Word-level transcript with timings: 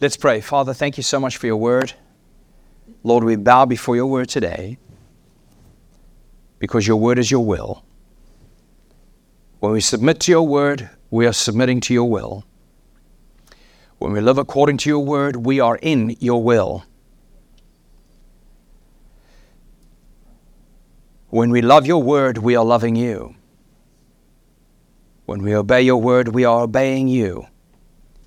Let's 0.00 0.16
pray. 0.16 0.40
Father, 0.40 0.72
thank 0.74 0.96
you 0.96 1.02
so 1.02 1.18
much 1.18 1.36
for 1.36 1.46
your 1.46 1.56
word. 1.56 1.94
Lord, 3.02 3.24
we 3.24 3.34
bow 3.34 3.64
before 3.64 3.96
your 3.96 4.06
word 4.06 4.28
today 4.28 4.78
because 6.60 6.86
your 6.86 6.96
word 6.96 7.18
is 7.18 7.30
your 7.30 7.44
will. 7.44 7.84
When 9.58 9.72
we 9.72 9.80
submit 9.80 10.20
to 10.20 10.30
your 10.30 10.46
word, 10.46 10.88
we 11.10 11.26
are 11.26 11.32
submitting 11.32 11.80
to 11.80 11.94
your 11.94 12.08
will. 12.08 12.44
When 13.98 14.12
we 14.12 14.20
live 14.20 14.38
according 14.38 14.76
to 14.78 14.88
your 14.88 15.04
word, 15.04 15.34
we 15.34 15.58
are 15.58 15.76
in 15.76 16.16
your 16.20 16.44
will. 16.44 16.84
When 21.30 21.50
we 21.50 21.60
love 21.60 21.86
your 21.86 22.02
word, 22.02 22.38
we 22.38 22.54
are 22.54 22.64
loving 22.64 22.94
you. 22.94 23.34
When 25.26 25.42
we 25.42 25.54
obey 25.56 25.82
your 25.82 26.00
word, 26.00 26.28
we 26.28 26.44
are 26.44 26.62
obeying 26.62 27.08
you. 27.08 27.48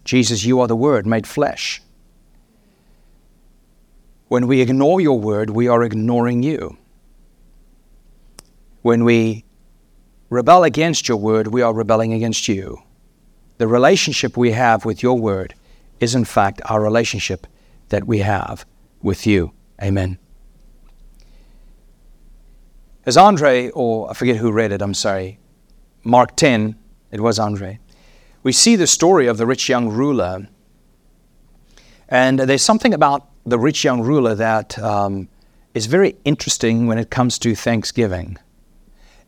Jesus, 0.03 0.43
you 0.43 0.59
are 0.59 0.67
the 0.67 0.75
word 0.75 1.05
made 1.05 1.27
flesh. 1.27 1.81
When 4.27 4.47
we 4.47 4.61
ignore 4.61 5.01
your 5.01 5.19
word, 5.19 5.49
we 5.49 5.67
are 5.67 5.83
ignoring 5.83 6.41
you. 6.41 6.77
When 8.81 9.03
we 9.03 9.43
rebel 10.29 10.63
against 10.63 11.07
your 11.07 11.17
word, 11.17 11.47
we 11.47 11.61
are 11.61 11.73
rebelling 11.73 12.13
against 12.13 12.47
you. 12.47 12.81
The 13.57 13.67
relationship 13.67 14.37
we 14.37 14.51
have 14.51 14.85
with 14.85 15.03
your 15.03 15.19
word 15.19 15.53
is, 15.99 16.15
in 16.15 16.25
fact, 16.25 16.61
our 16.65 16.81
relationship 16.81 17.45
that 17.89 18.07
we 18.07 18.19
have 18.19 18.65
with 19.01 19.27
you. 19.27 19.51
Amen. 19.81 20.17
As 23.05 23.17
Andre, 23.17 23.69
or 23.71 24.09
I 24.09 24.13
forget 24.13 24.37
who 24.37 24.51
read 24.51 24.71
it, 24.71 24.81
I'm 24.81 24.93
sorry, 24.93 25.39
Mark 26.03 26.35
10, 26.35 26.75
it 27.11 27.19
was 27.19 27.37
Andre, 27.37 27.79
we 28.43 28.51
see 28.51 28.75
the 28.75 28.87
story 28.87 29.27
of 29.27 29.37
the 29.37 29.45
rich 29.45 29.69
young 29.69 29.89
ruler. 29.89 30.47
And 32.09 32.39
there's 32.39 32.63
something 32.63 32.93
about 32.93 33.27
the 33.45 33.59
rich 33.59 33.83
young 33.83 34.01
ruler 34.01 34.35
that 34.35 34.77
um, 34.79 35.29
is 35.73 35.85
very 35.85 36.15
interesting 36.25 36.87
when 36.87 36.97
it 36.97 37.09
comes 37.09 37.39
to 37.39 37.55
Thanksgiving. 37.55 38.37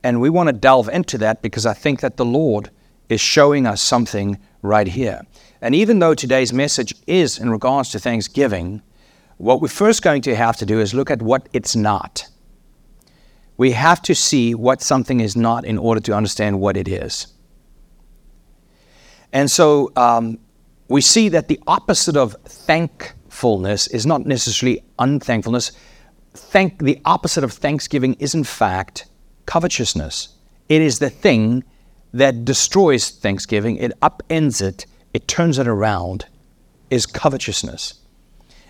And 0.04 0.20
we 0.20 0.30
want 0.30 0.48
to 0.48 0.54
delve 0.54 0.90
into 0.90 1.18
that 1.20 1.42
because 1.42 1.66
I 1.66 1.74
think 1.74 2.02
that 2.02 2.18
the 2.18 2.26
Lord 2.26 2.70
is 3.08 3.22
showing 3.22 3.66
us 3.66 3.82
something 3.82 4.40
right 4.62 4.88
here. 4.88 5.22
And 5.62 5.74
even 5.76 6.00
though 6.00 6.14
today's 6.14 6.52
message 6.52 6.94
is 7.08 7.38
in 7.38 7.50
regards 7.50 7.90
to 7.92 8.00
Thanksgiving, 8.00 8.82
what 9.38 9.62
we're 9.62 9.68
first 9.68 10.02
going 10.02 10.22
to 10.24 10.36
have 10.36 10.58
to 10.58 10.66
do 10.66 10.80
is 10.80 10.94
look 10.94 11.10
at 11.10 11.22
what 11.22 11.48
it's 11.54 11.76
not. 11.76 12.28
We 13.56 13.72
have 13.72 14.02
to 14.04 14.16
see 14.16 14.56
what 14.56 14.82
something 14.82 15.20
is 15.20 15.36
not 15.36 15.64
in 15.64 15.78
order 15.78 16.02
to 16.02 16.14
understand 16.14 16.60
what 16.60 16.76
it 16.76 16.88
is. 16.88 17.33
And 19.34 19.50
so 19.50 19.92
um, 19.96 20.38
we 20.88 21.02
see 21.02 21.28
that 21.30 21.48
the 21.48 21.60
opposite 21.68 22.16
of 22.16 22.34
thankfulness 22.46 23.88
is 23.88 24.06
not 24.06 24.26
necessarily 24.26 24.84
unthankfulness. 25.00 25.72
Thank, 26.36 26.80
the 26.80 27.02
opposite 27.04 27.44
of 27.44 27.52
thanksgiving 27.52 28.14
is, 28.20 28.36
in 28.36 28.44
fact, 28.44 29.08
covetousness. 29.48 30.30
It 30.70 30.82
is 30.82 31.00
the 31.00 31.10
thing 31.10 31.64
that 32.14 32.46
destroys 32.46 33.10
thanksgiving, 33.10 33.78
it 33.78 33.92
upends 34.02 34.62
it, 34.62 34.86
it 35.14 35.28
turns 35.28 35.58
it 35.58 35.68
around, 35.68 36.26
is 36.92 37.08
covetousness. 37.08 37.96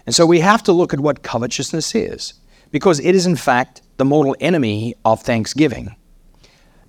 And 0.05 0.15
so 0.15 0.25
we 0.25 0.39
have 0.39 0.63
to 0.63 0.71
look 0.71 0.93
at 0.93 1.01
what 1.01 1.23
covetousness 1.23 1.93
is, 1.93 2.35
because 2.71 3.01
it 3.01 3.15
is, 3.15 3.25
in 3.25 3.35
fact, 3.35 3.81
the 3.97 4.05
mortal 4.05 4.35
enemy 4.39 4.95
of 5.03 5.21
thanksgiving. 5.21 5.95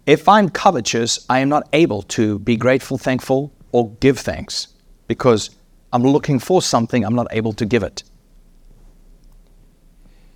If 0.06 0.28
I'm 0.28 0.48
covetous, 0.48 1.26
I 1.28 1.40
am 1.40 1.48
not 1.48 1.68
able 1.72 2.02
to 2.02 2.38
be 2.38 2.56
grateful, 2.56 2.98
thankful, 2.98 3.52
or 3.74 3.90
give 3.98 4.20
thanks 4.20 4.68
because 5.08 5.50
I'm 5.92 6.04
looking 6.04 6.38
for 6.38 6.62
something, 6.62 7.04
I'm 7.04 7.16
not 7.16 7.26
able 7.32 7.52
to 7.54 7.66
give 7.66 7.82
it. 7.82 8.04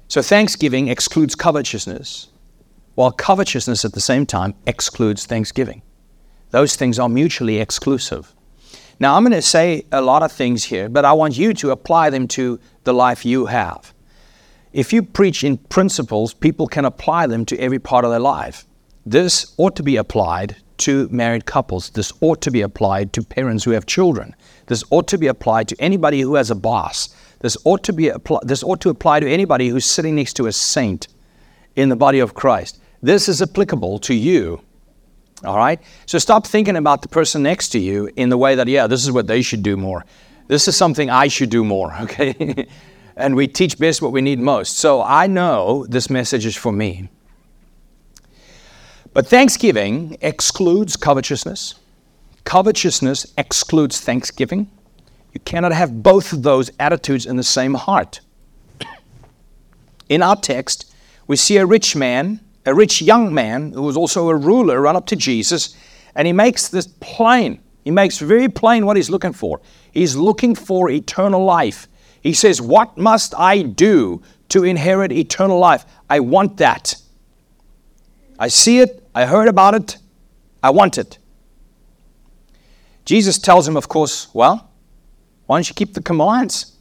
So 0.08 0.22
thanksgiving 0.22 0.88
excludes 0.88 1.36
covetousness, 1.36 2.30
while 2.96 3.12
covetousness 3.12 3.84
at 3.84 3.92
the 3.92 4.00
same 4.00 4.26
time 4.26 4.56
excludes 4.66 5.24
thanksgiving. 5.24 5.82
Those 6.50 6.74
things 6.74 6.98
are 6.98 7.08
mutually 7.08 7.58
exclusive. 7.60 8.34
Now, 8.98 9.14
I'm 9.14 9.22
going 9.22 9.32
to 9.34 9.40
say 9.40 9.84
a 9.92 10.02
lot 10.02 10.24
of 10.24 10.32
things 10.32 10.64
here, 10.64 10.88
but 10.88 11.04
I 11.04 11.12
want 11.12 11.38
you 11.38 11.54
to 11.54 11.70
apply 11.70 12.10
them 12.10 12.26
to 12.28 12.58
the 12.82 12.92
life 12.92 13.24
you 13.24 13.46
have. 13.46 13.94
If 14.72 14.92
you 14.92 15.04
preach 15.04 15.44
in 15.44 15.58
principles, 15.58 16.34
people 16.34 16.66
can 16.66 16.84
apply 16.84 17.28
them 17.28 17.44
to 17.44 17.58
every 17.60 17.78
part 17.78 18.04
of 18.04 18.10
their 18.10 18.18
life. 18.18 18.66
This 19.06 19.54
ought 19.58 19.76
to 19.76 19.84
be 19.84 19.94
applied 19.94 20.56
to 20.78 21.08
married 21.10 21.46
couples. 21.46 21.90
This 21.90 22.12
ought 22.20 22.40
to 22.42 22.50
be 22.50 22.60
applied 22.60 23.12
to 23.14 23.22
parents 23.22 23.64
who 23.64 23.72
have 23.72 23.86
children. 23.86 24.34
This 24.66 24.84
ought 24.90 25.08
to 25.08 25.18
be 25.18 25.26
applied 25.26 25.68
to 25.68 25.76
anybody 25.78 26.20
who 26.20 26.34
has 26.34 26.50
a 26.50 26.54
boss. 26.54 27.14
This 27.40 27.56
ought 27.64 27.84
to 27.84 27.92
be 27.92 28.08
apply, 28.08 28.40
this 28.42 28.62
ought 28.62 28.80
to 28.80 28.90
apply 28.90 29.20
to 29.20 29.30
anybody 29.30 29.68
who's 29.68 29.86
sitting 29.86 30.16
next 30.16 30.34
to 30.34 30.46
a 30.46 30.52
saint 30.52 31.08
in 31.76 31.88
the 31.88 31.96
body 31.96 32.18
of 32.18 32.34
Christ. 32.34 32.80
This 33.02 33.28
is 33.28 33.40
applicable 33.40 33.98
to 34.00 34.14
you. 34.14 34.60
All 35.44 35.56
right? 35.56 35.80
So 36.06 36.18
stop 36.18 36.46
thinking 36.46 36.76
about 36.76 37.02
the 37.02 37.08
person 37.08 37.42
next 37.42 37.68
to 37.70 37.78
you 37.78 38.10
in 38.16 38.28
the 38.28 38.38
way 38.38 38.56
that, 38.56 38.66
yeah, 38.66 38.86
this 38.86 39.04
is 39.04 39.12
what 39.12 39.28
they 39.28 39.42
should 39.42 39.62
do 39.62 39.76
more. 39.76 40.04
This 40.48 40.66
is 40.66 40.76
something 40.76 41.10
I 41.10 41.28
should 41.28 41.50
do 41.50 41.64
more, 41.64 41.94
okay? 42.00 42.66
and 43.16 43.36
we 43.36 43.46
teach 43.46 43.78
best 43.78 44.02
what 44.02 44.12
we 44.12 44.20
need 44.20 44.40
most. 44.40 44.78
So 44.78 45.02
I 45.02 45.26
know 45.26 45.86
this 45.88 46.10
message 46.10 46.46
is 46.46 46.56
for 46.56 46.72
me. 46.72 47.08
But 49.18 49.26
thanksgiving 49.26 50.16
excludes 50.20 50.96
covetousness. 50.96 51.74
Covetousness 52.44 53.32
excludes 53.36 54.00
thanksgiving. 54.00 54.70
You 55.32 55.40
cannot 55.40 55.72
have 55.72 56.04
both 56.04 56.32
of 56.32 56.44
those 56.44 56.70
attitudes 56.78 57.26
in 57.26 57.36
the 57.36 57.42
same 57.42 57.74
heart. 57.74 58.20
In 60.08 60.22
our 60.22 60.36
text, 60.36 60.94
we 61.26 61.34
see 61.34 61.56
a 61.56 61.66
rich 61.66 61.96
man, 61.96 62.38
a 62.64 62.72
rich 62.72 63.02
young 63.02 63.34
man 63.34 63.72
who 63.72 63.82
was 63.82 63.96
also 63.96 64.28
a 64.28 64.36
ruler, 64.36 64.80
run 64.80 64.94
up 64.94 65.06
to 65.06 65.16
Jesus, 65.16 65.76
and 66.14 66.28
he 66.28 66.32
makes 66.32 66.68
this 66.68 66.86
plain. 67.00 67.60
He 67.82 67.90
makes 67.90 68.20
very 68.20 68.48
plain 68.48 68.86
what 68.86 68.96
he's 68.96 69.10
looking 69.10 69.32
for. 69.32 69.60
He's 69.90 70.14
looking 70.14 70.54
for 70.54 70.90
eternal 70.90 71.44
life. 71.44 71.88
He 72.20 72.34
says, 72.34 72.62
What 72.62 72.96
must 72.96 73.34
I 73.36 73.62
do 73.62 74.22
to 74.50 74.62
inherit 74.62 75.10
eternal 75.10 75.58
life? 75.58 75.86
I 76.08 76.20
want 76.20 76.58
that. 76.58 76.94
I 78.38 78.46
see 78.46 78.78
it, 78.78 78.97
I 79.14 79.26
heard 79.26 79.48
about 79.48 79.74
it, 79.74 79.98
I 80.62 80.70
want 80.70 80.98
it. 80.98 81.18
Jesus 83.04 83.38
tells 83.38 83.66
him, 83.66 83.76
of 83.76 83.88
course, 83.88 84.28
well, 84.34 84.70
why 85.46 85.56
don't 85.56 85.68
you 85.68 85.74
keep 85.74 85.94
the 85.94 86.02
commands? 86.02 86.76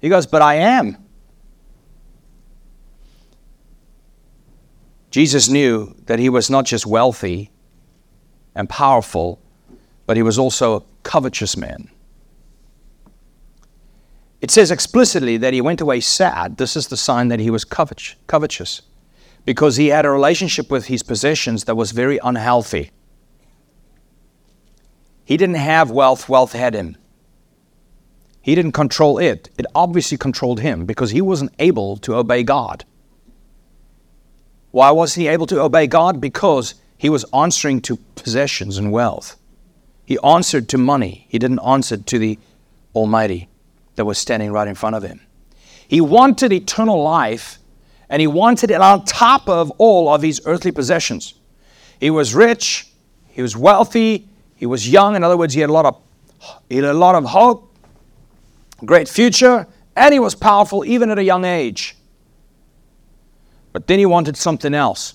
He 0.00 0.08
goes, 0.08 0.26
but 0.26 0.42
I 0.42 0.54
am. 0.54 0.96
Jesus 5.10 5.48
knew 5.48 5.94
that 6.06 6.18
he 6.18 6.28
was 6.28 6.50
not 6.50 6.64
just 6.64 6.86
wealthy 6.86 7.50
and 8.54 8.68
powerful, 8.68 9.40
but 10.06 10.16
he 10.16 10.22
was 10.22 10.38
also 10.38 10.76
a 10.76 10.82
covetous 11.04 11.56
man. 11.56 11.88
It 14.40 14.50
says 14.50 14.72
explicitly 14.72 15.36
that 15.36 15.54
he 15.54 15.60
went 15.60 15.80
away 15.80 16.00
sad. 16.00 16.56
This 16.56 16.76
is 16.76 16.88
the 16.88 16.96
sign 16.96 17.28
that 17.28 17.38
he 17.38 17.50
was 17.50 17.64
covetous 17.64 18.82
because 19.44 19.76
he 19.76 19.88
had 19.88 20.06
a 20.06 20.10
relationship 20.10 20.70
with 20.70 20.86
his 20.86 21.02
possessions 21.02 21.64
that 21.64 21.76
was 21.76 21.90
very 21.92 22.18
unhealthy. 22.22 22.90
He 25.24 25.36
didn't 25.36 25.56
have 25.56 25.90
wealth, 25.90 26.28
wealth 26.28 26.52
had 26.52 26.74
him. 26.74 26.96
He 28.40 28.54
didn't 28.54 28.72
control 28.72 29.18
it. 29.18 29.50
It 29.56 29.66
obviously 29.74 30.18
controlled 30.18 30.60
him 30.60 30.84
because 30.84 31.10
he 31.10 31.20
wasn't 31.20 31.52
able 31.58 31.96
to 31.98 32.16
obey 32.16 32.42
God. 32.42 32.84
Why 34.72 34.90
was 34.90 35.14
he 35.14 35.28
able 35.28 35.46
to 35.46 35.60
obey 35.60 35.86
God? 35.86 36.20
Because 36.20 36.74
he 36.98 37.08
was 37.08 37.24
answering 37.32 37.80
to 37.82 37.96
possessions 38.16 38.78
and 38.78 38.90
wealth. 38.90 39.36
He 40.04 40.18
answered 40.24 40.68
to 40.70 40.78
money. 40.78 41.26
He 41.28 41.38
didn't 41.38 41.60
answer 41.60 41.96
to 41.96 42.18
the 42.18 42.38
Almighty 42.94 43.48
that 43.94 44.04
was 44.04 44.18
standing 44.18 44.50
right 44.50 44.66
in 44.68 44.74
front 44.74 44.96
of 44.96 45.02
him. 45.02 45.20
He 45.86 46.00
wanted 46.00 46.52
eternal 46.52 47.02
life 47.02 47.58
and 48.12 48.20
he 48.20 48.26
wanted 48.26 48.70
it 48.70 48.78
on 48.78 49.06
top 49.06 49.48
of 49.48 49.70
all 49.78 50.12
of 50.12 50.20
his 50.20 50.42
earthly 50.44 50.70
possessions. 50.70 51.32
He 51.98 52.10
was 52.10 52.34
rich, 52.34 52.92
he 53.28 53.40
was 53.40 53.56
wealthy, 53.56 54.28
he 54.54 54.66
was 54.66 54.86
young. 54.86 55.16
In 55.16 55.24
other 55.24 55.36
words, 55.38 55.54
he 55.54 55.62
had 55.62 55.70
a 55.70 55.72
lot 55.72 55.86
of, 55.86 55.98
he 56.68 56.76
had 56.76 56.84
a 56.84 56.92
lot 56.92 57.14
of 57.14 57.24
hope, 57.24 57.74
great 58.84 59.08
future, 59.08 59.66
and 59.96 60.12
he 60.12 60.20
was 60.20 60.34
powerful 60.34 60.84
even 60.84 61.10
at 61.10 61.18
a 61.18 61.24
young 61.24 61.46
age. 61.46 61.96
But 63.72 63.86
then 63.86 63.98
he 63.98 64.04
wanted 64.04 64.36
something 64.36 64.74
else. 64.74 65.14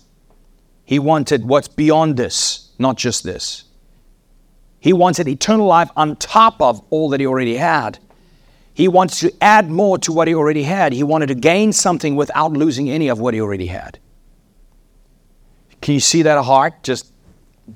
He 0.84 0.98
wanted 0.98 1.46
what's 1.46 1.68
beyond 1.68 2.18
this, 2.18 2.72
not 2.80 2.98
just 2.98 3.24
this. 3.24 3.66
He 4.80 4.92
wanted 4.92 5.28
eternal 5.28 5.68
life 5.68 5.92
on 5.96 6.16
top 6.16 6.60
of 6.60 6.82
all 6.90 7.10
that 7.10 7.20
he 7.20 7.28
already 7.28 7.58
had. 7.58 8.00
He 8.78 8.88
wants 8.88 9.22
to 9.22 9.34
add 9.42 9.72
more 9.72 9.98
to 9.98 10.14
what 10.14 10.28
he 10.28 10.36
already 10.36 10.62
had. 10.62 10.94
He 10.94 11.02
wanted 11.02 11.30
to 11.30 11.34
gain 11.34 11.74
something 11.74 12.16
without 12.16 12.54
losing 12.54 12.92
any 12.92 13.08
of 13.08 13.20
what 13.20 13.34
he 13.34 13.42
already 13.42 13.66
had. 13.66 13.98
Can 15.82 15.96
you 15.96 16.00
see 16.00 16.22
that 16.22 16.44
heart 16.46 16.84
just 16.84 17.12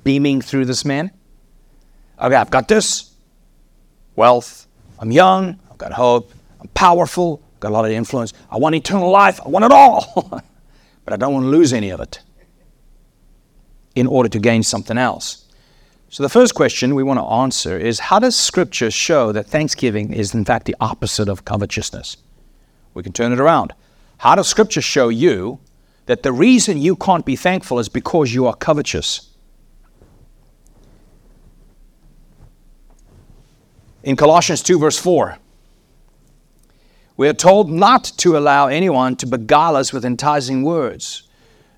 beaming 0.04 0.40
through 0.40 0.66
this 0.66 0.84
man? 0.84 1.10
Okay, 2.20 2.36
I've 2.36 2.52
got 2.52 2.68
this 2.68 3.10
wealth. 4.14 4.68
I'm 5.00 5.10
young. 5.10 5.58
I've 5.68 5.76
got 5.76 5.92
hope, 5.92 6.30
I'm 6.60 6.68
powerful, 6.68 7.42
got 7.58 7.70
a 7.70 7.74
lot 7.74 7.84
of 7.84 7.90
influence. 7.90 8.32
I 8.48 8.58
want 8.58 8.76
eternal 8.76 9.10
life, 9.10 9.40
I 9.44 9.48
want 9.48 9.64
it 9.64 9.72
all. 9.72 10.40
but 11.04 11.12
I 11.12 11.16
don't 11.16 11.32
want 11.32 11.46
to 11.46 11.50
lose 11.50 11.72
any 11.72 11.90
of 11.90 11.98
it 11.98 12.20
in 13.96 14.06
order 14.06 14.28
to 14.28 14.38
gain 14.38 14.62
something 14.62 14.96
else. 14.96 15.41
So, 16.12 16.22
the 16.22 16.28
first 16.28 16.54
question 16.54 16.94
we 16.94 17.02
want 17.02 17.20
to 17.20 17.24
answer 17.24 17.78
is 17.78 17.98
how 17.98 18.18
does 18.18 18.36
Scripture 18.36 18.90
show 18.90 19.32
that 19.32 19.46
thanksgiving 19.46 20.12
is, 20.12 20.34
in 20.34 20.44
fact, 20.44 20.66
the 20.66 20.76
opposite 20.78 21.26
of 21.26 21.46
covetousness? 21.46 22.18
We 22.92 23.02
can 23.02 23.14
turn 23.14 23.32
it 23.32 23.40
around. 23.40 23.72
How 24.18 24.34
does 24.34 24.46
Scripture 24.46 24.82
show 24.82 25.08
you 25.08 25.58
that 26.04 26.22
the 26.22 26.30
reason 26.30 26.76
you 26.76 26.96
can't 26.96 27.24
be 27.24 27.34
thankful 27.34 27.78
is 27.78 27.88
because 27.88 28.34
you 28.34 28.46
are 28.46 28.54
covetous? 28.54 29.30
In 34.02 34.14
Colossians 34.14 34.62
2, 34.62 34.78
verse 34.78 34.98
4, 34.98 35.38
we 37.16 37.26
are 37.26 37.32
told 37.32 37.70
not 37.70 38.04
to 38.18 38.36
allow 38.36 38.66
anyone 38.66 39.16
to 39.16 39.26
beguile 39.26 39.76
us 39.76 39.94
with 39.94 40.04
enticing 40.04 40.62
words. 40.62 41.26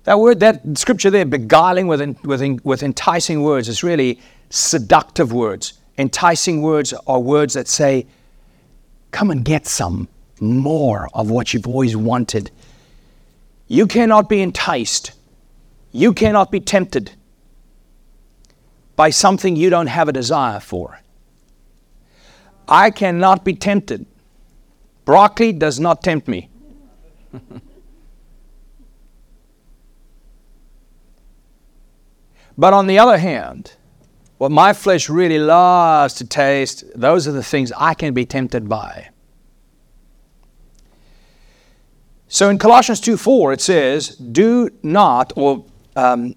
That 0.05 0.19
word, 0.19 0.39
that 0.39 0.61
scripture 0.77 1.09
there, 1.09 1.25
beguiling 1.25 1.87
with, 1.87 2.23
with, 2.23 2.63
with 2.63 2.83
enticing 2.83 3.41
words, 3.41 3.67
is 3.67 3.83
really 3.83 4.21
seductive 4.51 5.33
words. 5.33 5.73
Enticing 5.97 6.61
words 6.61 6.93
are 7.07 7.19
words 7.19 7.55
that 7.55 7.67
say, 7.67 8.05
come 9.11 9.31
and 9.31 9.43
get 9.43 9.65
some 9.65 10.07
more 10.39 11.09
of 11.13 11.31
what 11.31 11.53
you've 11.53 11.67
always 11.67 11.97
wanted. 11.97 12.51
You 13.67 13.87
cannot 13.87 14.29
be 14.29 14.41
enticed. 14.41 15.13
You 15.91 16.13
cannot 16.13 16.51
be 16.51 16.59
tempted 16.59 17.11
by 18.95 19.09
something 19.09 19.55
you 19.55 19.71
don't 19.71 19.87
have 19.87 20.07
a 20.07 20.13
desire 20.13 20.59
for. 20.59 20.99
I 22.67 22.91
cannot 22.91 23.43
be 23.43 23.55
tempted. 23.55 24.05
Broccoli 25.03 25.51
does 25.51 25.79
not 25.79 26.03
tempt 26.03 26.27
me. 26.27 26.49
but 32.57 32.73
on 32.73 32.87
the 32.87 32.99
other 32.99 33.17
hand, 33.17 33.73
what 34.37 34.51
my 34.51 34.73
flesh 34.73 35.09
really 35.09 35.39
loves 35.39 36.13
to 36.15 36.25
taste, 36.25 36.83
those 36.95 37.27
are 37.27 37.31
the 37.31 37.43
things 37.43 37.71
I 37.77 37.93
can 37.93 38.13
be 38.13 38.25
tempted 38.25 38.67
by. 38.67 39.09
So 42.27 42.49
in 42.49 42.57
Colossians 42.57 42.99
2 42.99 43.17
4, 43.17 43.53
it 43.53 43.61
says, 43.61 44.09
Do 44.15 44.69
not, 44.83 45.31
or 45.35 45.65
um, 45.95 46.35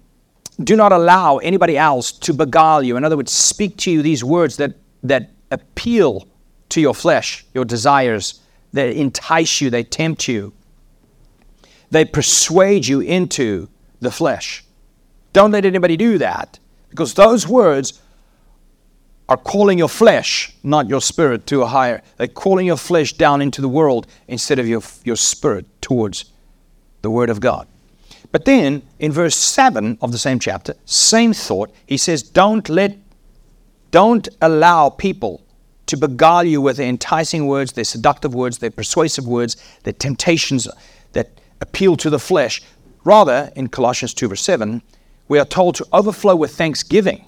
do 0.63 0.75
not 0.75 0.91
allow 0.91 1.37
anybody 1.37 1.77
else 1.77 2.11
to 2.11 2.33
beguile 2.33 2.83
you. 2.83 2.95
In 2.95 3.03
other 3.03 3.17
words, 3.17 3.31
speak 3.31 3.77
to 3.77 3.91
you 3.91 4.01
these 4.01 4.23
words 4.23 4.57
that, 4.57 4.75
that 5.03 5.31
appeal 5.51 6.27
to 6.69 6.81
your 6.81 6.93
flesh, 6.93 7.45
your 7.53 7.65
desires, 7.65 8.41
that 8.73 8.89
entice 8.89 9.61
you, 9.61 9.69
they 9.69 9.83
tempt 9.83 10.27
you, 10.27 10.53
they 11.91 12.05
persuade 12.05 12.85
you 12.87 12.99
into 12.99 13.67
the 13.99 14.11
flesh. 14.11 14.63
Don't 15.33 15.51
let 15.51 15.65
anybody 15.65 15.97
do 15.97 16.17
that 16.17 16.59
because 16.89 17.13
those 17.13 17.47
words 17.47 18.01
are 19.29 19.37
calling 19.37 19.77
your 19.77 19.87
flesh, 19.87 20.51
not 20.63 20.89
your 20.89 21.01
spirit, 21.01 21.45
to 21.47 21.61
a 21.61 21.67
higher. 21.67 22.01
They're 22.17 22.27
calling 22.27 22.65
your 22.65 22.77
flesh 22.77 23.13
down 23.13 23.41
into 23.41 23.61
the 23.61 23.69
world 23.69 24.07
instead 24.27 24.57
of 24.57 24.67
your, 24.67 24.81
your 25.03 25.15
spirit 25.15 25.67
towards 25.81 26.25
the 27.03 27.11
Word 27.11 27.29
of 27.29 27.39
God. 27.39 27.67
But 28.31 28.45
then 28.45 28.81
in 28.97 29.11
verse 29.11 29.35
7 29.35 29.99
of 30.01 30.11
the 30.11 30.17
same 30.17 30.39
chapter, 30.39 30.75
same 30.85 31.33
thought, 31.33 31.71
he 31.85 31.95
says, 31.95 32.23
Don't 32.23 32.67
let, 32.69 32.97
don't 33.91 34.27
allow 34.41 34.89
people 34.89 35.43
to 35.85 35.97
beguile 35.97 36.43
you 36.43 36.61
with 36.61 36.77
their 36.77 36.87
enticing 36.87 37.47
words, 37.47 37.71
their 37.71 37.83
seductive 37.83 38.33
words, 38.33 38.57
their 38.57 38.71
persuasive 38.71 39.27
words, 39.27 39.57
their 39.83 39.93
temptations 39.93 40.67
that 41.13 41.29
appeal 41.61 41.95
to 41.97 42.09
the 42.09 42.19
flesh. 42.19 42.61
Rather, 43.03 43.51
in 43.55 43.67
Colossians 43.67 44.13
2, 44.13 44.27
verse 44.27 44.41
7, 44.41 44.81
we 45.29 45.39
are 45.39 45.45
told 45.45 45.75
to 45.75 45.87
overflow 45.93 46.35
with 46.35 46.53
thanksgiving. 46.53 47.25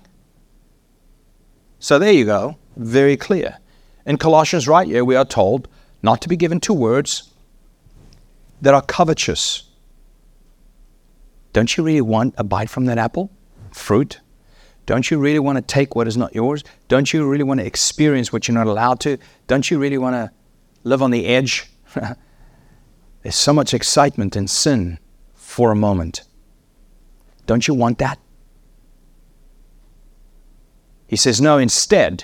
So 1.80 1.98
there 1.98 2.12
you 2.12 2.26
go, 2.26 2.58
very 2.76 3.16
clear. 3.16 3.60
In 4.06 4.18
Colossians, 4.18 4.68
right 4.68 4.88
here, 4.88 5.06
we 5.06 5.16
are 5.16 5.24
told 5.24 5.70
not 6.02 6.22
to 6.24 6.30
be 6.30 6.36
given 6.36 6.60
to 6.62 6.74
words 6.74 7.32
that 8.62 8.74
are 8.74 8.82
covetous. 8.82 9.64
Don't 11.54 11.78
you 11.78 11.84
really 11.84 12.02
want 12.02 12.34
a 12.38 12.44
bite 12.44 12.70
from 12.70 12.86
that 12.86 12.98
apple? 12.98 13.32
Fruit? 13.72 14.20
Don't 14.86 15.12
you 15.12 15.20
really 15.20 15.40
want 15.40 15.58
to 15.58 15.62
take 15.62 15.96
what 15.96 16.08
is 16.08 16.18
not 16.18 16.34
yours? 16.34 16.64
Don't 16.88 17.14
you 17.14 17.28
really 17.30 17.44
want 17.44 17.60
to 17.60 17.66
experience 17.66 18.34
what 18.34 18.48
you're 18.48 18.56
not 18.56 18.68
allowed 18.68 19.00
to? 19.02 19.18
Don't 19.48 19.70
you 19.70 19.78
really 19.80 19.98
want 19.98 20.16
to 20.16 20.32
live 20.84 21.02
on 21.02 21.12
the 21.12 21.28
edge? 21.28 21.70
There's 23.22 23.36
so 23.36 23.54
much 23.54 23.74
excitement 23.74 24.36
in 24.36 24.48
sin 24.48 24.98
for 25.36 25.72
a 25.72 25.76
moment. 25.76 26.24
Don't 27.52 27.68
you 27.68 27.74
want 27.74 27.98
that? 27.98 28.18
He 31.06 31.18
says, 31.18 31.42
No, 31.42 31.58
instead 31.58 32.24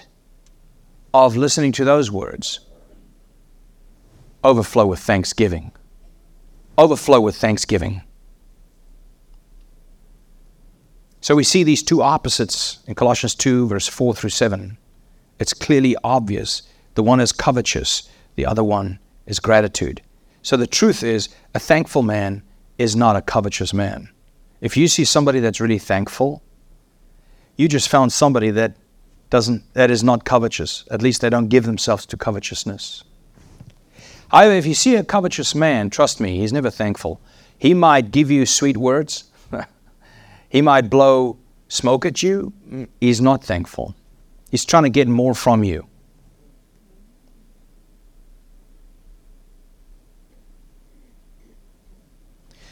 of 1.14 1.36
listening 1.36 1.74
to 1.74 1.84
those 1.84 2.10
words, 2.10 2.62
overflow 4.42 4.86
with 4.86 5.00
thanksgiving. 5.00 5.74
Overflow 6.78 7.20
with 7.20 7.36
thanksgiving. 7.36 8.04
So 11.20 11.36
we 11.36 11.44
see 11.44 11.64
these 11.64 11.84
two 11.84 12.02
opposites 12.02 12.80
in 12.88 12.96
Colossians 12.96 13.36
2, 13.36 13.68
verse 13.68 13.90
4 13.90 14.16
through 14.16 14.30
7. 14.30 14.78
It's 15.40 15.54
clearly 15.54 15.98
obvious. 16.06 16.62
The 16.96 17.04
one 17.04 17.20
is 17.20 17.34
covetous, 17.34 18.10
the 18.36 18.46
other 18.46 18.64
one 18.64 19.00
is 19.26 19.42
gratitude. 19.42 20.02
So 20.42 20.56
the 20.56 20.68
truth 20.68 21.04
is, 21.04 21.28
a 21.54 21.60
thankful 21.60 22.02
man 22.02 22.44
is 22.78 22.96
not 22.96 23.18
a 23.18 23.22
covetous 23.22 23.74
man. 23.74 24.08
If 24.62 24.75
you 24.75 24.88
see 24.88 25.06
somebody 25.06 25.39
that's 25.39 25.59
really 25.59 25.80
thankful, 25.80 26.42
you 27.56 27.68
just 27.68 27.89
found 27.89 28.12
somebody 28.12 28.51
that 28.51 28.75
doesn't 29.30 29.74
that 29.74 29.92
is 29.92 30.04
not 30.04 30.24
covetous. 30.24 30.86
At 30.89 31.01
least 31.01 31.21
they 31.21 31.30
don't 31.30 31.48
give 31.48 31.65
themselves 31.65 32.06
to 32.07 32.18
covetousness. 32.18 33.04
However, 34.30 34.54
if 34.54 34.65
you 34.65 34.74
see 34.74 34.95
a 34.95 35.04
covetous 35.04 35.56
man, 35.56 35.89
trust 35.89 36.19
me, 36.19 36.38
he's 36.39 36.51
never 36.51 36.69
thankful. 36.69 37.21
He 37.57 37.74
might 37.74 38.12
give 38.12 38.30
you 38.30 38.45
sweet 38.45 38.77
words, 38.77 39.25
he 40.50 40.62
might 40.62 40.89
blow 40.89 41.38
smoke 41.68 42.06
at 42.06 42.24
you. 42.24 42.54
He's 43.00 43.21
not 43.21 43.44
thankful. 43.44 43.95
He's 44.51 44.65
trying 44.65 44.83
to 44.83 44.89
get 44.89 45.07
more 45.07 45.33
from 45.33 45.63
you. 45.63 45.88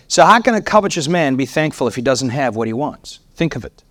So, 0.07 0.23
how 0.25 0.39
can 0.39 0.53
a 0.53 0.61
covetous 0.61 1.07
man 1.07 1.35
be 1.35 1.45
thankful 1.45 1.87
if 1.87 1.95
he 1.95 2.01
doesn't 2.01 2.29
have 2.29 2.55
what 2.55 2.67
he 2.67 2.73
wants? 2.73 3.19
Think 3.33 3.55
of 3.55 3.65
it. 3.65 3.83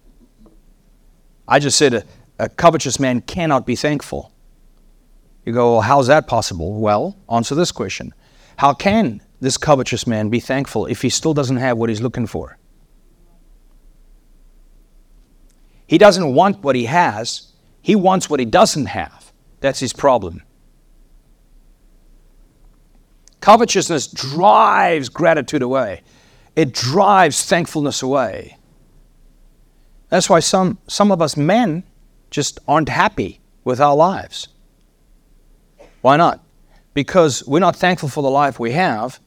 I 1.47 1.59
just 1.59 1.77
said 1.77 1.95
a, 1.95 2.05
a 2.39 2.49
covetous 2.49 3.01
man 3.01 3.21
cannot 3.21 3.67
be 3.67 3.77
thankful. 3.77 4.33
You 5.45 5.53
go, 5.53 5.73
well, 5.73 5.81
how's 5.83 6.07
that 6.07 6.27
possible? 6.27 6.81
Well, 6.81 7.17
answer 7.31 7.55
this 7.55 7.73
question 7.73 8.15
How 8.59 8.75
can 8.75 9.21
this 9.41 9.57
covetous 9.57 10.07
man 10.07 10.31
be 10.31 10.41
thankful 10.41 10.87
if 10.87 11.03
he 11.03 11.11
still 11.11 11.35
doesn't 11.35 11.59
have 11.59 11.77
what 11.77 11.89
he's 11.89 12.01
looking 12.01 12.27
for? 12.27 12.59
He 15.87 15.99
doesn't 15.99 16.35
want 16.35 16.63
what 16.63 16.77
he 16.77 16.87
has, 16.87 17.53
he 17.83 17.95
wants 17.95 18.31
what 18.31 18.41
he 18.41 18.47
doesn't 18.47 18.87
have. 18.87 19.33
That's 19.61 19.81
his 19.81 19.93
problem. 19.93 20.43
Covetousness 23.45 24.07
drives 24.07 25.11
gratitude 25.11 25.61
away, 25.61 26.01
it 26.57 26.73
drives 26.73 27.45
thankfulness 27.45 28.01
away. 28.01 28.57
That's 30.09 30.31
why 30.31 30.41
some, 30.41 30.79
some 30.87 31.13
of 31.13 31.21
us 31.21 31.37
men 31.37 31.83
just 32.31 32.59
aren't 32.67 32.89
happy 32.89 33.43
with 33.63 33.83
our 33.83 33.95
lives. 33.95 34.49
Why 36.01 36.17
not? 36.17 36.43
Because 36.95 37.47
we're 37.47 37.59
not 37.59 37.77
thankful 37.77 38.09
for 38.09 38.23
the 38.23 38.31
life 38.31 38.59
we 38.59 38.73
have. 38.73 39.21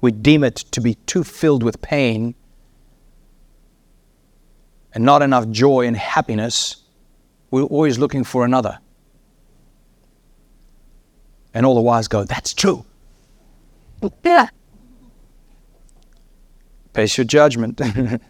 We 0.00 0.12
deem 0.12 0.44
it 0.44 0.54
to 0.70 0.80
be 0.80 0.94
too 0.94 1.24
filled 1.24 1.64
with 1.64 1.82
pain 1.82 2.36
and 4.94 5.04
not 5.04 5.20
enough 5.20 5.48
joy 5.48 5.84
and 5.84 5.96
happiness, 5.96 6.76
we're 7.50 7.64
always 7.64 7.98
looking 7.98 8.22
for 8.22 8.44
another. 8.44 8.78
And 11.52 11.66
all 11.66 11.74
the 11.74 11.80
wise 11.80 12.06
go, 12.06 12.22
That's 12.22 12.54
true. 12.54 12.84
Yeah. 14.24 14.48
Pace 16.92 17.16
your 17.16 17.24
judgment. 17.24 17.80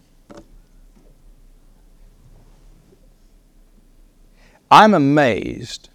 I'm 4.70 4.92
amazed 4.92 5.88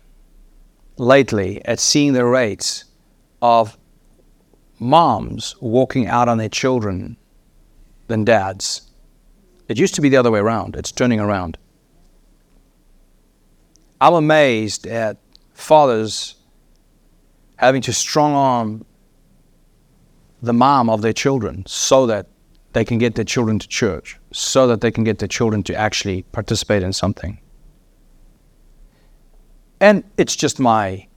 lately 0.97 1.63
at 1.65 1.79
seeing 1.79 2.13
the 2.13 2.25
rates 2.25 2.85
of 3.41 3.77
moms 4.79 5.55
walking 5.61 6.07
out 6.07 6.27
on 6.27 6.37
their 6.39 6.49
children 6.49 7.17
than 8.07 8.23
dads. 8.23 8.89
It 9.67 9.77
used 9.77 9.95
to 9.95 10.01
be 10.01 10.09
the 10.09 10.17
other 10.17 10.31
way 10.31 10.39
around, 10.39 10.75
it's 10.75 10.91
turning 10.91 11.19
around. 11.19 11.57
I'm 14.01 14.13
amazed 14.13 14.85
at 14.87 15.17
fathers 15.53 16.35
having 17.57 17.81
to 17.83 17.93
strong 17.93 18.33
arm 18.33 18.85
the 20.43 20.53
mom 20.53 20.89
of 20.89 21.01
their 21.01 21.13
children 21.13 21.63
so 21.65 22.05
that 22.05 22.27
they 22.73 22.83
can 22.83 22.97
get 22.97 23.15
their 23.15 23.25
children 23.25 23.59
to 23.59 23.67
church, 23.67 24.19
so 24.31 24.67
that 24.67 24.81
they 24.81 24.91
can 24.91 25.03
get 25.03 25.19
their 25.19 25.27
children 25.27 25.63
to 25.63 25.75
actually 25.75 26.23
participate 26.33 26.83
in 26.83 26.91
something. 26.91 27.39
And 29.79 30.03
it's 30.17 30.35
just 30.35 30.59
my 30.59 31.07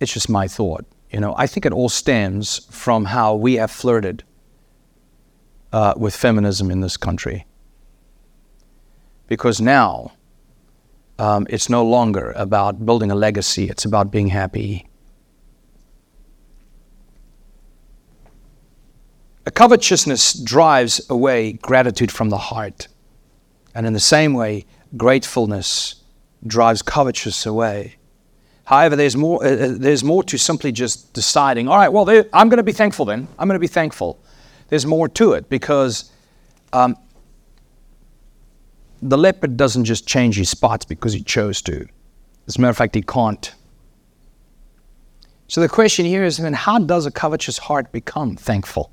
it's 0.00 0.12
just 0.12 0.28
my 0.28 0.48
thought. 0.48 0.86
You 1.10 1.20
know, 1.20 1.34
I 1.36 1.46
think 1.46 1.66
it 1.66 1.72
all 1.72 1.88
stems 1.88 2.64
from 2.70 3.04
how 3.04 3.34
we 3.34 3.54
have 3.54 3.70
flirted 3.70 4.24
uh, 5.72 5.94
with 5.96 6.16
feminism 6.16 6.70
in 6.70 6.80
this 6.80 6.96
country. 6.96 7.46
Because 9.26 9.60
now 9.60 10.12
um, 11.18 11.46
it's 11.50 11.68
no 11.68 11.84
longer 11.84 12.32
about 12.36 12.84
building 12.86 13.10
a 13.10 13.14
legacy, 13.14 13.68
it's 13.68 13.84
about 13.84 14.10
being 14.10 14.28
happy. 14.28 14.89
A 19.46 19.50
covetousness 19.50 20.34
drives 20.34 21.00
away 21.08 21.52
gratitude 21.54 22.12
from 22.12 22.28
the 22.28 22.38
heart. 22.38 22.88
And 23.74 23.86
in 23.86 23.92
the 23.92 24.00
same 24.00 24.34
way, 24.34 24.66
gratefulness 24.96 26.02
drives 26.46 26.82
covetousness 26.82 27.46
away. 27.46 27.96
However, 28.64 28.96
there's 28.96 29.16
more, 29.16 29.44
uh, 29.44 29.50
uh 29.50 29.74
there's 29.76 30.04
more 30.04 30.22
to 30.24 30.38
simply 30.38 30.72
just 30.72 31.12
deciding, 31.12 31.68
all 31.68 31.76
right, 31.76 31.88
well, 31.88 32.08
I'm 32.32 32.48
going 32.48 32.58
to 32.58 32.62
be 32.62 32.72
thankful 32.72 33.04
then. 33.04 33.26
I'm 33.38 33.48
going 33.48 33.56
to 33.56 33.58
be 33.58 33.66
thankful. 33.66 34.22
There's 34.68 34.86
more 34.86 35.08
to 35.08 35.32
it 35.32 35.48
because 35.48 36.12
um, 36.72 36.96
the 39.02 39.18
leopard 39.18 39.56
doesn't 39.56 39.86
just 39.86 40.06
change 40.06 40.36
his 40.36 40.50
spots 40.50 40.84
because 40.84 41.12
he 41.12 41.22
chose 41.22 41.62
to. 41.62 41.86
As 42.46 42.56
a 42.56 42.60
matter 42.60 42.70
of 42.70 42.76
fact, 42.76 42.94
he 42.94 43.02
can't. 43.02 43.52
So 45.48 45.60
the 45.60 45.68
question 45.68 46.04
here 46.04 46.24
is 46.24 46.36
then, 46.36 46.52
how 46.52 46.78
does 46.78 47.06
a 47.06 47.10
covetous 47.10 47.58
heart 47.58 47.90
become 47.90 48.36
thankful? 48.36 48.92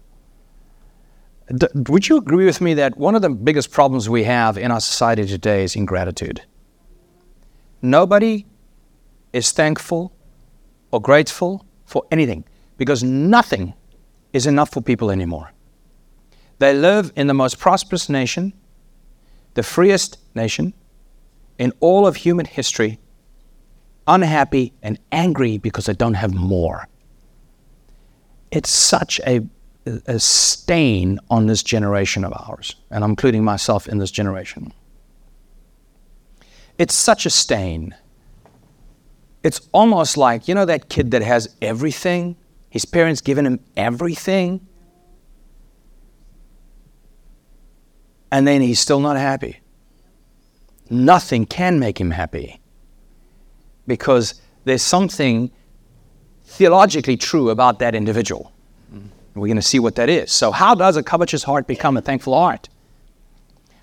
D- 1.55 1.67
would 1.73 2.09
you 2.09 2.17
agree 2.17 2.45
with 2.45 2.59
me 2.59 2.73
that 2.73 2.97
one 2.97 3.15
of 3.15 3.21
the 3.21 3.29
biggest 3.29 3.71
problems 3.71 4.09
we 4.09 4.23
have 4.25 4.57
in 4.57 4.71
our 4.71 4.81
society 4.81 5.25
today 5.25 5.63
is 5.63 5.75
ingratitude? 5.75 6.41
Nobody 7.81 8.45
is 9.31 9.51
thankful 9.51 10.13
or 10.91 11.01
grateful 11.01 11.65
for 11.85 12.03
anything 12.11 12.43
because 12.77 13.03
nothing 13.03 13.73
is 14.33 14.45
enough 14.45 14.71
for 14.71 14.81
people 14.81 15.09
anymore. 15.09 15.51
They 16.59 16.73
live 16.73 17.13
in 17.15 17.27
the 17.27 17.33
most 17.33 17.59
prosperous 17.59 18.09
nation, 18.09 18.53
the 19.53 19.63
freest 19.63 20.17
nation 20.35 20.73
in 21.57 21.71
all 21.79 22.05
of 22.05 22.17
human 22.17 22.45
history, 22.45 22.99
unhappy 24.05 24.73
and 24.81 24.99
angry 25.11 25.57
because 25.57 25.85
they 25.85 25.93
don't 25.93 26.15
have 26.15 26.33
more. 26.33 26.87
It's 28.51 28.69
such 28.69 29.19
a 29.25 29.41
a 30.05 30.19
stain 30.19 31.19
on 31.29 31.47
this 31.47 31.63
generation 31.63 32.23
of 32.23 32.33
ours, 32.33 32.75
and 32.91 33.03
I'm 33.03 33.11
including 33.11 33.43
myself 33.43 33.87
in 33.87 33.97
this 33.97 34.11
generation. 34.11 34.73
It's 36.77 36.93
such 36.93 37.25
a 37.25 37.29
stain. 37.29 37.95
It's 39.43 39.67
almost 39.71 40.17
like, 40.17 40.47
you 40.47 40.55
know, 40.55 40.65
that 40.65 40.89
kid 40.89 41.11
that 41.11 41.21
has 41.21 41.55
everything, 41.61 42.35
his 42.69 42.85
parents 42.85 43.21
giving 43.21 43.45
him 43.45 43.59
everything, 43.75 44.67
and 48.31 48.47
then 48.47 48.61
he's 48.61 48.79
still 48.79 48.99
not 48.99 49.17
happy. 49.17 49.59
Nothing 50.89 51.45
can 51.45 51.79
make 51.79 51.99
him 51.99 52.11
happy 52.11 52.59
because 53.87 54.41
there's 54.65 54.81
something 54.81 55.51
theologically 56.43 57.17
true 57.17 57.49
about 57.49 57.79
that 57.79 57.95
individual. 57.95 58.51
We're 59.39 59.47
going 59.47 59.57
to 59.57 59.61
see 59.61 59.79
what 59.79 59.95
that 59.95 60.09
is. 60.09 60.31
So, 60.31 60.51
how 60.51 60.75
does 60.75 60.97
a 60.97 61.03
covetous 61.03 61.43
heart 61.43 61.67
become 61.67 61.97
a 61.97 62.01
thankful 62.01 62.33
heart? 62.33 62.69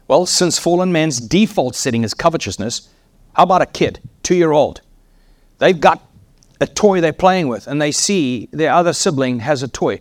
Well, 0.07 0.27
since 0.27 0.59
fallen 0.59 0.93
man's 0.93 1.19
default 1.19 1.75
setting 1.75 2.05
is 2.05 2.15
covetousness, 2.15 2.89
how 3.35 3.45
about 3.45 3.63
a 3.63 3.67
kid, 3.67 4.01
two 4.23 4.35
year 4.35 4.53
old? 4.53 4.81
They've 5.59 5.79
got 5.79 6.03
a 6.61 6.67
toy 6.67 7.01
they're 7.01 7.13
playing 7.13 7.49
with, 7.49 7.67
and 7.67 7.81
they 7.81 7.93
see 7.93 8.49
their 8.53 8.73
other 8.73 8.93
sibling 8.93 9.41
has 9.41 9.63
a 9.63 9.69
toy. 9.69 10.01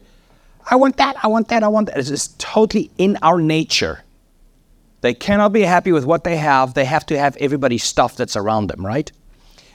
I 0.69 0.75
want 0.75 0.98
that, 0.98 1.15
I 1.24 1.27
want 1.27 1.48
that, 1.50 1.63
I 1.63 1.67
want 1.67 1.88
that. 1.88 1.98
It's 1.98 2.27
totally 2.38 2.91
in 2.98 3.17
our 3.22 3.39
nature. 3.39 4.03
They 5.01 5.13
cannot 5.13 5.51
be 5.51 5.62
happy 5.62 5.91
with 5.91 6.05
what 6.05 6.24
they 6.24 6.38
have. 6.38 6.74
They 6.74 6.86
have 6.86 7.05
to 7.07 7.17
have 7.17 7.36
everybody's 7.38 7.83
stuff 7.83 8.15
that's 8.15 8.38
around 8.38 8.67
them, 8.67 8.86
right? 8.86 9.12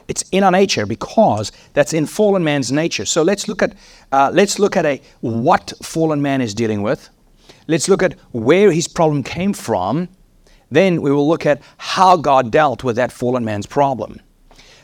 It's 0.08 0.24
in 0.32 0.42
our 0.42 0.50
nature 0.50 0.86
because 0.86 1.52
that's 1.74 1.92
in 1.92 2.06
fallen 2.06 2.42
man's 2.42 2.72
nature. 2.72 3.04
So 3.04 3.22
let's 3.22 3.46
look 3.46 3.62
at 3.62 3.74
uh, 4.10 4.30
let's 4.32 4.58
look 4.58 4.76
at 4.76 4.86
a 4.86 5.00
what 5.20 5.72
fallen 5.82 6.22
man 6.22 6.40
is 6.40 6.54
dealing 6.54 6.82
with. 6.82 7.10
Let's 7.66 7.88
look 7.88 8.02
at 8.02 8.14
where 8.32 8.72
his 8.72 8.88
problem 8.88 9.22
came 9.22 9.52
from. 9.52 10.08
Then 10.70 11.02
we 11.02 11.10
will 11.10 11.28
look 11.28 11.44
at 11.44 11.60
how 11.76 12.16
God 12.16 12.50
dealt 12.50 12.82
with 12.82 12.96
that 12.96 13.12
fallen 13.12 13.44
man's 13.44 13.66
problem. 13.66 14.20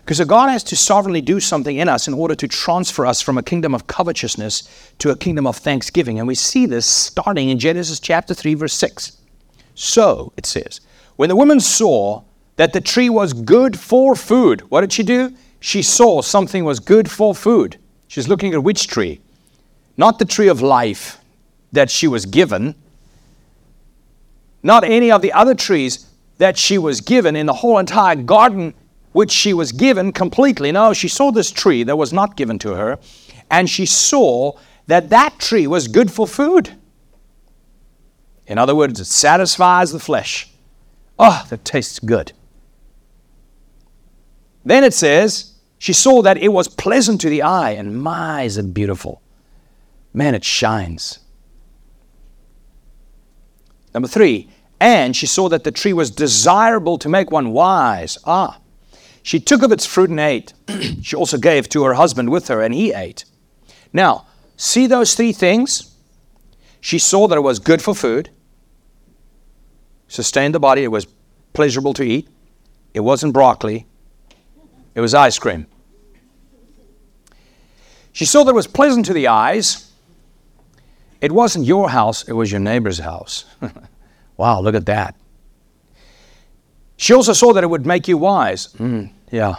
Because 0.05 0.21
God 0.21 0.51
has 0.51 0.63
to 0.65 0.77
sovereignly 0.77 1.23
do 1.23 1.41
something 1.41 1.77
in 1.77 1.89
us 1.89 2.07
in 2.07 2.13
order 2.13 2.35
to 2.35 2.47
transfer 2.47 3.07
us 3.07 3.23
from 3.23 3.39
a 3.39 3.43
kingdom 3.43 3.75
of 3.75 3.87
covetousness 3.87 4.93
to 4.99 5.11
a 5.11 5.17
kingdom 5.17 5.47
of 5.47 5.57
thanksgiving. 5.57 6.19
And 6.19 6.29
we 6.29 6.35
see 6.35 6.67
this 6.67 6.85
starting 6.85 7.49
in 7.49 7.59
Genesis 7.59 8.01
chapter 8.01 8.35
3, 8.35 8.53
verse 8.53 8.75
6. 8.75 9.17
So, 9.75 10.35
it 10.37 10.45
says, 10.45 10.83
when 11.17 11.31
the 11.31 11.37
woman 11.37 11.59
saw 11.59 12.23
that 12.57 12.73
the 12.73 12.81
tree 12.81 13.11
was 13.11 13.33
good 13.33 13.79
for 13.79 14.15
food. 14.15 14.61
What 14.71 14.83
did 14.83 14.93
she 14.93 15.03
do? 15.03 15.35
She 15.61 15.83
saw 15.83 16.23
something 16.23 16.65
was 16.65 16.79
good 16.81 17.11
for 17.11 17.35
food. 17.35 17.79
She's 18.07 18.29
looking 18.29 18.53
at 18.53 18.63
which 18.63 18.87
tree? 18.87 19.21
Not 19.97 20.19
the 20.19 20.25
tree 20.25 20.49
of 20.49 20.61
life 20.61 21.19
that 21.73 21.91
she 21.91 22.07
was 22.07 22.27
given, 22.27 22.75
not 24.63 24.85
any 24.85 25.11
of 25.11 25.23
the 25.23 25.33
other 25.33 25.55
trees 25.55 26.07
that 26.39 26.57
she 26.57 26.79
was 26.79 27.01
given 27.01 27.37
in 27.37 27.47
the 27.47 27.53
whole 27.53 27.79
entire 27.79 28.17
garden, 28.17 28.75
which 29.13 29.31
she 29.31 29.53
was 29.53 29.73
given 29.73 30.13
completely. 30.13 30.73
No, 30.73 30.93
she 30.93 31.09
saw 31.09 31.31
this 31.31 31.51
tree 31.51 31.83
that 31.85 31.97
was 31.97 32.13
not 32.13 32.37
given 32.37 32.59
to 32.61 32.75
her, 32.75 32.99
and 33.51 33.69
she 33.69 33.87
saw 33.87 34.53
that 34.87 35.11
that 35.11 35.39
tree 35.39 35.67
was 35.67 35.89
good 35.89 36.11
for 36.11 36.27
food. 36.27 36.77
In 38.47 38.59
other 38.59 38.75
words, 38.75 39.01
it 39.01 39.07
satisfies 39.07 39.93
the 39.93 39.99
flesh. 39.99 40.51
Oh, 41.19 41.45
that 41.49 41.65
tastes 41.65 41.99
good. 41.99 42.33
Then 44.65 44.85
it 44.85 44.95
says, 44.95 45.53
she 45.79 45.93
saw 45.93 46.23
that 46.23 46.39
it 46.39 46.49
was 46.49 46.69
pleasant 46.69 47.21
to 47.21 47.29
the 47.29 47.43
eye, 47.43 47.73
and 47.73 48.03
my, 48.03 48.43
is 48.43 48.57
it 48.57 48.73
beautiful. 48.73 49.21
Man, 50.15 50.35
it 50.35 50.45
shines. 50.45 51.19
Number 53.93 54.09
three, 54.09 54.49
and 54.81 55.15
she 55.15 55.27
saw 55.27 55.49
that 55.49 55.65
the 55.65 55.71
tree 55.71 55.93
was 55.93 56.11
desirable 56.11 56.99
to 56.99 57.09
make 57.09 57.31
one 57.31 57.53
wise. 57.53 58.19
Ah, 58.25 58.61
she 59.23 59.41
took 59.41 59.63
of 59.63 59.73
its 59.73 59.87
fruit 59.87 60.11
and 60.11 60.21
ate. 60.21 60.53
she 61.03 61.17
also 61.17 61.39
gave 61.39 61.69
to 61.71 61.85
her 61.85 61.95
husband 61.95 62.31
with 62.31 62.49
her, 62.49 62.63
and 62.63 62.75
he 62.75 62.93
ate. 62.93 63.25
Now, 63.93 64.27
see 64.57 64.87
those 64.87 65.15
three 65.15 65.33
things? 65.33 65.95
She 66.81 66.99
saw 66.99 67.29
that 67.29 67.39
it 67.39 67.43
was 67.43 67.59
good 67.59 67.81
for 67.81 67.95
food, 67.95 68.31
sustained 70.09 70.55
the 70.55 70.61
body, 70.61 70.85
it 70.85 70.89
was 70.89 71.07
pleasurable 71.55 71.95
to 71.95 72.03
eat, 72.03 72.29
it 72.93 73.01
wasn't 73.01 73.33
broccoli, 73.33 73.87
it 74.95 75.01
was 75.01 75.15
ice 75.15 75.39
cream. 75.39 75.67
She 78.13 78.25
saw 78.25 78.45
that 78.45 78.51
it 78.51 78.55
was 78.55 78.67
pleasant 78.67 79.07
to 79.07 79.13
the 79.13 79.29
eyes. 79.29 79.91
It 81.21 81.33
wasn't 81.33 81.65
your 81.65 81.91
house, 81.91 82.29
it 82.29 82.33
was 82.33 82.51
your 82.51 82.61
neighbor's 82.61 82.99
house. 82.99 83.45
wow, 84.37 84.61
look 84.61 84.75
at 84.75 84.87
that. 84.87 85.17
She 86.97 87.13
also 87.13 87.33
saw 87.33 87.53
that 87.53 87.65
it 87.65 87.67
would 87.67 87.87
make 87.87 88.07
you 88.07 88.19
wise. 88.19 88.69
Mm, 88.75 89.11
yeah, 89.31 89.57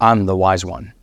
I'm 0.00 0.26
the 0.26 0.36
wise 0.36 0.64
one. 0.64 0.94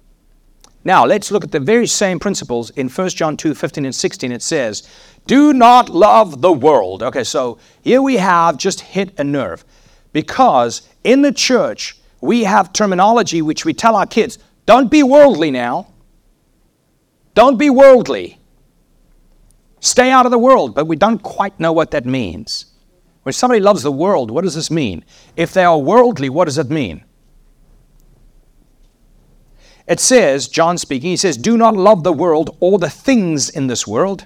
Now, 0.83 1.05
let's 1.05 1.31
look 1.31 1.43
at 1.43 1.51
the 1.51 1.59
very 1.59 1.87
same 1.87 2.19
principles 2.19 2.69
in 2.71 2.89
1 2.89 3.09
John 3.09 3.35
2 3.37 3.55
15 3.55 3.85
and 3.85 3.95
16. 3.95 4.31
It 4.31 4.41
says, 4.41 4.87
Do 5.25 5.51
not 5.51 5.89
love 5.89 6.41
the 6.41 6.53
world. 6.53 7.03
Okay, 7.03 7.23
so 7.23 7.57
here 7.81 8.01
we 8.01 8.17
have 8.17 8.57
just 8.57 8.81
hit 8.81 9.19
a 9.19 9.23
nerve 9.23 9.65
because 10.13 10.87
in 11.03 11.23
the 11.23 11.31
church, 11.31 11.97
we 12.25 12.43
have 12.43 12.73
terminology 12.73 13.41
which 13.41 13.65
we 13.65 13.73
tell 13.73 13.95
our 13.95 14.05
kids 14.05 14.37
don't 14.65 14.89
be 14.89 15.03
worldly 15.03 15.51
now. 15.51 15.87
Don't 17.35 17.57
be 17.57 17.69
worldly. 17.69 18.39
Stay 19.79 20.09
out 20.09 20.25
of 20.25 20.31
the 20.31 20.39
world, 20.39 20.73
but 20.73 20.85
we 20.87 20.95
don't 20.95 21.21
quite 21.21 21.59
know 21.59 21.71
what 21.71 21.91
that 21.91 22.05
means. 22.05 22.65
When 23.23 23.33
somebody 23.33 23.59
loves 23.59 23.83
the 23.83 23.91
world, 23.91 24.31
what 24.31 24.43
does 24.43 24.55
this 24.55 24.71
mean? 24.71 25.03
If 25.35 25.53
they 25.53 25.63
are 25.63 25.77
worldly, 25.77 26.29
what 26.29 26.45
does 26.45 26.57
it 26.57 26.69
mean? 26.69 27.03
It 29.87 29.99
says, 29.99 30.47
John 30.47 30.77
speaking, 30.79 31.11
he 31.11 31.17
says, 31.17 31.37
Do 31.37 31.57
not 31.57 31.75
love 31.75 32.03
the 32.03 32.13
world 32.13 32.57
or 32.59 32.79
the 32.79 32.89
things 32.89 33.49
in 33.49 33.67
this 33.67 33.85
world. 33.85 34.25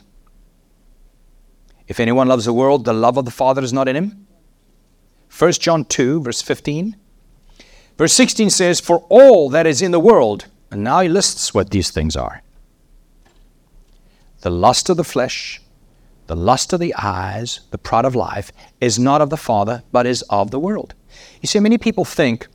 If 1.88 2.00
anyone 2.00 2.28
loves 2.28 2.46
the 2.46 2.54
world, 2.54 2.86
the 2.86 2.94
love 2.94 3.18
of 3.18 3.26
the 3.26 3.32
Father 3.32 3.62
is 3.62 3.74
not 3.74 3.88
in 3.88 3.96
him. 3.96 4.28
1 5.38 5.52
John 5.54 5.84
2, 5.84 6.22
verse 6.22 6.42
15. 6.42 6.96
Verse 8.00 8.14
16 8.14 8.50
says, 8.50 8.80
For 8.80 9.00
all 9.10 9.50
that 9.50 9.68
is 9.68 9.82
in 9.82 9.92
the 9.92 10.00
world, 10.00 10.46
and 10.72 10.86
now 10.86 11.02
he 11.02 11.10
lists 11.10 11.54
what 11.54 11.70
these 11.70 11.92
things 11.92 12.16
are 12.16 12.42
the 14.42 14.50
lust 14.50 14.90
of 14.90 14.96
the 14.96 15.04
flesh, 15.04 15.62
the 16.28 16.36
lust 16.36 16.72
of 16.72 16.80
the 16.80 16.96
eyes, 16.96 17.60
the 17.72 17.78
pride 17.78 18.06
of 18.06 18.16
life, 18.16 18.54
is 18.80 18.98
not 18.98 19.20
of 19.20 19.30
the 19.30 19.36
Father, 19.36 19.84
but 19.92 20.08
is 20.08 20.22
of 20.30 20.50
the 20.50 20.60
world. 20.60 20.94
You 21.42 21.48
see, 21.48 21.60
many 21.60 21.78
people 21.78 22.06
think 22.06 22.48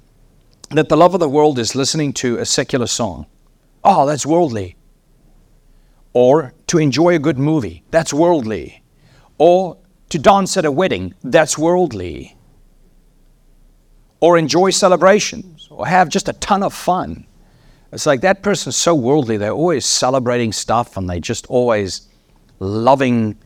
that 0.71 0.89
the 0.89 0.97
love 0.97 1.13
of 1.13 1.21
the 1.21 1.29
world 1.29 1.59
is 1.59 1.75
listening 1.75 2.15
to 2.15 2.39
a 2.39 2.47
secular 2.47 2.87
song. 2.87 3.27
Oh, 3.85 4.07
that's 4.07 4.25
worldly. 4.25 4.77
Or 6.15 6.55
to 6.69 6.79
enjoy 6.79 7.17
a 7.17 7.19
good 7.19 7.37
movie. 7.37 7.85
That's 7.91 8.15
worldly. 8.15 8.83
Or 9.37 9.77
to 10.09 10.19
dance 10.19 10.57
at 10.57 10.65
a 10.65 10.73
wedding. 10.73 11.13
That's 11.23 11.59
worldly. 11.59 12.35
Or 14.21 14.39
enjoy 14.39 14.71
celebrations. 14.71 15.69
Or 15.71 15.87
have 15.87 16.09
just 16.09 16.29
a 16.29 16.33
ton 16.35 16.63
of 16.63 16.73
fun. 16.73 17.27
It's 17.93 18.07
like 18.07 18.23
that 18.23 18.43
person's 18.43 18.77
so 18.77 18.95
worldly. 18.95 19.37
They're 19.37 19.53
always 19.53 19.87
celebrating 19.87 20.53
stuff 20.53 20.97
and 20.97 21.09
they 21.09 21.21
just 21.21 21.47
always 21.47 22.09
loving 22.59 23.39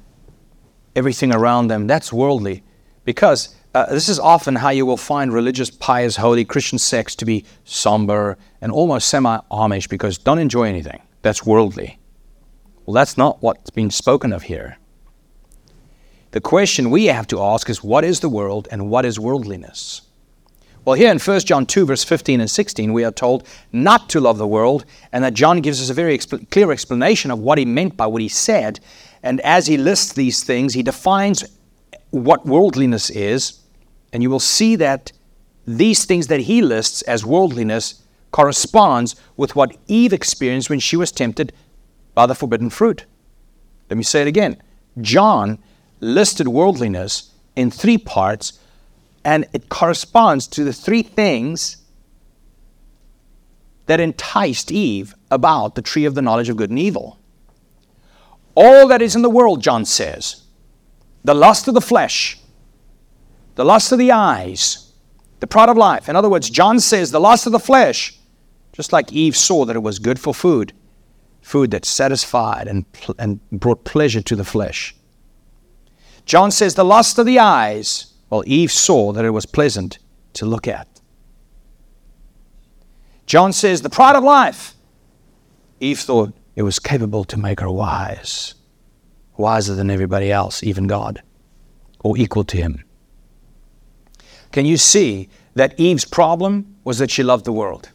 everything 0.97 1.35
around 1.35 1.69
them. 1.69 1.87
That's 1.87 2.13
worldly. 2.13 2.63
Because 3.05 3.55
uh, 3.75 3.87
this 3.93 4.09
is 4.09 4.19
often 4.19 4.57
how 4.57 4.71
you 4.71 4.87
will 4.87 4.97
find 4.97 5.33
religious, 5.33 5.71
pious, 5.71 6.17
holy 6.17 6.45
Christian 6.45 6.79
sects 6.79 7.15
to 7.17 7.25
be 7.25 7.45
somber 7.65 8.39
and 8.61 8.73
almost 8.73 9.09
semi 9.09 9.39
Amish 9.51 9.89
because 9.89 10.19
don't 10.19 10.39
enjoy 10.39 10.65
anything. 10.65 11.03
That's 11.23 11.45
worldly. 11.45 11.99
Well, 12.87 12.95
that's 12.95 13.19
not 13.19 13.43
what's 13.43 13.71
being 13.71 13.91
spoken 13.91 14.33
of 14.33 14.45
here. 14.45 14.79
The 16.31 16.41
question 16.41 16.91
we 16.91 17.07
have 17.07 17.27
to 17.29 17.43
ask 17.43 17.69
is 17.69 17.85
what 17.85 18.05
is 18.05 18.21
the 18.21 18.29
world 18.29 18.69
and 18.71 18.91
what 18.91 19.05
is 19.05 19.21
worldliness? 19.21 20.03
Well, 20.89 20.97
here 20.97 21.13
in 21.13 21.19
1 21.19 21.41
John 21.41 21.67
2, 21.67 21.85
verse 21.85 22.03
15 22.03 22.41
and 22.41 22.51
16, 22.51 22.95
we 22.95 23.05
are 23.05 23.13
told 23.13 23.47
not 23.73 24.09
to 24.09 24.21
love 24.21 24.39
the 24.39 24.47
world, 24.47 24.87
and 25.13 25.23
that 25.23 25.35
John 25.35 25.61
gives 25.61 25.83
us 25.83 25.91
a 25.91 25.93
very 25.93 26.17
clear 26.17 26.73
explanation 26.73 27.31
of 27.31 27.41
what 27.41 27.59
he 27.59 27.67
meant 27.67 27.95
by 27.95 28.07
what 28.07 28.23
he 28.23 28.29
said. 28.29 28.81
And 29.23 29.39
as 29.43 29.67
he 29.67 29.77
lists 29.77 30.15
these 30.15 30.43
things, 30.43 30.73
he 30.73 30.83
defines 30.83 31.45
what 32.09 32.47
worldliness 32.47 33.11
is, 33.11 33.61
and 34.15 34.23
you 34.23 34.31
will 34.31 34.41
see 34.41 34.77
that 34.77 35.13
these 35.67 36.07
things 36.07 36.29
that 36.29 36.41
he 36.41 36.63
lists 36.63 37.03
as 37.03 37.23
worldliness 37.23 38.03
corresponds 38.31 39.15
with 39.37 39.55
what 39.55 39.77
Eve 39.89 40.15
experienced 40.15 40.71
when 40.71 40.81
she 40.81 40.97
was 40.97 41.13
tempted 41.13 41.53
by 42.15 42.25
the 42.25 42.35
forbidden 42.35 42.71
fruit. 42.71 43.05
Let 43.91 43.99
me 43.99 44.05
say 44.05 44.23
it 44.23 44.27
again. 44.27 44.57
John 45.03 45.59
listed 46.01 46.49
worldliness 46.49 47.31
in 47.57 47.71
three 47.71 47.99
parts, 47.99 48.59
and 49.25 49.47
it 49.53 49.69
corresponds 49.69 50.47
to 50.49 50.65
the 50.65 50.73
three 50.73 51.03
things 51.03 51.79
that 53.87 54.01
enticed 54.01 54.71
Eve 54.71 55.15
about 55.31 55.75
the 55.75 55.83
tree 55.83 56.05
of 56.05 56.15
the 56.15 56.23
knowledge 56.23 56.49
of 56.49 56.57
good 56.57 56.71
and 56.71 56.79
evil. 56.79 57.19
All 58.55 58.89
that 58.89 59.03
is 59.03 59.17
in 59.17 59.23
the 59.23 59.31
world, 59.31 59.63
John 59.63 59.85
says, 59.85 60.43
the 61.25 61.35
lust 61.35 61.69
of 61.69 61.75
the 61.75 61.81
flesh, 61.81 62.39
the 63.55 63.65
lust 63.65 63.93
of 63.93 63.99
the 63.99 64.13
eyes, 64.13 64.93
the 65.41 65.47
pride 65.47 65.69
of 65.69 65.77
life. 65.77 66.09
In 66.09 66.17
other 66.17 66.29
words, 66.29 66.51
John 66.51 66.81
says 66.81 67.11
the 67.11 67.21
lust 67.21 67.47
of 67.47 67.53
the 67.53 67.59
flesh, 67.59 68.19
just 68.73 68.93
like 68.93 69.13
Eve 69.13 69.37
saw 69.37 69.65
that 69.65 69.77
it 69.77 69.83
was 69.83 69.99
good 69.99 70.19
for 70.19 70.35
food, 70.35 70.73
food 71.41 71.71
that 71.71 71.85
satisfied 71.85 72.69
and, 72.69 72.85
and 73.19 73.41
brought 73.51 73.85
pleasure 73.85 74.21
to 74.23 74.37
the 74.37 74.45
flesh. 74.45 74.95
John 76.27 76.51
says 76.51 76.75
the 76.75 76.85
lust 76.85 77.19
of 77.19 77.27
the 77.27 77.39
eyes, 77.39 78.08
well, 78.31 78.43
Eve 78.47 78.71
saw 78.71 79.13
that 79.13 79.25
it 79.25 79.31
was 79.31 79.47
pleasant 79.47 79.99
to 80.35 80.47
look 80.47 80.69
at. 80.69 80.87
John 83.27 83.53
says 83.53 83.83
the 83.83 83.91
pride 83.91 84.17
of 84.17 84.25
life, 84.25 84.75
Eve 85.81 85.99
thought 85.99 86.35
it 86.57 86.63
was 86.63 86.79
capable 86.79 87.25
to 87.25 87.39
make 87.39 87.61
her 87.61 87.71
wise, 87.71 88.55
wiser 89.37 89.75
than 89.75 89.91
everybody 89.91 90.33
else, 90.33 90.63
even 90.63 90.87
God, 90.87 91.23
or 92.01 92.17
equal 92.17 92.45
to 92.45 92.57
him. 92.57 92.85
Can 94.51 94.67
you 94.67 94.77
see 94.77 95.29
that 95.55 95.79
Eve's 95.79 96.05
problem 96.05 96.77
was 96.85 96.99
that 96.99 97.11
she 97.11 97.23
loved 97.23 97.45
the 97.45 97.53
world? 97.53 97.91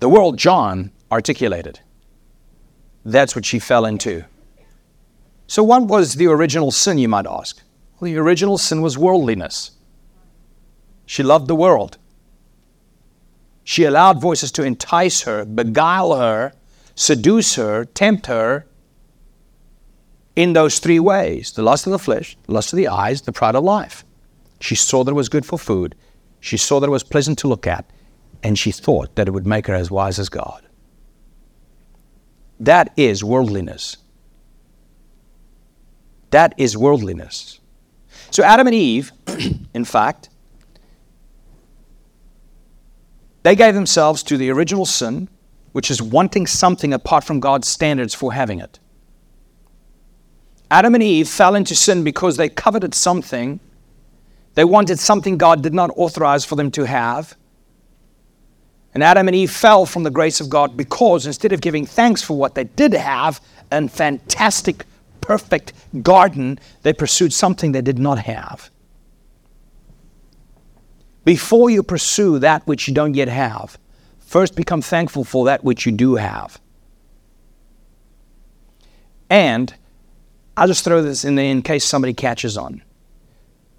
The 0.00 0.08
world 0.08 0.38
John 0.38 0.92
articulated. 1.10 1.80
That's 3.04 3.36
what 3.36 3.44
she 3.44 3.58
fell 3.58 3.84
into. 3.84 4.24
So, 5.46 5.62
what 5.62 5.84
was 5.84 6.14
the 6.14 6.26
original 6.26 6.70
sin, 6.70 6.98
you 6.98 7.08
might 7.08 7.26
ask? 7.26 7.62
Well, 7.98 8.10
the 8.10 8.18
original 8.18 8.58
sin 8.58 8.82
was 8.82 8.98
worldliness. 8.98 9.72
She 11.06 11.22
loved 11.22 11.48
the 11.48 11.54
world. 11.54 11.98
She 13.64 13.84
allowed 13.84 14.20
voices 14.20 14.52
to 14.52 14.62
entice 14.62 15.22
her, 15.22 15.44
beguile 15.44 16.16
her, 16.16 16.52
seduce 16.94 17.54
her, 17.56 17.84
tempt 17.84 18.26
her 18.26 18.66
in 20.36 20.52
those 20.52 20.78
three 20.78 21.00
ways 21.00 21.52
the 21.52 21.62
lust 21.62 21.86
of 21.86 21.92
the 21.92 21.98
flesh, 21.98 22.36
the 22.44 22.52
lust 22.52 22.72
of 22.72 22.76
the 22.76 22.88
eyes, 22.88 23.22
the 23.22 23.32
pride 23.32 23.54
of 23.54 23.64
life. 23.64 24.04
She 24.60 24.74
saw 24.74 25.02
that 25.02 25.12
it 25.12 25.14
was 25.14 25.28
good 25.28 25.46
for 25.46 25.58
food, 25.58 25.94
she 26.38 26.56
saw 26.56 26.78
that 26.80 26.86
it 26.86 26.90
was 26.90 27.02
pleasant 27.02 27.38
to 27.40 27.48
look 27.48 27.66
at, 27.66 27.90
and 28.42 28.58
she 28.58 28.70
thought 28.70 29.16
that 29.16 29.26
it 29.26 29.32
would 29.32 29.46
make 29.46 29.66
her 29.66 29.74
as 29.74 29.90
wise 29.90 30.18
as 30.18 30.28
God. 30.28 30.62
That 32.60 32.92
is 32.96 33.24
worldliness. 33.24 33.96
That 36.30 36.54
is 36.56 36.76
worldliness. 36.76 37.60
So, 38.30 38.42
Adam 38.42 38.66
and 38.66 38.74
Eve, 38.74 39.12
in 39.74 39.84
fact, 39.84 40.28
they 43.42 43.54
gave 43.54 43.74
themselves 43.74 44.22
to 44.24 44.36
the 44.36 44.50
original 44.50 44.86
sin, 44.86 45.28
which 45.72 45.90
is 45.90 46.02
wanting 46.02 46.46
something 46.46 46.92
apart 46.92 47.24
from 47.24 47.40
God's 47.40 47.68
standards 47.68 48.14
for 48.14 48.32
having 48.32 48.60
it. 48.60 48.78
Adam 50.70 50.94
and 50.94 51.02
Eve 51.02 51.28
fell 51.28 51.54
into 51.54 51.76
sin 51.76 52.02
because 52.02 52.36
they 52.36 52.48
coveted 52.48 52.92
something. 52.92 53.60
They 54.54 54.64
wanted 54.64 54.98
something 54.98 55.38
God 55.38 55.62
did 55.62 55.74
not 55.74 55.90
authorize 55.96 56.44
for 56.44 56.56
them 56.56 56.70
to 56.72 56.86
have. 56.86 57.36
And 58.94 59.02
Adam 59.02 59.28
and 59.28 59.36
Eve 59.36 59.50
fell 59.50 59.86
from 59.86 60.02
the 60.02 60.10
grace 60.10 60.40
of 60.40 60.48
God 60.48 60.76
because 60.76 61.26
instead 61.26 61.52
of 61.52 61.60
giving 61.60 61.86
thanks 61.86 62.22
for 62.22 62.36
what 62.36 62.54
they 62.54 62.64
did 62.64 62.94
have, 62.94 63.40
and 63.70 63.90
fantastic 63.90 64.84
perfect 65.26 65.72
garden, 66.02 66.58
they 66.82 66.92
pursued 66.92 67.32
something 67.32 67.72
they 67.72 67.82
did 67.82 67.98
not 67.98 68.18
have. 68.18 68.70
Before 71.24 71.68
you 71.68 71.82
pursue 71.82 72.38
that 72.38 72.64
which 72.66 72.86
you 72.86 72.94
don't 72.94 73.14
yet 73.14 73.28
have, 73.28 73.78
first 74.20 74.54
become 74.54 74.80
thankful 74.80 75.24
for 75.24 75.44
that 75.46 75.64
which 75.64 75.84
you 75.84 75.90
do 75.90 76.14
have. 76.14 76.60
And 79.28 79.74
I'll 80.56 80.68
just 80.68 80.84
throw 80.84 81.02
this 81.02 81.24
in 81.24 81.34
there 81.34 81.50
in 81.50 81.62
case 81.62 81.84
somebody 81.84 82.14
catches 82.14 82.56
on. 82.56 82.82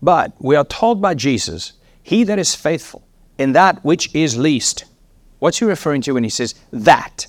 But 0.01 0.33
we 0.39 0.57
are 0.57 0.65
told 0.65 1.01
by 1.01 1.13
Jesus, 1.13 1.73
He 2.03 2.25
that 2.25 2.37
is 2.37 2.53
faithful 2.53 3.07
in 3.37 3.53
that 3.53 3.83
which 3.83 4.13
is 4.13 4.37
least. 4.37 4.83
What's 5.39 5.59
he 5.59 5.65
referring 5.65 6.01
to 6.01 6.13
when 6.13 6.23
he 6.23 6.29
says 6.29 6.55
that 6.71 7.27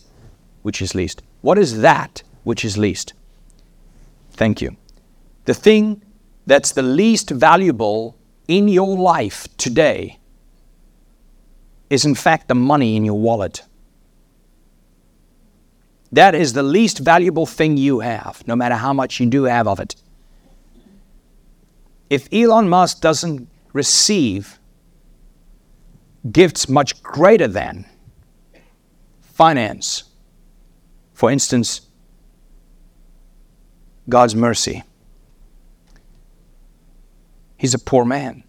which 0.62 0.82
is 0.82 0.94
least? 0.94 1.22
What 1.42 1.58
is 1.58 1.80
that 1.80 2.22
which 2.42 2.64
is 2.64 2.76
least? 2.76 3.12
Thank 4.38 4.62
you. 4.62 4.76
The 5.46 5.52
thing 5.52 6.00
that's 6.46 6.70
the 6.70 6.82
least 6.82 7.30
valuable 7.30 8.16
in 8.46 8.68
your 8.68 8.96
life 8.96 9.48
today 9.56 10.20
is, 11.90 12.04
in 12.04 12.14
fact, 12.14 12.46
the 12.46 12.54
money 12.54 12.94
in 12.94 13.04
your 13.04 13.18
wallet. 13.18 13.64
That 16.12 16.36
is 16.36 16.52
the 16.52 16.62
least 16.62 17.00
valuable 17.00 17.46
thing 17.46 17.76
you 17.76 17.98
have, 17.98 18.46
no 18.46 18.54
matter 18.54 18.76
how 18.76 18.92
much 18.92 19.18
you 19.18 19.26
do 19.26 19.42
have 19.44 19.66
of 19.66 19.80
it. 19.80 19.96
If 22.08 22.32
Elon 22.32 22.68
Musk 22.68 23.00
doesn't 23.00 23.48
receive 23.72 24.60
gifts 26.30 26.68
much 26.68 27.02
greater 27.02 27.48
than 27.48 27.86
finance, 29.20 30.04
for 31.12 31.28
instance, 31.28 31.87
God's 34.08 34.34
mercy. 34.34 34.82
He's 37.56 37.74
a 37.74 37.78
poor 37.78 38.04
man. 38.04 38.44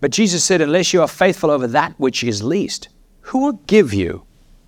But 0.00 0.10
Jesus 0.10 0.44
said, 0.44 0.60
Unless 0.60 0.92
you 0.92 1.00
are 1.00 1.08
faithful 1.08 1.50
over 1.50 1.66
that 1.68 1.94
which 1.98 2.22
is 2.22 2.42
least, 2.42 2.88
who 3.22 3.40
will 3.40 3.52
give 3.66 3.92
you 3.92 4.24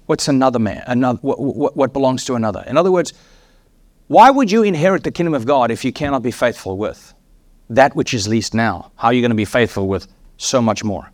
what's 0.06 0.28
another 0.28 0.58
man, 0.58 0.82
another, 0.86 1.18
what, 1.22 1.40
what, 1.40 1.76
what 1.76 1.92
belongs 1.92 2.24
to 2.24 2.34
another? 2.34 2.64
In 2.66 2.76
other 2.76 2.90
words, 2.90 3.12
why 4.08 4.30
would 4.30 4.50
you 4.50 4.62
inherit 4.62 5.04
the 5.04 5.12
kingdom 5.12 5.34
of 5.34 5.46
God 5.46 5.70
if 5.70 5.84
you 5.84 5.92
cannot 5.92 6.22
be 6.22 6.32
faithful 6.32 6.76
with 6.76 7.14
that 7.68 7.94
which 7.94 8.12
is 8.12 8.26
least 8.26 8.54
now? 8.54 8.90
How 8.96 9.08
are 9.08 9.12
you 9.12 9.22
going 9.22 9.30
to 9.30 9.36
be 9.36 9.44
faithful 9.44 9.86
with 9.86 10.08
so 10.36 10.60
much 10.60 10.82
more? 10.82 11.12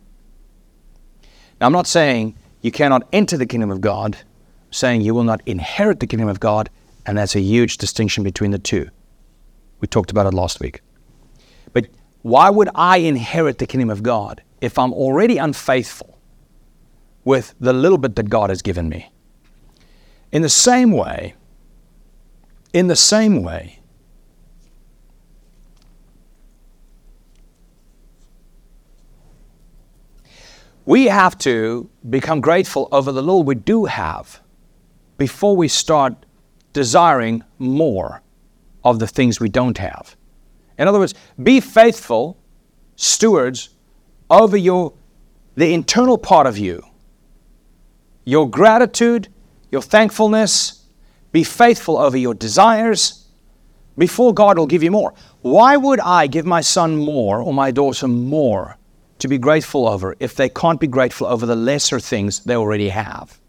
Now, 1.59 1.67
I'm 1.67 1.73
not 1.73 1.87
saying 1.87 2.35
you 2.61 2.71
cannot 2.71 3.07
enter 3.13 3.37
the 3.37 3.45
kingdom 3.45 3.69
of 3.69 3.81
God, 3.81 4.15
I'm 4.15 4.73
saying 4.73 5.01
you 5.01 5.13
will 5.13 5.23
not 5.23 5.41
inherit 5.45 5.99
the 5.99 6.07
kingdom 6.07 6.27
of 6.27 6.39
God 6.39 6.69
and 7.07 7.17
that's 7.17 7.35
a 7.35 7.39
huge 7.39 7.77
distinction 7.77 8.23
between 8.23 8.51
the 8.51 8.59
two. 8.59 8.89
We 9.79 9.87
talked 9.87 10.11
about 10.11 10.25
it 10.27 10.33
last 10.33 10.59
week. 10.59 10.81
But 11.71 11.87
why 12.21 12.49
would 12.49 12.69
I 12.75 12.97
inherit 12.97 13.59
the 13.59 13.65
kingdom 13.65 13.89
of 13.89 14.03
God 14.03 14.43
if 14.59 14.77
I'm 14.77 14.91
already 14.93 15.37
unfaithful 15.37 16.19
with 17.23 17.55
the 17.59 17.71
little 17.71 17.97
bit 17.97 18.15
that 18.17 18.29
God 18.29 18.49
has 18.49 18.61
given 18.61 18.89
me? 18.89 19.11
In 20.31 20.41
the 20.41 20.49
same 20.49 20.91
way, 20.91 21.33
In 22.73 22.87
the 22.87 22.97
same 22.97 23.43
way, 23.43 23.79
we 30.85 31.05
have 31.05 31.37
to 31.39 31.89
become 32.07 32.41
grateful 32.41 32.89
over 32.91 33.11
the 33.11 33.21
little 33.21 33.43
we 33.43 33.55
do 33.55 33.85
have 33.85 34.41
before 35.17 35.55
we 35.55 35.69
start 35.69 36.26
desiring 36.77 37.43
more 37.57 38.21
of 38.83 38.99
the 38.99 39.07
things 39.07 39.39
we 39.39 39.49
don't 39.49 39.79
have. 39.79 40.15
In 40.77 40.87
other 40.87 40.99
words, 40.99 41.15
be 41.41 41.59
faithful 41.59 42.37
stewards 42.95 43.69
over 44.29 44.55
your 44.55 44.93
the 45.55 45.73
internal 45.73 46.19
part 46.19 46.45
of 46.45 46.55
you. 46.55 46.83
Your 48.25 48.47
gratitude, 48.47 49.27
your 49.71 49.81
thankfulness, 49.81 50.85
be 51.31 51.43
faithful 51.43 51.97
over 51.97 52.15
your 52.15 52.35
desires 52.35 53.25
before 53.97 54.35
God 54.35 54.59
will 54.59 54.67
give 54.67 54.83
you 54.83 54.91
more. 54.91 55.15
Why 55.41 55.77
would 55.77 55.99
I 55.99 56.27
give 56.27 56.45
my 56.45 56.61
son 56.61 56.95
more 56.95 57.41
or 57.41 57.53
my 57.55 57.71
daughter 57.71 58.07
more 58.07 58.77
to 59.17 59.27
be 59.27 59.39
grateful 59.39 59.87
over 59.87 60.15
if 60.19 60.35
they 60.35 60.49
can't 60.49 60.79
be 60.79 60.85
grateful 60.85 61.25
over 61.25 61.47
the 61.47 61.55
lesser 61.55 61.99
things 61.99 62.43
they 62.43 62.55
already 62.55 62.89
have? 62.89 63.39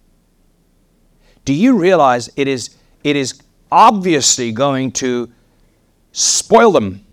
Do 1.44 1.52
you 1.52 1.76
realize 1.76 2.30
it 2.36 2.48
is 2.48 2.77
it 3.04 3.16
is 3.16 3.40
obviously 3.70 4.52
going 4.52 4.92
to 4.92 5.30
spoil 6.12 6.72
them. 6.72 7.04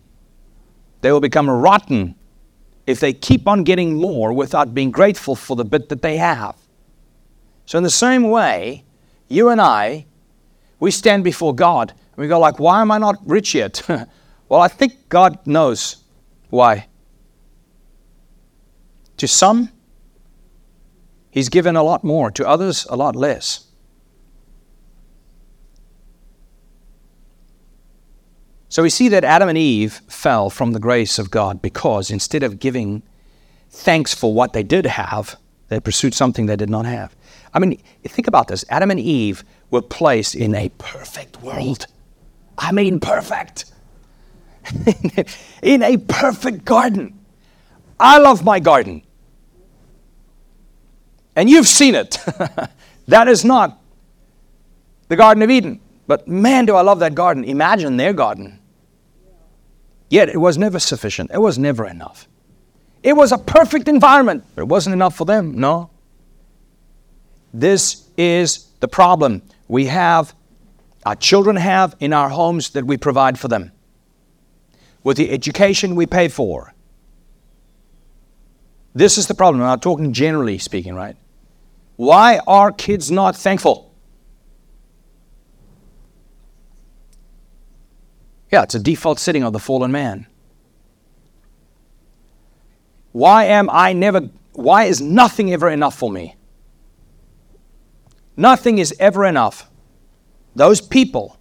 They 1.02 1.12
will 1.12 1.20
become 1.20 1.50
rotten 1.50 2.16
if 2.88 3.00
they 3.00 3.14
keep 3.14 3.48
on 3.48 3.64
getting 3.64 3.96
more 3.96 4.34
without 4.34 4.74
being 4.74 4.92
grateful 4.92 5.36
for 5.36 5.56
the 5.56 5.66
bit 5.66 5.90
that 5.90 6.02
they 6.02 6.18
have. 6.18 6.56
So 7.66 7.78
in 7.78 7.84
the 7.84 7.90
same 7.90 8.30
way, 8.30 8.84
you 9.28 9.50
and 9.50 9.60
I, 9.60 10.06
we 10.80 10.92
stand 10.92 11.24
before 11.24 11.54
God 11.54 11.92
and 11.92 12.18
we 12.18 12.28
go 12.28 12.40
like, 12.40 12.60
why 12.60 12.82
am 12.82 12.92
I 12.92 12.98
not 12.98 13.16
rich 13.26 13.56
yet? 13.56 13.82
well, 14.50 14.62
I 14.62 14.68
think 14.68 15.10
God 15.10 15.46
knows 15.46 15.98
why. 16.50 16.88
To 19.18 19.28
some, 19.28 19.72
He's 21.36 21.50
given 21.50 21.76
a 21.76 21.84
lot 21.84 22.02
more, 22.06 22.32
to 22.32 22.48
others, 22.48 22.88
a 22.90 22.96
lot 22.96 23.14
less. 23.14 23.66
So 28.76 28.84
we 28.84 28.90
see 28.90 29.08
that 29.08 29.24
Adam 29.24 29.48
and 29.48 29.58
Eve 29.58 30.02
fell 30.10 30.50
from 30.50 30.74
the 30.74 30.82
grace 30.82 31.18
of 31.18 31.32
God 31.32 31.62
because 31.62 32.12
instead 32.12 32.44
of 32.44 32.60
giving 32.60 33.04
thanks 33.70 34.14
for 34.14 34.34
what 34.34 34.52
they 34.52 34.64
did 34.64 34.86
have, 34.86 35.38
they 35.70 35.80
pursued 35.80 36.14
something 36.14 36.46
they 36.46 36.58
did 36.58 36.70
not 36.70 36.86
have. 36.86 37.16
I 37.54 37.60
mean, 37.60 37.82
think 38.04 38.28
about 38.28 38.50
this 38.50 38.66
Adam 38.68 38.92
and 38.92 39.00
Eve 39.00 39.46
were 39.72 39.82
placed 39.82 40.36
in 40.36 40.54
a 40.54 40.68
perfect 40.78 41.42
world. 41.42 41.88
I 42.58 42.74
mean, 42.74 43.00
perfect. 43.00 43.72
in 45.62 45.82
a 45.82 45.96
perfect 45.96 46.66
garden. 46.66 47.18
I 47.98 48.18
love 48.18 48.44
my 48.44 48.60
garden. 48.60 49.04
And 51.34 51.50
you've 51.50 51.70
seen 51.70 51.96
it. 51.96 52.18
that 53.08 53.30
is 53.30 53.46
not 53.46 53.82
the 55.08 55.16
Garden 55.16 55.44
of 55.44 55.50
Eden. 55.50 55.80
But 56.08 56.28
man, 56.28 56.66
do 56.66 56.76
I 56.76 56.82
love 56.82 57.00
that 57.00 57.16
garden. 57.16 57.46
Imagine 57.46 57.96
their 57.96 58.12
garden. 58.12 58.60
Yet 60.10 60.30
it 60.30 60.38
was 60.38 60.58
never 60.58 60.80
sufficient. 60.80 61.32
It 61.34 61.42
was 61.42 61.58
never 61.58 61.86
enough. 61.86 62.28
It 63.04 63.14
was 63.14 63.32
a 63.32 63.38
perfect 63.38 63.88
environment, 63.88 64.44
but 64.56 64.64
it 64.64 64.68
wasn't 64.68 64.94
enough 64.94 65.16
for 65.16 65.26
them. 65.26 65.60
No. 65.60 65.90
This 67.54 68.10
is 68.18 68.68
the 68.80 68.88
problem 68.88 69.42
we 69.68 69.86
have, 69.86 70.36
our 71.06 71.16
children 71.16 71.56
have 71.56 71.96
in 72.00 72.14
our 72.14 72.30
homes 72.30 72.72
that 72.72 72.86
we 72.86 72.98
provide 72.98 73.40
for 73.40 73.48
them, 73.48 73.72
with 75.04 75.18
the 75.18 75.32
education 75.32 75.96
we 75.96 76.06
pay 76.06 76.28
for. 76.28 76.74
This 78.94 79.18
is 79.18 79.28
the 79.28 79.36
problem. 79.36 79.62
I'm 79.64 79.80
talking 79.80 80.14
generally 80.14 80.58
speaking, 80.58 80.96
right? 80.96 81.18
Why 81.98 82.40
are 82.48 82.72
kids 82.72 83.12
not 83.12 83.36
thankful? 83.36 83.85
Yeah, 88.56 88.64
it's 88.64 88.74
a 88.74 88.80
default 88.80 89.20
setting 89.20 89.44
of 89.44 89.52
the 89.52 89.60
fallen 89.60 89.92
man. 89.92 90.28
Why 93.12 93.44
am 93.44 93.70
I 93.70 93.92
never, 93.92 94.30
why 94.54 94.86
is 94.86 95.02
nothing 95.02 95.52
ever 95.52 95.70
enough 95.70 95.94
for 95.94 96.10
me? 96.10 96.38
Nothing 98.38 98.78
is 98.78 98.96
ever 98.98 99.26
enough. 99.26 99.70
Those 100.56 100.80
people, 100.80 101.38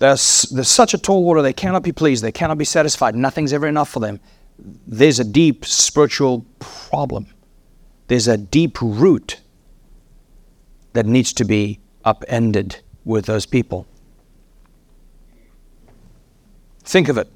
there's, 0.00 0.42
there's 0.50 0.68
such 0.68 0.92
a 0.92 0.98
tall 0.98 1.26
order, 1.26 1.40
they 1.40 1.54
cannot 1.54 1.82
be 1.82 1.92
pleased, 1.92 2.22
they 2.22 2.30
cannot 2.30 2.58
be 2.58 2.66
satisfied, 2.66 3.14
nothing's 3.14 3.54
ever 3.54 3.66
enough 3.66 3.88
for 3.88 4.00
them. 4.00 4.20
There's 4.58 5.18
a 5.18 5.24
deep 5.24 5.64
spiritual 5.64 6.44
problem. 6.58 7.26
There's 8.08 8.28
a 8.28 8.36
deep 8.36 8.82
root 8.82 9.40
that 10.92 11.06
needs 11.06 11.32
to 11.32 11.46
be 11.46 11.80
upended 12.04 12.82
with 13.06 13.24
those 13.24 13.46
people. 13.46 13.86
Think 16.84 17.08
of 17.08 17.18
it. 17.18 17.30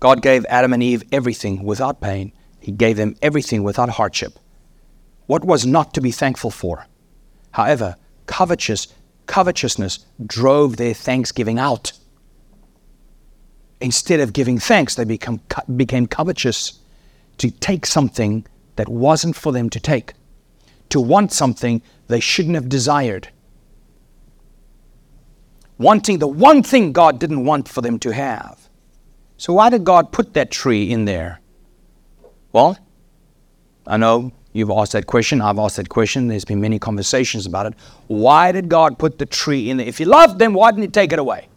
God 0.00 0.22
gave 0.22 0.46
Adam 0.46 0.72
and 0.72 0.82
Eve 0.82 1.02
everything 1.12 1.62
without 1.62 2.00
pain, 2.00 2.32
He 2.58 2.72
gave 2.72 2.96
them 2.96 3.16
everything 3.22 3.62
without 3.62 3.90
hardship. 3.90 4.38
What 5.26 5.44
was 5.44 5.66
not 5.66 5.94
to 5.94 6.00
be 6.00 6.10
thankful 6.10 6.50
for? 6.50 6.86
However, 7.52 7.96
covetous, 8.26 8.88
covetousness 9.26 10.04
drove 10.26 10.76
their 10.76 10.94
thanksgiving 10.94 11.58
out. 11.58 11.92
Instead 13.80 14.20
of 14.20 14.32
giving 14.32 14.58
thanks, 14.58 14.94
they 14.94 15.04
become, 15.04 15.40
became 15.76 16.06
covetous 16.06 16.80
to 17.38 17.50
take 17.50 17.86
something 17.86 18.46
that 18.76 18.88
wasn't 18.88 19.36
for 19.36 19.52
them 19.52 19.70
to 19.70 19.80
take, 19.80 20.12
to 20.90 21.00
want 21.00 21.32
something 21.32 21.80
they 22.08 22.20
shouldn't 22.20 22.54
have 22.54 22.68
desired 22.68 23.28
wanting 25.80 26.18
the 26.18 26.28
one 26.28 26.62
thing 26.62 26.92
God 26.92 27.18
didn't 27.18 27.46
want 27.46 27.66
for 27.66 27.80
them 27.80 27.98
to 28.00 28.12
have. 28.12 28.68
So, 29.38 29.54
why 29.54 29.70
did 29.70 29.82
God 29.82 30.12
put 30.12 30.34
that 30.34 30.50
tree 30.50 30.90
in 30.90 31.06
there? 31.06 31.40
Well, 32.52 32.78
I 33.86 33.96
know 33.96 34.32
you've 34.52 34.70
asked 34.70 34.92
that 34.92 35.06
question. 35.06 35.40
I've 35.40 35.58
asked 35.58 35.76
that 35.76 35.88
question. 35.88 36.28
There's 36.28 36.44
been 36.44 36.60
many 36.60 36.78
conversations 36.78 37.46
about 37.46 37.66
it. 37.66 37.74
Why 38.08 38.52
did 38.52 38.68
God 38.68 38.98
put 38.98 39.18
the 39.18 39.24
tree 39.24 39.70
in 39.70 39.78
there? 39.78 39.86
If 39.86 39.96
He 39.96 40.04
loved 40.04 40.38
them, 40.38 40.52
why 40.52 40.70
didn't 40.70 40.82
He 40.82 40.88
take 40.88 41.14
it 41.14 41.18
away? 41.18 41.48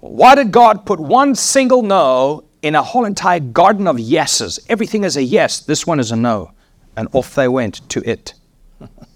Why 0.00 0.34
did 0.34 0.50
God 0.50 0.84
put 0.84 0.98
one 0.98 1.36
single 1.36 1.82
no 1.82 2.42
in 2.62 2.74
a 2.74 2.82
whole 2.82 3.04
entire 3.04 3.38
garden 3.38 3.86
of 3.86 4.00
yeses? 4.00 4.58
Everything 4.68 5.04
is 5.04 5.16
a 5.16 5.22
yes, 5.22 5.60
this 5.60 5.86
one 5.86 6.00
is 6.00 6.10
a 6.10 6.16
no. 6.16 6.50
And 6.96 7.06
off 7.12 7.36
they 7.36 7.46
went 7.46 7.88
to 7.90 8.00
it. 8.10 8.34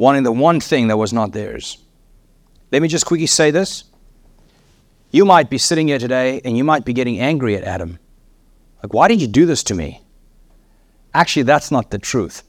wanting 0.00 0.22
the 0.22 0.32
one 0.32 0.58
thing 0.60 0.88
that 0.88 0.96
was 0.96 1.12
not 1.12 1.32
theirs. 1.32 1.76
Let 2.72 2.80
me 2.80 2.88
just 2.88 3.04
quickly 3.04 3.26
say 3.26 3.50
this. 3.50 3.84
You 5.10 5.26
might 5.26 5.50
be 5.50 5.58
sitting 5.58 5.88
here 5.88 5.98
today 5.98 6.40
and 6.42 6.56
you 6.56 6.64
might 6.64 6.86
be 6.86 6.94
getting 6.94 7.20
angry 7.20 7.54
at 7.54 7.64
Adam. 7.64 7.98
Like, 8.82 8.94
why 8.94 9.08
did 9.08 9.20
you 9.20 9.28
do 9.28 9.44
this 9.44 9.62
to 9.64 9.74
me? 9.74 10.00
Actually, 11.12 11.42
that's 11.42 11.70
not 11.70 11.90
the 11.90 11.98
truth. 11.98 12.44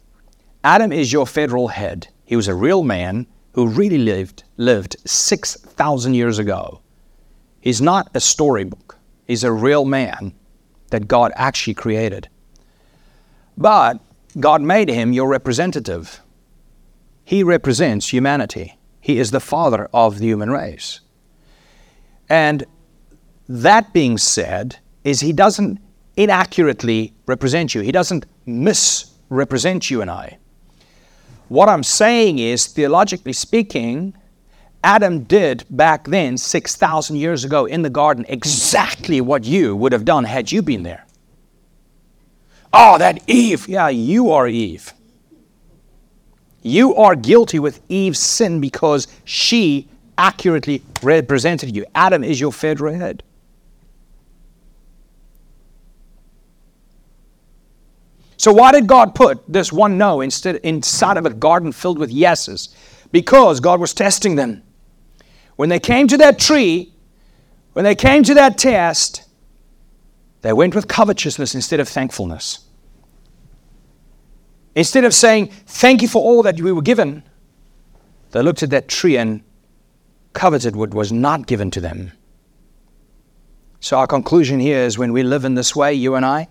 Adam 0.64 0.94
is 0.94 1.12
your 1.12 1.28
federal 1.28 1.68
head. 1.68 2.08
He 2.24 2.38
was 2.38 2.48
a 2.48 2.56
real 2.56 2.84
man 2.84 3.28
who 3.52 3.68
really 3.68 3.98
lived, 3.98 4.46
lived 4.56 4.96
6,000 5.06 6.14
years 6.14 6.40
ago. 6.40 6.80
He's 7.60 7.82
not 7.82 8.10
a 8.14 8.22
storybook. 8.22 8.98
He's 9.28 9.44
a 9.44 9.52
real 9.52 9.84
man 9.84 10.34
that 10.92 11.10
God 11.10 11.34
actually 11.36 11.74
created. 11.74 12.30
But 13.58 14.00
God 14.40 14.62
made 14.62 14.88
him 14.88 15.12
your 15.12 15.28
representative. 15.28 16.22
He 17.32 17.44
represents 17.44 18.10
humanity. 18.10 18.78
He 19.00 19.18
is 19.18 19.32
the 19.32 19.40
father 19.40 19.88
of 19.94 20.20
the 20.20 20.26
human 20.26 20.50
race. 20.50 21.00
And 22.28 22.66
that 23.48 23.94
being 23.94 24.18
said, 24.18 24.80
is 25.06 25.22
he 25.22 25.32
doesn't 25.32 25.80
inaccurately 26.18 27.14
represent 27.28 27.74
you. 27.74 27.80
He 27.80 27.94
doesn't 27.94 28.26
misrepresent 28.46 29.90
you 29.90 30.02
and 30.02 30.12
I. 30.12 30.40
What 31.48 31.70
I'm 31.70 31.84
saying 31.84 32.40
is, 32.40 32.68
theologically 32.68 33.32
speaking, 33.32 34.14
Adam 34.84 35.24
did 35.24 35.64
back 35.70 36.08
then, 36.10 36.38
6,000 36.38 37.16
years 37.16 37.46
ago 37.46 37.64
in 37.64 37.82
the 37.82 37.90
garden, 37.90 38.26
exactly 38.28 39.22
what 39.22 39.46
you 39.46 39.74
would 39.78 39.94
have 39.94 40.04
done 40.04 40.26
had 40.26 40.52
you 40.52 40.62
been 40.62 40.84
there. 40.84 41.08
Oh, 42.74 42.98
that 42.98 43.24
Eve. 43.30 43.70
Yeah, 43.70 43.88
you 43.88 44.32
are 44.32 44.50
Eve. 44.50 44.94
You 46.62 46.96
are 46.96 47.16
guilty 47.16 47.60
with 47.60 47.82
Eve's 47.90 48.20
sin 48.20 48.62
because 48.62 49.08
she 49.24 49.88
accurately 50.18 50.84
represented 51.02 51.76
you. 51.76 51.86
Adam 51.96 52.24
is 52.24 52.40
your 52.40 52.52
federal 52.52 52.94
head. 52.94 53.24
So 58.38 58.52
why 58.52 58.72
did 58.72 58.88
God 58.88 59.14
put 59.14 59.44
this 59.48 59.72
one 59.72 59.98
no 60.00 60.22
instead 60.22 60.56
inside 60.58 61.18
of 61.18 61.28
a 61.28 61.30
garden 61.30 61.72
filled 61.72 62.00
with 62.00 62.10
yeses? 62.10 62.70
Because 63.12 63.60
God 63.60 63.80
was 63.80 63.94
testing 63.94 64.36
them. 64.36 64.64
When 65.58 65.70
they 65.70 65.80
came 65.80 66.08
to 66.08 66.18
that 66.18 66.40
tree, 66.40 66.92
when 67.74 67.86
they 67.86 67.94
came 67.94 68.24
to 68.24 68.34
that 68.34 68.58
test, 68.58 69.26
they 70.42 70.54
went 70.54 70.74
with 70.74 70.88
covetousness 70.88 71.54
instead 71.54 71.80
of 71.80 71.88
thankfulness. 71.88 72.66
Instead 74.76 75.04
of 75.04 75.14
saying, 75.14 75.48
Thank 75.66 76.02
you 76.02 76.08
for 76.08 76.22
all 76.22 76.44
that 76.44 76.60
we 76.62 76.72
were 76.72 76.82
given, 76.82 77.24
they 78.32 78.42
looked 78.42 78.64
at 78.64 78.70
that 78.70 78.88
tree 78.88 79.18
and 79.18 79.44
coveted 80.34 80.76
what 80.76 80.94
was 80.94 81.12
not 81.12 81.48
given 81.48 81.72
to 81.72 81.82
them. 81.82 82.14
So, 83.80 83.98
our 83.98 84.08
conclusion 84.08 84.60
here 84.60 84.80
is 84.80 84.98
when 84.98 85.12
we 85.12 85.24
live 85.24 85.44
in 85.44 85.56
this 85.56 85.76
way, 85.76 85.94
you 85.94 86.16
and 86.16 86.26
I, 86.26 86.48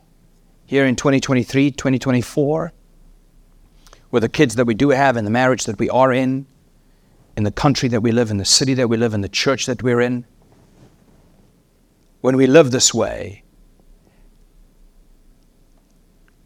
here 0.67 0.85
in 0.85 0.97
2023, 0.97 1.71
2024, 1.71 2.73
with 4.11 4.23
the 4.23 4.29
kids 4.29 4.57
that 4.57 4.65
we 4.65 4.75
do 4.75 4.91
have, 4.91 5.17
in 5.17 5.25
the 5.25 5.31
marriage 5.31 5.65
that 5.65 5.79
we 5.79 5.89
are 5.89 6.13
in, 6.13 6.47
in 7.37 7.45
the 7.45 7.53
country 7.53 7.89
that 7.89 8.03
we 8.03 8.11
live, 8.11 8.31
in 8.31 8.37
the 8.37 8.45
city 8.45 8.75
that 8.75 8.89
we 8.89 8.97
live, 8.97 9.15
in 9.15 9.21
the 9.21 9.29
church 9.29 9.67
that 9.67 9.83
we're 9.83 10.01
in, 10.01 10.27
when 12.21 12.37
we 12.37 12.47
live 12.47 12.73
this 12.73 12.93
way, 12.93 13.45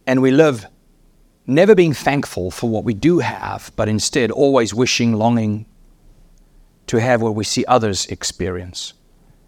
and 0.06 0.20
we 0.20 0.30
live 0.30 0.66
never 1.46 1.74
being 1.74 1.92
thankful 1.92 2.50
for 2.50 2.68
what 2.68 2.85
we 2.85 2.94
do 2.94 3.18
have, 3.18 3.70
but 3.76 3.88
instead 3.88 4.30
always 4.30 4.74
wishing, 4.74 5.12
longing 5.14 5.66
to 6.87 7.00
have 7.00 7.22
what 7.22 7.35
we 7.35 7.44
see 7.44 7.64
others 7.66 8.07
experience. 8.07 8.94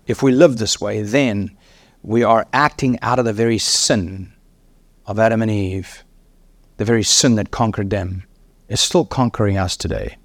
If 0.07 0.23
we 0.23 0.33
live 0.33 0.59
this 0.59 0.81
way, 0.81 1.03
then 1.03 1.57
we 2.03 2.23
are 2.23 2.47
acting 2.53 2.99
out 3.03 3.19
of 3.19 3.25
the 3.25 3.33
very 3.33 3.59
sin 3.59 4.33
of 5.07 5.19
Adam 5.19 5.43
and 5.43 5.51
Eve. 5.51 6.05
The 6.77 6.85
very 6.85 7.03
sin 7.03 7.35
that 7.37 7.51
conquered 7.51 7.91
them 7.91 8.25
is 8.69 8.81
still 8.81 9.05
conquering 9.05 9.57
us 9.57 9.77
today. 9.77 10.17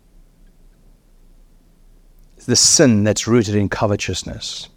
The 2.45 2.55
sin 2.55 3.03
that's 3.03 3.27
rooted 3.27 3.55
in 3.55 3.69
covetousness. 3.69 4.69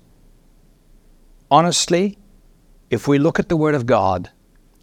Honestly, 1.51 2.19
if 2.91 3.09
we 3.09 3.19
look 3.19 3.39
at 3.39 3.49
the 3.49 3.57
Word 3.57 3.75
of 3.75 3.87
God, 3.87 4.31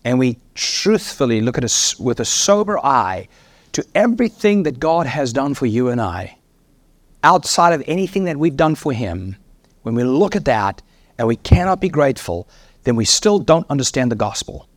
and 0.03 0.17
we 0.17 0.39
truthfully 0.55 1.41
look 1.41 1.57
at 1.57 1.63
it 1.63 1.95
with 1.99 2.19
a 2.19 2.25
sober 2.25 2.79
eye 2.79 3.27
to 3.73 3.85
everything 3.95 4.63
that 4.63 4.79
God 4.79 5.05
has 5.07 5.31
done 5.31 5.53
for 5.53 5.65
you 5.65 5.89
and 5.89 6.01
I, 6.01 6.37
outside 7.23 7.73
of 7.73 7.83
anything 7.87 8.25
that 8.25 8.37
we've 8.37 8.57
done 8.57 8.75
for 8.75 8.93
Him, 8.93 9.37
when 9.83 9.95
we 9.95 10.03
look 10.03 10.35
at 10.35 10.45
that 10.45 10.81
and 11.17 11.27
we 11.27 11.35
cannot 11.35 11.79
be 11.79 11.89
grateful, 11.89 12.47
then 12.83 12.95
we 12.95 13.05
still 13.05 13.39
don't 13.39 13.69
understand 13.69 14.11
the 14.11 14.15
gospel. 14.15 14.67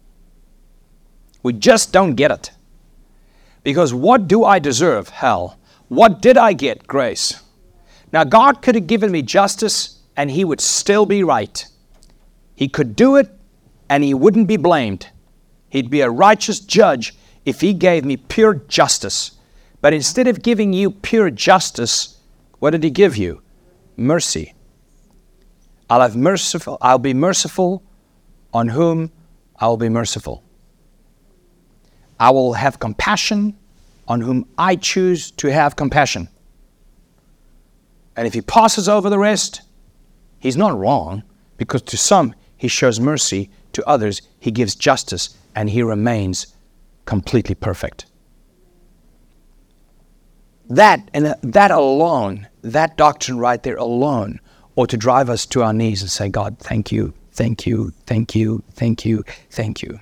We 1.42 1.52
just 1.52 1.92
don't 1.92 2.14
get 2.14 2.30
it. 2.30 2.50
Because 3.62 3.94
what 3.94 4.28
do 4.28 4.44
I 4.44 4.58
deserve? 4.58 5.08
Hell. 5.08 5.58
What 5.88 6.20
did 6.20 6.36
I 6.36 6.52
get? 6.52 6.86
Grace. 6.86 7.40
Now, 8.12 8.24
God 8.24 8.62
could 8.62 8.74
have 8.74 8.86
given 8.86 9.10
me 9.10 9.22
justice 9.22 9.98
and 10.16 10.30
He 10.30 10.44
would 10.44 10.60
still 10.60 11.06
be 11.06 11.24
right. 11.24 11.66
He 12.54 12.68
could 12.68 12.94
do 12.94 13.16
it 13.16 13.30
and 13.88 14.04
He 14.04 14.14
wouldn't 14.14 14.48
be 14.48 14.56
blamed. 14.56 15.08
He'd 15.74 15.90
be 15.90 16.02
a 16.02 16.08
righteous 16.08 16.60
judge 16.60 17.14
if 17.44 17.60
he 17.60 17.74
gave 17.74 18.04
me 18.04 18.16
pure 18.16 18.54
justice. 18.54 19.32
But 19.80 19.92
instead 19.92 20.28
of 20.28 20.40
giving 20.40 20.72
you 20.72 20.92
pure 20.92 21.30
justice, 21.30 22.20
what 22.60 22.70
did 22.70 22.84
he 22.84 22.90
give 22.90 23.16
you? 23.16 23.42
Mercy. 23.96 24.54
I'll 25.90 26.00
have 26.00 26.14
merciful, 26.14 26.78
I'll 26.80 27.00
be 27.00 27.12
merciful 27.12 27.82
on 28.52 28.68
whom 28.68 29.10
I 29.56 29.66
will 29.66 29.76
be 29.76 29.88
merciful. 29.88 30.44
I 32.20 32.30
will 32.30 32.52
have 32.52 32.78
compassion 32.78 33.58
on 34.06 34.20
whom 34.20 34.46
I 34.56 34.76
choose 34.76 35.32
to 35.32 35.50
have 35.50 35.74
compassion. 35.74 36.28
And 38.14 38.28
if 38.28 38.34
he 38.34 38.42
passes 38.42 38.88
over 38.88 39.10
the 39.10 39.18
rest, 39.18 39.62
he's 40.38 40.56
not 40.56 40.78
wrong, 40.78 41.24
because 41.56 41.82
to 41.82 41.96
some 41.96 42.32
he 42.56 42.68
shows 42.68 43.00
mercy, 43.00 43.50
to 43.74 43.86
others 43.88 44.22
he 44.40 44.50
gives 44.50 44.74
justice 44.74 45.36
and 45.54 45.70
he 45.70 45.82
remains 45.82 46.48
completely 47.04 47.54
perfect. 47.54 48.06
That 50.68 51.08
and 51.12 51.34
that 51.42 51.70
alone, 51.70 52.48
that 52.62 52.96
doctrine 52.96 53.38
right 53.38 53.62
there 53.62 53.76
alone, 53.76 54.40
ought 54.76 54.90
to 54.90 54.96
drive 54.96 55.28
us 55.28 55.46
to 55.46 55.62
our 55.62 55.72
knees 55.72 56.00
and 56.00 56.10
say, 56.10 56.28
God, 56.28 56.58
thank 56.58 56.90
you, 56.90 57.12
thank 57.32 57.66
you, 57.66 57.92
thank 58.06 58.34
you, 58.34 58.62
thank 58.72 59.04
you, 59.04 59.22
thank 59.50 59.82
you. 59.82 60.00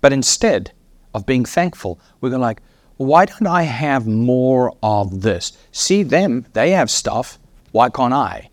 But 0.00 0.12
instead 0.12 0.72
of 1.12 1.26
being 1.26 1.44
thankful, 1.44 2.00
we're 2.20 2.30
going 2.30 2.40
like, 2.40 2.62
why 2.96 3.24
don't 3.24 3.46
I 3.46 3.62
have 3.62 4.06
more 4.06 4.74
of 4.82 5.22
this? 5.22 5.52
See 5.72 6.02
them, 6.02 6.46
they 6.52 6.70
have 6.70 6.90
stuff. 6.90 7.38
Why 7.72 7.88
can't 7.88 8.14
I? 8.14 8.50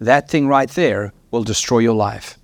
That 0.00 0.28
thing 0.28 0.48
right 0.48 0.70
there 0.70 1.12
will 1.30 1.44
destroy 1.44 1.78
your 1.80 1.94
life. 1.94 2.37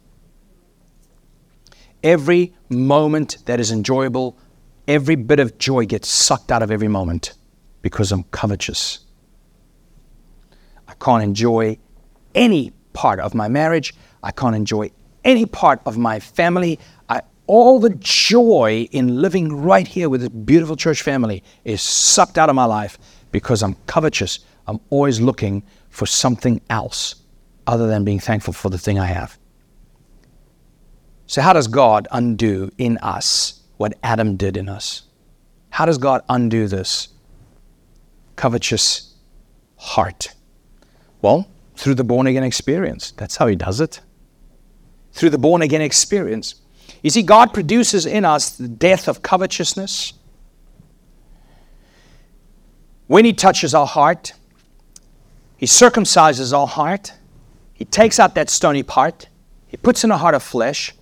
Every 2.04 2.52
moment 2.68 3.38
that 3.46 3.58
is 3.58 3.72
enjoyable, 3.72 4.38
every 4.86 5.16
bit 5.16 5.40
of 5.40 5.56
joy 5.56 5.86
gets 5.86 6.08
sucked 6.08 6.52
out 6.52 6.62
of 6.62 6.70
every 6.70 6.86
moment 6.86 7.32
because 7.80 8.12
I'm 8.12 8.24
covetous. 8.24 9.00
I 10.86 10.92
can't 11.00 11.22
enjoy 11.22 11.78
any 12.34 12.74
part 12.92 13.20
of 13.20 13.34
my 13.34 13.48
marriage. 13.48 13.94
I 14.22 14.32
can't 14.32 14.54
enjoy 14.54 14.90
any 15.24 15.46
part 15.46 15.80
of 15.86 15.96
my 15.96 16.20
family. 16.20 16.78
I, 17.08 17.22
all 17.46 17.80
the 17.80 17.94
joy 18.00 18.86
in 18.92 19.22
living 19.22 19.62
right 19.62 19.88
here 19.88 20.10
with 20.10 20.20
this 20.20 20.28
beautiful 20.28 20.76
church 20.76 21.00
family 21.00 21.42
is 21.64 21.80
sucked 21.80 22.36
out 22.36 22.50
of 22.50 22.54
my 22.54 22.66
life 22.66 22.98
because 23.32 23.62
I'm 23.62 23.76
covetous. 23.86 24.40
I'm 24.66 24.78
always 24.90 25.22
looking 25.22 25.62
for 25.88 26.04
something 26.04 26.60
else 26.68 27.14
other 27.66 27.86
than 27.86 28.04
being 28.04 28.20
thankful 28.20 28.52
for 28.52 28.68
the 28.68 28.78
thing 28.78 28.98
I 28.98 29.06
have. 29.06 29.38
So, 31.26 31.40
how 31.40 31.52
does 31.52 31.68
God 31.68 32.06
undo 32.12 32.70
in 32.76 32.98
us 32.98 33.62
what 33.76 33.94
Adam 34.02 34.36
did 34.36 34.56
in 34.56 34.68
us? 34.68 35.02
How 35.70 35.86
does 35.86 35.98
God 35.98 36.22
undo 36.28 36.68
this 36.68 37.08
covetous 38.36 39.14
heart? 39.76 40.34
Well, 41.22 41.48
through 41.76 41.94
the 41.94 42.04
born 42.04 42.26
again 42.26 42.44
experience. 42.44 43.12
That's 43.12 43.36
how 43.36 43.46
He 43.46 43.56
does 43.56 43.80
it. 43.80 44.00
Through 45.12 45.30
the 45.30 45.38
born 45.38 45.62
again 45.62 45.80
experience. 45.80 46.56
You 47.02 47.10
see, 47.10 47.22
God 47.22 47.52
produces 47.54 48.06
in 48.06 48.24
us 48.24 48.50
the 48.50 48.68
death 48.68 49.08
of 49.08 49.22
covetousness. 49.22 50.12
When 53.06 53.24
He 53.24 53.32
touches 53.32 53.74
our 53.74 53.86
heart, 53.86 54.34
He 55.56 55.66
circumcises 55.66 56.56
our 56.56 56.66
heart, 56.66 57.14
He 57.72 57.84
takes 57.84 58.20
out 58.20 58.34
that 58.34 58.50
stony 58.50 58.82
part, 58.82 59.28
He 59.66 59.78
puts 59.78 60.04
in 60.04 60.10
a 60.10 60.18
heart 60.18 60.34
of 60.34 60.42
flesh 60.42 60.94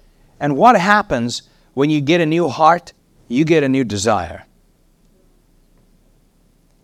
and 0.43 0.57
what 0.57 0.79
happens 0.79 1.43
when 1.75 1.89
you 1.89 2.01
get 2.01 2.21
a 2.21 2.27
new 2.27 2.49
heart? 2.49 2.93
You 3.29 3.45
get 3.45 3.63
a 3.63 3.69
new 3.69 3.85
desire. 3.85 4.45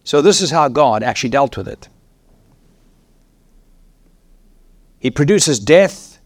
So, 0.04 0.22
this 0.22 0.40
is 0.40 0.52
how 0.52 0.68
God 0.68 1.02
actually 1.02 1.30
dealt 1.30 1.56
with 1.56 1.66
it. 1.66 1.88
He 5.00 5.10
produces 5.10 5.58
death 5.58 6.20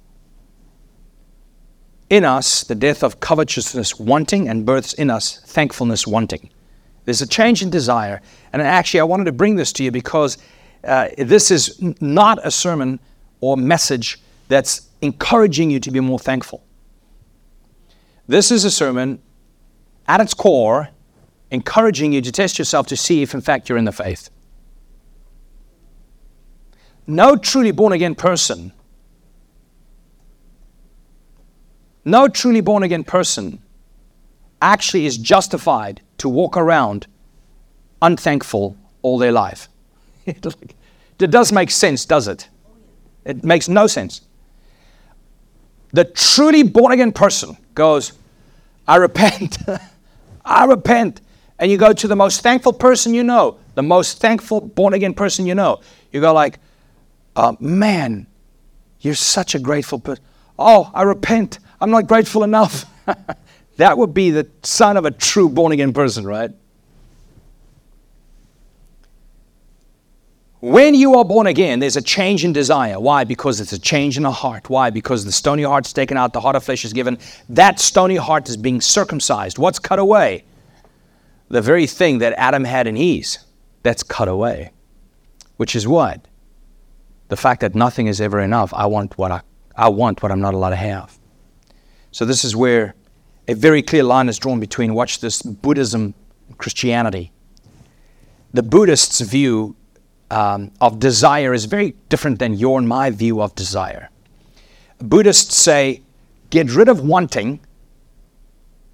in 2.11 2.27
us, 2.27 2.64
the 2.64 2.75
death 2.75 3.03
of 3.03 3.18
covetousness 3.21 3.99
wanting, 3.99 4.47
and 4.47 4.66
births 4.66 4.92
in 4.92 5.09
us 5.09 5.40
thankfulness 5.40 6.07
wanting. 6.07 6.51
There's 7.07 7.23
a 7.23 7.27
change 7.27 7.62
in 7.62 7.71
desire. 7.71 8.21
And 8.53 8.61
actually, 8.61 9.01
I 9.01 9.05
wanted 9.05 9.25
to 9.25 9.33
bring 9.33 9.57
this 9.57 9.73
to 9.73 9.85
you 9.85 9.90
because 9.90 10.37
uh, 10.85 11.09
this 11.16 11.51
is 11.51 11.81
not 12.03 12.38
a 12.45 12.51
sermon 12.51 13.01
or 13.40 13.57
message 13.57 14.21
that's 14.49 14.90
encouraging 15.01 15.71
you 15.71 15.81
to 15.81 15.90
be 15.90 15.99
more 15.99 16.18
thankful. 16.18 16.62
This 18.27 18.51
is 18.51 18.65
a 18.65 18.71
sermon 18.71 19.21
at 20.07 20.21
its 20.21 20.35
core 20.35 20.91
encouraging 21.51 22.13
you 22.13 22.21
to 22.23 22.33
test 22.33 22.59
yourself 22.59 22.87
to 22.89 22.97
see 22.97 23.23
if, 23.23 23.35
in 23.35 23.41
fact, 23.41 23.69
you're 23.69 23.79
in 23.79 23.85
the 23.85 23.93
faith. 23.93 24.31
No 27.07 27.37
truly 27.37 27.73
born 27.73 27.93
again 27.93 28.15
person, 28.15 28.73
no 32.05 32.29
truly 32.29 32.61
born 32.61 32.83
again 32.83 33.05
person 33.05 33.61
actually 34.61 35.05
is 35.05 35.19
justified 35.19 36.01
to 36.19 36.29
walk 36.29 36.57
around 36.57 37.07
unthankful 38.01 38.77
all 39.03 39.19
their 39.19 39.33
life. 39.33 39.69
it 40.27 40.41
does 41.19 41.53
make 41.53 41.71
sense, 41.71 42.05
does 42.05 42.29
it? 42.29 42.49
It 43.25 43.45
makes 43.45 43.69
no 43.69 43.87
sense. 43.89 44.23
The 45.93 46.05
truly 46.05 46.63
born 46.63 46.93
again 46.93 47.13
person 47.13 47.57
goes, 47.75 48.13
I 48.87 48.97
repent. 48.97 49.59
I 50.45 50.65
repent. 50.65 51.21
And 51.59 51.71
you 51.71 51.79
go 51.79 51.93
to 51.93 52.09
the 52.09 52.17
most 52.17 52.41
thankful 52.41 52.73
person 52.73 53.15
you 53.15 53.23
know, 53.23 53.59
the 53.75 53.83
most 53.83 54.19
thankful 54.19 54.61
born 54.61 54.95
again 54.95 55.15
person 55.15 55.47
you 55.47 55.55
know. 55.55 55.81
You 56.11 56.21
go 56.21 56.33
like, 56.33 56.59
uh, 57.37 57.55
man, 57.61 58.27
you're 59.01 59.15
such 59.15 59.55
a 59.55 59.59
grateful 59.59 60.01
person. 60.01 60.25
Oh, 60.59 60.91
I 60.95 61.03
repent. 61.03 61.59
I'm 61.81 61.91
not 61.91 62.07
grateful 62.07 62.45
enough. 62.45 62.85
that 63.77 63.99
would 63.99 64.15
be 64.15 64.31
the 64.31 64.49
sign 64.63 64.97
of 64.97 65.05
a 65.05 65.11
true 65.11 65.49
born 65.49 65.73
again 65.73 65.93
person, 65.93 66.25
right? 66.27 66.51
When 70.62 70.94
you 70.94 71.16
are 71.16 71.25
born 71.25 71.48
again, 71.48 71.81
there's 71.81 71.96
a 71.96 72.01
change 72.01 72.44
in 72.44 72.53
desire. 72.53 73.01
Why? 73.01 73.25
Because 73.25 73.61
it's 73.61 73.72
a 73.72 73.81
change 73.81 74.16
in 74.16 74.22
the 74.22 74.31
heart. 74.31 74.70
Why? 74.70 74.90
Because 74.90 75.25
the 75.25 75.33
stony 75.33 75.64
heart's 75.64 75.92
taken 75.92 76.16
out, 76.16 76.33
the 76.33 76.40
heart 76.40 76.55
of 76.55 76.62
flesh 76.62 76.85
is 76.85 76.92
given. 76.92 77.18
That 77.48 77.81
stony 77.81 78.14
heart 78.14 78.48
is 78.48 78.57
being 78.57 78.81
circumcised. 78.81 79.59
What's 79.59 79.81
cut 79.81 79.98
away? 79.98 80.44
The 81.48 81.61
very 81.61 81.88
thing 81.88 82.18
that 82.18 82.35
Adam 82.35 82.62
had 82.62 82.87
in 82.87 82.96
Eden. 82.96 83.42
That's 83.83 84.05
cut 84.05 84.29
away. 84.29 84.70
Which 85.57 85.75
is 85.75 85.88
what? 85.88 86.29
The 87.27 87.37
fact 87.37 87.61
that 87.62 87.75
nothing 87.75 88.07
is 88.07 88.20
ever 88.20 88.38
enough. 88.38 88.72
I 88.72 88.87
want 88.87 89.18
what 89.18 89.33
I, 89.33 89.40
I 89.75 89.88
want 89.88 90.22
what 90.22 90.31
I'm 90.31 90.40
not 90.40 90.55
allowed 90.55 90.70
to 90.70 90.77
have. 90.77 91.18
So 92.12 92.25
this 92.25 92.44
is 92.44 92.55
where 92.55 92.94
a 93.48 93.55
very 93.55 93.83
clear 93.83 94.05
line 94.05 94.29
is 94.29 94.38
drawn 94.38 94.61
between 94.61 94.94
watch 94.94 95.18
this 95.18 95.42
Buddhism 95.42 96.14
Christianity. 96.57 97.33
The 98.55 98.62
Buddhists' 98.62 99.20
view 99.22 99.75
um, 100.33 100.71
of 100.81 100.99
desire 100.99 101.53
is 101.53 101.66
very 101.66 101.95
different 102.09 102.38
than 102.38 102.55
your 102.55 102.79
and 102.79 102.88
my 102.88 103.11
view 103.11 103.42
of 103.42 103.55
desire. 103.55 104.09
Buddhists 104.99 105.55
say, 105.55 106.03
get 106.49 106.75
rid 106.75 106.88
of 106.88 107.01
wanting 107.03 107.61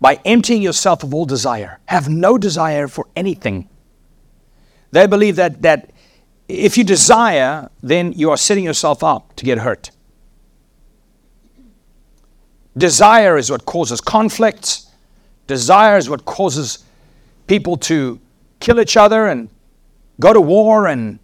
by 0.01 0.20
emptying 0.24 0.62
yourself 0.62 1.05
of 1.05 1.14
all 1.14 1.27
desire. 1.27 1.79
Have 1.87 2.09
no 2.09 2.38
desire 2.38 2.88
for 2.88 3.07
anything. 3.14 3.68
They 4.90 5.07
believe 5.07 5.37
that, 5.37 5.62
that 5.62 5.90
if 6.48 6.77
you 6.77 6.83
desire, 6.83 7.70
then 7.83 8.12
you 8.14 8.31
are 8.31 8.37
setting 8.37 8.64
yourself 8.64 9.05
up 9.05 9.37
to 9.37 9.44
get 9.44 9.59
hurt. 9.59 9.92
Desire 12.77 13.37
is 13.37 13.48
what 13.48 13.64
causes 13.64 14.01
conflicts. 14.01 14.90
Desire 15.46 15.98
is 15.98 16.11
what 16.11 16.24
causes 16.24 16.85
people 17.46 17.77
to 17.77 18.18
kill 18.59 18.81
each 18.81 18.96
other 18.96 19.27
and 19.27 19.51
go 20.18 20.33
to 20.33 20.40
war 20.40 20.88
and 20.88 21.20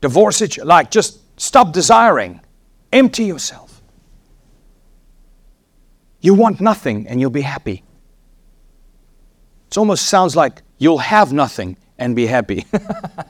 divorce 0.00 0.40
it, 0.40 0.58
like 0.64 0.90
just 0.90 1.20
stop 1.40 1.72
desiring, 1.72 2.40
empty 2.92 3.24
yourself. 3.24 3.82
You 6.20 6.34
want 6.34 6.60
nothing 6.60 7.06
and 7.08 7.20
you'll 7.20 7.30
be 7.30 7.40
happy. 7.40 7.82
It 9.68 9.78
almost 9.78 10.06
sounds 10.06 10.36
like 10.36 10.62
you'll 10.78 10.98
have 10.98 11.32
nothing 11.32 11.76
and 11.98 12.16
be 12.16 12.26
happy. 12.26 12.66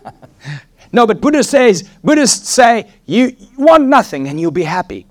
no, 0.92 1.06
but 1.06 1.20
Buddha 1.20 1.44
says, 1.44 1.88
Buddhists 2.02 2.48
say 2.48 2.88
you 3.06 3.36
want 3.58 3.86
nothing 3.86 4.28
and 4.28 4.40
you'll 4.40 4.50
be 4.50 4.64
happy. 4.64 5.06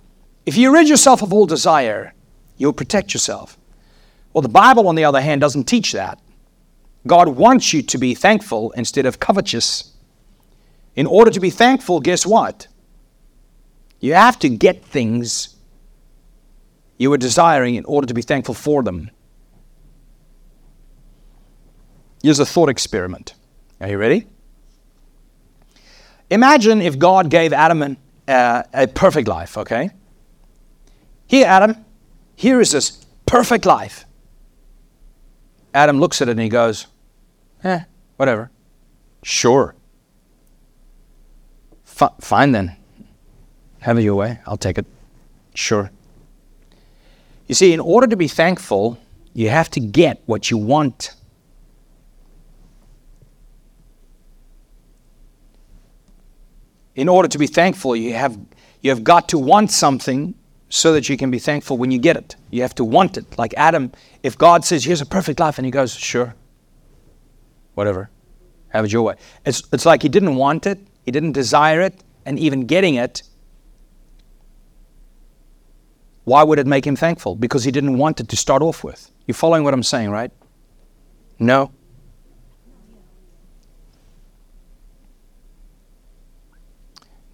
If 0.45 0.57
you 0.57 0.73
rid 0.73 0.89
yourself 0.89 1.21
of 1.21 1.31
all 1.31 1.45
desire, 1.45 2.13
you'll 2.57 2.73
protect 2.73 3.13
yourself. 3.13 3.57
Well, 4.33 4.41
the 4.41 4.49
Bible, 4.49 4.87
on 4.87 4.95
the 4.95 5.05
other 5.05 5.21
hand, 5.21 5.41
doesn't 5.41 5.65
teach 5.65 5.91
that. 5.93 6.19
God 7.07 7.29
wants 7.29 7.73
you 7.73 7.81
to 7.83 7.97
be 7.97 8.13
thankful 8.13 8.71
instead 8.71 9.05
of 9.05 9.19
covetous. 9.19 9.88
In 10.95 11.05
order 11.05 11.31
to 11.31 11.39
be 11.39 11.49
thankful, 11.49 11.99
guess 11.99 12.25
what? 12.25 12.67
You 13.99 14.13
have 14.13 14.39
to 14.39 14.49
get 14.49 14.83
things 14.83 15.55
you 16.97 17.09
were 17.09 17.17
desiring 17.17 17.75
in 17.75 17.85
order 17.85 18.07
to 18.07 18.13
be 18.13 18.21
thankful 18.21 18.53
for 18.53 18.83
them. 18.83 19.09
Here's 22.21 22.39
a 22.39 22.45
thought 22.45 22.69
experiment. 22.69 23.33
Are 23.79 23.87
you 23.87 23.97
ready? 23.97 24.27
Imagine 26.29 26.81
if 26.81 26.99
God 26.99 27.29
gave 27.29 27.53
Adam 27.53 27.81
an, 27.81 27.97
uh, 28.27 28.63
a 28.73 28.87
perfect 28.87 29.27
life, 29.27 29.57
okay? 29.57 29.89
Here, 31.27 31.45
Adam, 31.47 31.85
here 32.35 32.59
is 32.59 32.71
this 32.71 33.05
perfect 33.25 33.65
life. 33.65 34.05
Adam 35.73 35.99
looks 35.99 36.21
at 36.21 36.27
it 36.27 36.31
and 36.31 36.41
he 36.41 36.49
goes, 36.49 36.87
eh, 37.63 37.81
whatever. 38.17 38.51
Sure. 39.23 39.75
F- 41.99 42.13
fine 42.21 42.51
then. 42.51 42.75
Have 43.79 43.97
it 43.97 44.03
your 44.03 44.15
way. 44.15 44.39
I'll 44.45 44.57
take 44.57 44.77
it. 44.77 44.85
Sure. 45.53 45.91
You 47.47 47.55
see, 47.55 47.73
in 47.73 47.79
order 47.79 48.07
to 48.07 48.15
be 48.15 48.27
thankful, 48.27 48.99
you 49.33 49.49
have 49.49 49.69
to 49.71 49.79
get 49.79 50.21
what 50.25 50.51
you 50.51 50.57
want. 50.57 51.15
In 56.95 57.07
order 57.07 57.27
to 57.27 57.37
be 57.37 57.47
thankful, 57.47 57.95
you 57.95 58.13
have, 58.13 58.37
you 58.81 58.89
have 58.89 59.03
got 59.03 59.29
to 59.29 59.39
want 59.39 59.71
something 59.71 60.35
so 60.69 60.93
that 60.93 61.09
you 61.09 61.17
can 61.17 61.31
be 61.31 61.39
thankful 61.39 61.77
when 61.77 61.91
you 61.91 61.97
get 61.97 62.17
it. 62.17 62.35
You 62.51 62.61
have 62.61 62.75
to 62.75 62.83
want 62.83 63.17
it. 63.17 63.37
Like 63.37 63.53
Adam, 63.57 63.91
if 64.21 64.37
God 64.37 64.63
says, 64.63 64.83
Here's 64.83 65.01
a 65.01 65.05
perfect 65.05 65.39
life, 65.39 65.57
and 65.57 65.65
he 65.65 65.71
goes, 65.71 65.95
Sure, 65.95 66.35
whatever, 67.73 68.09
have 68.69 68.85
it 68.85 68.91
your 68.91 69.01
way. 69.01 69.15
It's, 69.45 69.63
it's 69.71 69.85
like 69.85 70.03
he 70.03 70.09
didn't 70.09 70.35
want 70.35 70.67
it, 70.67 70.79
he 71.09 71.11
didn't 71.11 71.31
desire 71.31 71.81
it, 71.81 72.03
and 72.23 72.37
even 72.37 72.67
getting 72.67 72.93
it, 72.93 73.23
why 76.23 76.43
would 76.43 76.59
it 76.59 76.67
make 76.67 76.85
him 76.85 76.95
thankful? 76.95 77.35
Because 77.35 77.63
he 77.63 77.71
didn't 77.71 77.97
want 77.97 78.19
it 78.19 78.29
to 78.29 78.37
start 78.37 78.61
off 78.61 78.83
with. 78.83 79.09
You 79.25 79.33
following 79.33 79.63
what 79.63 79.73
I'm 79.73 79.81
saying, 79.81 80.11
right? 80.11 80.31
No? 81.39 81.71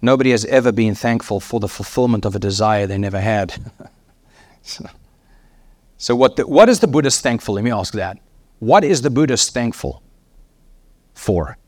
Nobody 0.00 0.30
has 0.30 0.46
ever 0.46 0.72
been 0.72 0.94
thankful 0.94 1.38
for 1.38 1.60
the 1.60 1.68
fulfillment 1.68 2.24
of 2.24 2.34
a 2.34 2.38
desire 2.38 2.86
they 2.86 2.96
never 2.96 3.20
had. 3.20 3.52
so, 4.62 4.86
so, 5.98 6.16
what, 6.16 6.36
the, 6.36 6.46
what 6.46 6.70
is 6.70 6.80
the 6.80 6.88
Buddhist 6.88 7.22
thankful? 7.22 7.56
Let 7.56 7.64
me 7.64 7.72
ask 7.72 7.92
that. 7.92 8.16
What 8.58 8.84
is 8.84 9.02
the 9.02 9.10
Buddhist 9.10 9.52
thankful 9.52 10.02
for? 11.12 11.58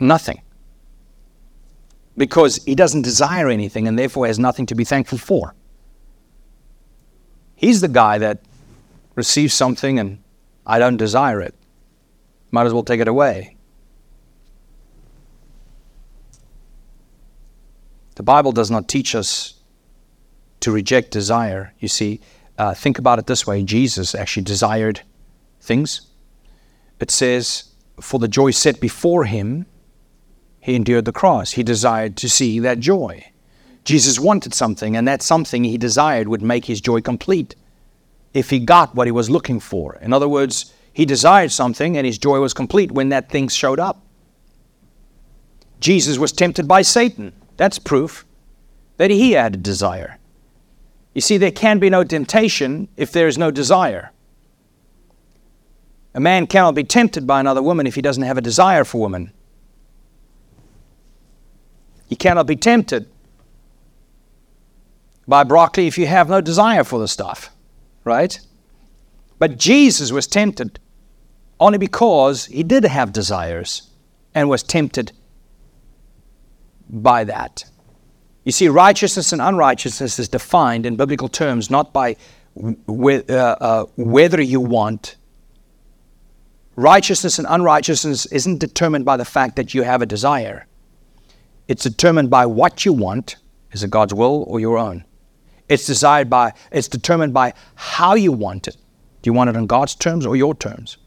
Nothing 0.00 0.40
because 2.16 2.62
he 2.64 2.74
doesn't 2.74 3.02
desire 3.02 3.48
anything 3.48 3.88
and 3.88 3.98
therefore 3.98 4.26
has 4.26 4.38
nothing 4.38 4.66
to 4.66 4.74
be 4.74 4.84
thankful 4.84 5.18
for. 5.18 5.54
He's 7.56 7.80
the 7.80 7.88
guy 7.88 8.18
that 8.18 8.40
receives 9.14 9.54
something 9.54 9.98
and 9.98 10.22
I 10.66 10.78
don't 10.78 10.96
desire 10.96 11.40
it. 11.40 11.54
Might 12.50 12.66
as 12.66 12.72
well 12.72 12.84
take 12.84 13.00
it 13.00 13.08
away. 13.08 13.56
The 18.14 18.22
Bible 18.22 18.52
does 18.52 18.70
not 18.70 18.88
teach 18.88 19.14
us 19.14 19.54
to 20.60 20.70
reject 20.70 21.10
desire. 21.10 21.74
You 21.80 21.88
see, 21.88 22.20
uh, 22.56 22.74
think 22.74 22.98
about 22.98 23.18
it 23.18 23.26
this 23.26 23.46
way 23.46 23.62
Jesus 23.64 24.14
actually 24.14 24.44
desired 24.44 25.00
things. 25.60 26.02
It 27.00 27.10
says, 27.10 27.64
For 28.00 28.18
the 28.18 28.28
joy 28.28 28.52
set 28.52 28.80
before 28.80 29.24
him, 29.24 29.66
he 30.64 30.74
endured 30.74 31.04
the 31.04 31.12
cross. 31.12 31.52
He 31.52 31.62
desired 31.62 32.16
to 32.16 32.26
see 32.26 32.58
that 32.60 32.80
joy. 32.80 33.30
Jesus 33.84 34.18
wanted 34.18 34.54
something, 34.54 34.96
and 34.96 35.06
that 35.06 35.20
something 35.20 35.62
he 35.62 35.76
desired 35.76 36.26
would 36.26 36.40
make 36.40 36.64
his 36.64 36.80
joy 36.80 37.02
complete 37.02 37.54
if 38.32 38.48
he 38.48 38.60
got 38.60 38.94
what 38.94 39.06
he 39.06 39.12
was 39.12 39.28
looking 39.28 39.60
for. 39.60 39.96
In 39.96 40.14
other 40.14 40.26
words, 40.26 40.72
he 40.90 41.04
desired 41.04 41.52
something, 41.52 41.98
and 41.98 42.06
his 42.06 42.16
joy 42.16 42.40
was 42.40 42.54
complete 42.54 42.92
when 42.92 43.10
that 43.10 43.28
thing 43.28 43.48
showed 43.48 43.78
up. 43.78 44.00
Jesus 45.80 46.16
was 46.16 46.32
tempted 46.32 46.66
by 46.66 46.80
Satan. 46.80 47.34
That's 47.58 47.78
proof 47.78 48.24
that 48.96 49.10
he 49.10 49.32
had 49.32 49.56
a 49.56 49.58
desire. 49.58 50.18
You 51.12 51.20
see, 51.20 51.36
there 51.36 51.50
can 51.50 51.78
be 51.78 51.90
no 51.90 52.04
temptation 52.04 52.88
if 52.96 53.12
there 53.12 53.28
is 53.28 53.36
no 53.36 53.50
desire. 53.50 54.12
A 56.14 56.20
man 56.20 56.46
cannot 56.46 56.74
be 56.74 56.84
tempted 56.84 57.26
by 57.26 57.40
another 57.40 57.62
woman 57.62 57.86
if 57.86 57.96
he 57.96 58.02
doesn't 58.02 58.22
have 58.22 58.38
a 58.38 58.40
desire 58.40 58.84
for 58.84 58.98
woman. 58.98 59.30
You 62.08 62.16
cannot 62.16 62.46
be 62.46 62.56
tempted 62.56 63.08
by 65.26 65.44
broccoli 65.44 65.86
if 65.86 65.98
you 65.98 66.06
have 66.06 66.28
no 66.28 66.40
desire 66.40 66.84
for 66.84 66.98
the 66.98 67.08
stuff, 67.08 67.50
right? 68.04 68.38
But 69.38 69.58
Jesus 69.58 70.12
was 70.12 70.26
tempted 70.26 70.78
only 71.58 71.78
because 71.78 72.46
he 72.46 72.62
did 72.62 72.84
have 72.84 73.12
desires 73.12 73.90
and 74.34 74.48
was 74.48 74.62
tempted 74.62 75.12
by 76.88 77.24
that. 77.24 77.64
You 78.44 78.52
see, 78.52 78.68
righteousness 78.68 79.32
and 79.32 79.40
unrighteousness 79.40 80.18
is 80.18 80.28
defined 80.28 80.84
in 80.84 80.96
biblical 80.96 81.28
terms 81.28 81.70
not 81.70 81.92
by 81.92 82.16
uh, 82.56 83.32
uh, 83.32 83.86
whether 83.96 84.40
you 84.40 84.60
want. 84.60 85.16
Righteousness 86.76 87.38
and 87.38 87.46
unrighteousness 87.48 88.26
isn't 88.26 88.58
determined 88.58 89.04
by 89.04 89.16
the 89.16 89.24
fact 89.24 89.56
that 89.56 89.74
you 89.74 89.82
have 89.82 90.02
a 90.02 90.06
desire. 90.06 90.66
It's 91.68 91.82
determined 91.82 92.30
by 92.30 92.46
what 92.46 92.84
you 92.84 92.92
want. 92.92 93.36
Is 93.72 93.82
it 93.82 93.90
God's 93.90 94.14
will 94.14 94.44
or 94.46 94.60
your 94.60 94.78
own? 94.78 95.04
It's 95.68 95.86
desired 95.86 96.28
by, 96.28 96.52
it's 96.70 96.88
determined 96.88 97.32
by 97.32 97.54
how 97.74 98.14
you 98.14 98.32
want 98.32 98.68
it. 98.68 98.76
Do 99.22 99.28
you 99.28 99.32
want 99.32 99.50
it 99.50 99.56
on 99.56 99.66
God's 99.66 99.94
terms 99.94 100.26
or 100.26 100.36
your 100.36 100.54
terms? 100.54 100.98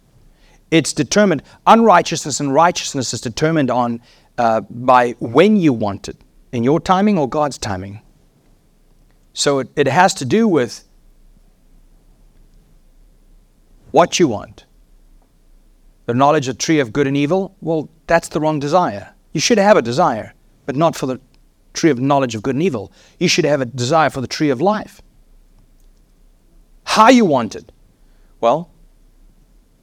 It's 0.72 0.92
determined, 0.92 1.44
unrighteousness 1.66 2.40
and 2.40 2.54
righteousness 2.54 3.14
is 3.14 3.22
determined 3.22 3.70
on 3.70 4.02
uh, 4.38 4.62
by 4.62 5.12
when 5.20 5.58
you 5.58 5.74
want 5.74 6.10
it, 6.10 6.18
in 6.52 6.64
your 6.64 6.80
timing 6.80 7.18
or 7.18 7.30
God's 7.30 7.58
timing. 7.58 8.02
So 9.34 9.60
it, 9.60 9.70
it 9.76 9.88
has 9.88 10.14
to 10.16 10.26
do 10.26 10.48
with 10.48 10.84
what 13.92 14.20
you 14.20 14.28
want. 14.28 14.66
The 16.08 16.14
knowledge 16.14 16.48
of 16.48 16.58
tree 16.58 16.80
of 16.80 16.92
good 16.92 17.08
and 17.08 17.16
evil, 17.16 17.56
well, 17.62 17.90
that's 18.08 18.30
the 18.30 18.40
wrong 18.40 18.60
desire. 18.60 19.14
You 19.34 19.40
should 19.40 19.58
have 19.58 19.78
a 19.78 19.82
desire, 19.82 20.34
but 20.68 20.76
not 20.76 20.96
for 20.96 21.08
the 21.08 21.20
tree 21.74 21.90
of 21.90 22.00
knowledge 22.00 22.36
of 22.36 22.44
good 22.44 22.54
and 22.54 22.62
evil. 22.62 22.92
You 23.18 23.28
should 23.28 23.46
have 23.46 23.62
a 23.62 23.66
desire 23.66 24.12
for 24.12 24.22
the 24.22 24.28
tree 24.28 24.52
of 24.52 24.62
life. 24.62 25.02
How 26.84 27.10
you 27.10 27.26
want 27.26 27.56
it? 27.56 27.72
Well, 28.40 28.70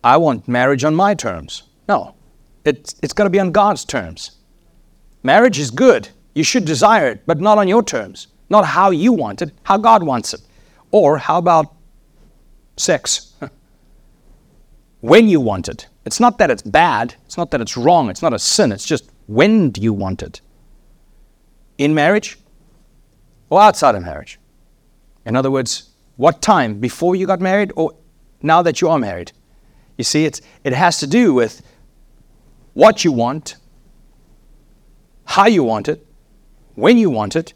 I 0.05 0.19
want 0.19 0.47
marriage 0.47 0.85
on 0.85 0.95
my 0.95 1.15
terms. 1.15 1.65
No, 1.89 2.15
it's, 2.65 2.95
it's 3.03 3.13
got 3.13 3.25
to 3.25 3.31
be 3.31 3.41
on 3.41 3.51
God's 3.51 3.85
terms. 3.85 4.33
Marriage 5.23 5.59
is 5.59 5.71
good. 5.71 6.09
You 6.35 6.45
should 6.45 6.65
desire 6.65 7.09
it, 7.09 7.23
but 7.27 7.41
not 7.41 7.59
on 7.59 7.67
your 7.67 7.83
terms. 7.83 8.29
Not 8.51 8.65
how 8.65 8.91
you 8.91 9.13
want 9.13 9.43
it, 9.43 9.53
how 9.63 9.79
God 9.79 10.03
wants 10.03 10.35
it. 10.35 10.43
Or 10.91 11.19
how 11.19 11.39
about 11.39 11.75
sex? 12.77 13.33
when 15.01 15.29
you 15.29 15.41
want 15.41 15.69
it. 15.69 15.87
It's 16.05 16.21
not 16.21 16.39
that 16.39 16.51
it's 16.51 16.63
bad, 16.63 17.15
it's 17.25 17.37
not 17.37 17.51
that 17.53 17.61
it's 17.61 17.77
wrong, 17.77 18.11
it's 18.11 18.23
not 18.23 18.35
a 18.35 18.39
sin, 18.39 18.73
it's 18.73 18.85
just 18.85 19.11
when 19.27 19.71
do 19.71 19.81
you 19.81 19.93
want 19.93 20.23
it? 20.23 20.41
In 21.79 21.95
marriage 21.95 22.39
or 23.51 23.61
outside 23.61 23.95
of 23.95 24.03
marriage? 24.03 24.39
In 25.27 25.37
other 25.37 25.51
words, 25.51 25.91
what 26.17 26.43
time? 26.43 26.79
Before 26.79 27.17
you 27.17 27.27
got 27.27 27.41
married 27.41 27.73
or 27.77 27.95
now 28.43 28.63
that 28.63 28.81
you 28.81 28.89
are 28.89 28.99
married? 28.99 29.33
You 29.97 30.05
see, 30.05 30.25
it's, 30.25 30.41
it 30.65 30.73
has 30.73 30.99
to 30.99 31.07
do 31.07 31.35
with 31.35 31.63
what 32.75 33.05
you 33.05 33.13
want, 33.13 33.57
how 35.25 35.47
you 35.47 35.65
want 35.65 35.89
it, 35.89 36.07
when 36.75 36.99
you 36.99 37.11
want 37.11 37.37
it. 37.37 37.55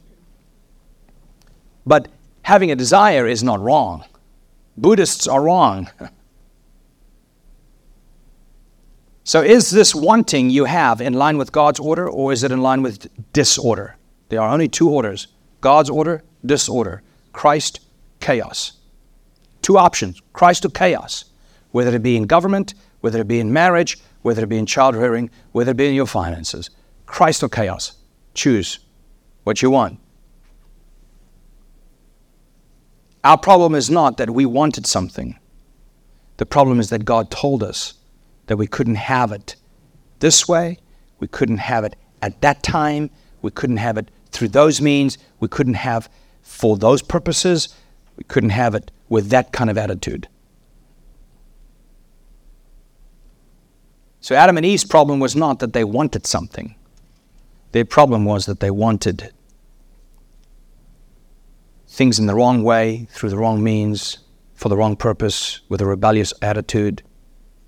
But 1.84 2.08
having 2.42 2.70
a 2.70 2.76
desire 2.76 3.26
is 3.26 3.42
not 3.42 3.60
wrong. 3.60 4.04
Buddhists 4.76 5.26
are 5.26 5.42
wrong. 5.42 5.90
so, 9.24 9.42
is 9.42 9.70
this 9.70 9.94
wanting 9.94 10.50
you 10.50 10.64
have 10.64 11.00
in 11.00 11.14
line 11.14 11.36
with 11.36 11.50
God's 11.50 11.80
order 11.80 12.08
or 12.08 12.32
is 12.32 12.44
it 12.44 12.52
in 12.52 12.60
line 12.60 12.82
with 12.82 13.08
disorder? 13.32 13.97
There 14.28 14.40
are 14.40 14.52
only 14.52 14.68
two 14.68 14.90
orders 14.90 15.28
God's 15.60 15.90
order, 15.90 16.22
disorder. 16.44 17.02
Christ, 17.32 17.80
chaos. 18.20 18.72
Two 19.62 19.78
options 19.78 20.20
Christ 20.32 20.64
or 20.64 20.70
chaos, 20.70 21.24
whether 21.70 21.94
it 21.94 22.02
be 22.02 22.16
in 22.16 22.24
government, 22.24 22.74
whether 23.00 23.20
it 23.20 23.28
be 23.28 23.40
in 23.40 23.52
marriage, 23.52 23.98
whether 24.22 24.42
it 24.42 24.48
be 24.48 24.58
in 24.58 24.66
child 24.66 24.96
rearing, 24.96 25.30
whether 25.52 25.70
it 25.70 25.76
be 25.76 25.88
in 25.88 25.94
your 25.94 26.06
finances. 26.06 26.70
Christ 27.06 27.42
or 27.42 27.48
chaos. 27.48 27.92
Choose 28.34 28.80
what 29.44 29.62
you 29.62 29.70
want. 29.70 29.98
Our 33.24 33.38
problem 33.38 33.74
is 33.74 33.90
not 33.90 34.16
that 34.16 34.30
we 34.30 34.46
wanted 34.46 34.86
something. 34.86 35.38
The 36.36 36.46
problem 36.46 36.80
is 36.80 36.90
that 36.90 37.04
God 37.04 37.30
told 37.30 37.62
us 37.62 37.94
that 38.46 38.56
we 38.56 38.66
couldn't 38.66 38.94
have 38.94 39.32
it 39.32 39.56
this 40.20 40.48
way, 40.48 40.78
we 41.20 41.28
couldn't 41.28 41.58
have 41.58 41.84
it 41.84 41.96
at 42.22 42.40
that 42.40 42.62
time, 42.62 43.10
we 43.42 43.50
couldn't 43.50 43.76
have 43.76 43.98
it 43.98 44.10
through 44.30 44.48
those 44.48 44.80
means, 44.80 45.18
we 45.40 45.48
couldn't 45.48 45.74
have 45.74 46.08
for 46.42 46.76
those 46.76 47.02
purposes, 47.02 47.68
we 48.16 48.24
couldn't 48.24 48.50
have 48.50 48.74
it 48.74 48.90
with 49.08 49.30
that 49.30 49.52
kind 49.52 49.70
of 49.70 49.78
attitude. 49.78 50.28
So 54.20 54.34
Adam 54.34 54.56
and 54.56 54.66
Eve's 54.66 54.84
problem 54.84 55.20
was 55.20 55.36
not 55.36 55.60
that 55.60 55.72
they 55.72 55.84
wanted 55.84 56.26
something. 56.26 56.74
Their 57.72 57.84
problem 57.84 58.24
was 58.24 58.46
that 58.46 58.60
they 58.60 58.70
wanted 58.70 59.32
things 61.86 62.18
in 62.18 62.26
the 62.26 62.34
wrong 62.34 62.62
way, 62.62 63.06
through 63.10 63.30
the 63.30 63.38
wrong 63.38 63.62
means, 63.62 64.18
for 64.54 64.68
the 64.68 64.76
wrong 64.76 64.96
purpose, 64.96 65.60
with 65.68 65.80
a 65.80 65.86
rebellious 65.86 66.32
attitude, 66.42 67.02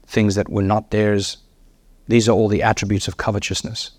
things 0.06 0.34
that 0.34 0.48
were 0.48 0.62
not 0.62 0.90
theirs. 0.90 1.38
These 2.08 2.28
are 2.28 2.32
all 2.32 2.48
the 2.48 2.62
attributes 2.62 3.08
of 3.08 3.16
covetousness. 3.16 3.92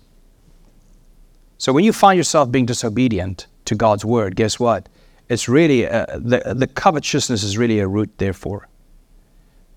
So 1.62 1.72
when 1.72 1.84
you 1.84 1.92
find 1.92 2.16
yourself 2.16 2.50
being 2.50 2.66
disobedient 2.66 3.46
to 3.66 3.76
God's 3.76 4.04
word, 4.04 4.34
guess 4.34 4.58
what? 4.58 4.88
It's 5.28 5.48
really, 5.48 5.86
uh, 5.86 6.06
the, 6.18 6.54
the 6.56 6.66
covetousness 6.66 7.44
is 7.44 7.56
really 7.56 7.78
a 7.78 7.86
root, 7.86 8.18
therefore. 8.18 8.68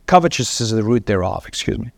Covetousness 0.07 0.61
is 0.61 0.71
the 0.71 0.81
root 0.81 1.05
thereof, 1.05 1.45
excuse 1.47 1.77
me. 1.77 1.91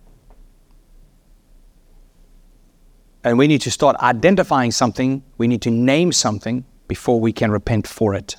And 3.23 3.37
we 3.37 3.47
need 3.47 3.61
to 3.61 3.71
start 3.71 3.95
identifying 4.01 4.71
something, 4.71 5.23
we 5.37 5.47
need 5.47 5.61
to 5.61 5.71
name 5.71 6.11
something 6.11 6.65
before 6.89 7.21
we 7.21 7.31
can 7.31 7.49
repent 7.49 7.87
for 7.87 8.13
it. 8.13 8.35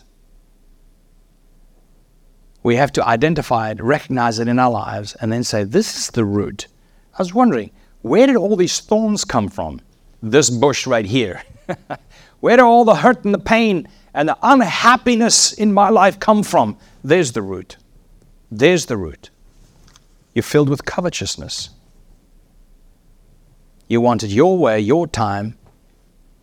We 2.62 2.76
have 2.76 2.92
to 2.92 3.08
identify 3.08 3.70
it, 3.70 3.82
recognize 3.82 4.38
it 4.38 4.48
in 4.48 4.58
our 4.58 4.70
lives, 4.70 5.14
and 5.14 5.32
then 5.32 5.44
say, 5.44 5.64
This 5.64 5.96
is 5.96 6.08
the 6.08 6.26
root. 6.26 6.66
I 7.14 7.22
was 7.22 7.32
wondering, 7.32 7.70
where 8.02 8.26
did 8.26 8.36
all 8.36 8.54
these 8.54 8.80
thorns 8.80 9.24
come 9.24 9.48
from? 9.48 9.80
This 10.22 10.50
bush 10.50 10.86
right 10.86 11.06
here. 11.06 11.42
where 12.40 12.56
do 12.56 12.64
all 12.64 12.84
the 12.84 12.96
hurt 12.96 13.24
and 13.24 13.34
the 13.34 13.38
pain 13.38 13.88
and 14.14 14.28
the 14.28 14.38
unhappiness 14.42 15.52
in 15.52 15.72
my 15.72 15.88
life 15.88 16.18
come 16.18 16.42
from? 16.42 16.76
There's 17.04 17.32
the 17.32 17.42
root. 17.42 17.76
There's 18.50 18.86
the 18.86 18.96
root. 18.96 19.30
You're 20.34 20.42
filled 20.42 20.68
with 20.68 20.84
covetousness. 20.84 21.70
You 23.88 24.00
wanted 24.00 24.30
your 24.30 24.58
way, 24.58 24.80
your 24.80 25.06
time, 25.06 25.56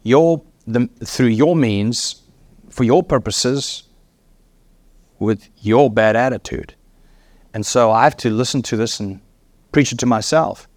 your 0.03 0.41
the, 0.65 0.89
through 1.03 1.27
your 1.27 1.55
means, 1.55 2.23
for 2.69 2.83
your 2.83 3.03
purposes, 3.03 3.83
with 5.19 5.47
your 5.61 5.89
bad 5.91 6.15
attitude. 6.15 6.75
And 7.53 7.65
so 7.65 7.91
I 7.91 8.03
have 8.03 8.17
to 8.17 8.29
listen 8.29 8.61
to 8.63 8.77
this 8.77 8.99
and 8.99 9.21
preach 9.71 9.91
it 9.91 9.99
to 9.99 10.05
myself. 10.05 10.67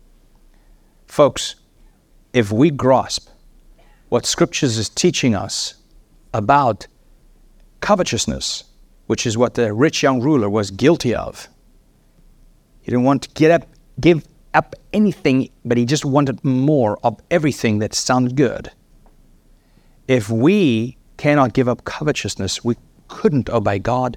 Folks, 1.06 1.56
if 2.38 2.52
we 2.52 2.70
grasp 2.70 3.28
what 4.10 4.24
Scriptures 4.24 4.78
is 4.78 4.88
teaching 4.88 5.34
us 5.34 5.74
about 6.32 6.86
covetousness, 7.80 8.62
which 9.08 9.26
is 9.26 9.36
what 9.36 9.54
the 9.54 9.72
rich 9.72 10.04
young 10.04 10.20
ruler 10.20 10.48
was 10.48 10.70
guilty 10.70 11.12
of, 11.12 11.48
he 12.80 12.92
didn't 12.92 13.02
want 13.02 13.22
to 13.22 13.30
get 13.30 13.50
up, 13.50 13.68
give 13.98 14.24
up 14.54 14.76
anything, 14.92 15.50
but 15.64 15.76
he 15.76 15.84
just 15.84 16.04
wanted 16.04 16.44
more 16.44 16.96
of 17.02 17.20
everything 17.28 17.80
that 17.80 17.92
sounded 17.92 18.36
good. 18.36 18.70
If 20.06 20.30
we 20.30 20.96
cannot 21.16 21.54
give 21.54 21.68
up 21.68 21.84
covetousness, 21.84 22.62
we 22.62 22.76
couldn't 23.08 23.50
obey 23.50 23.80
God, 23.80 24.16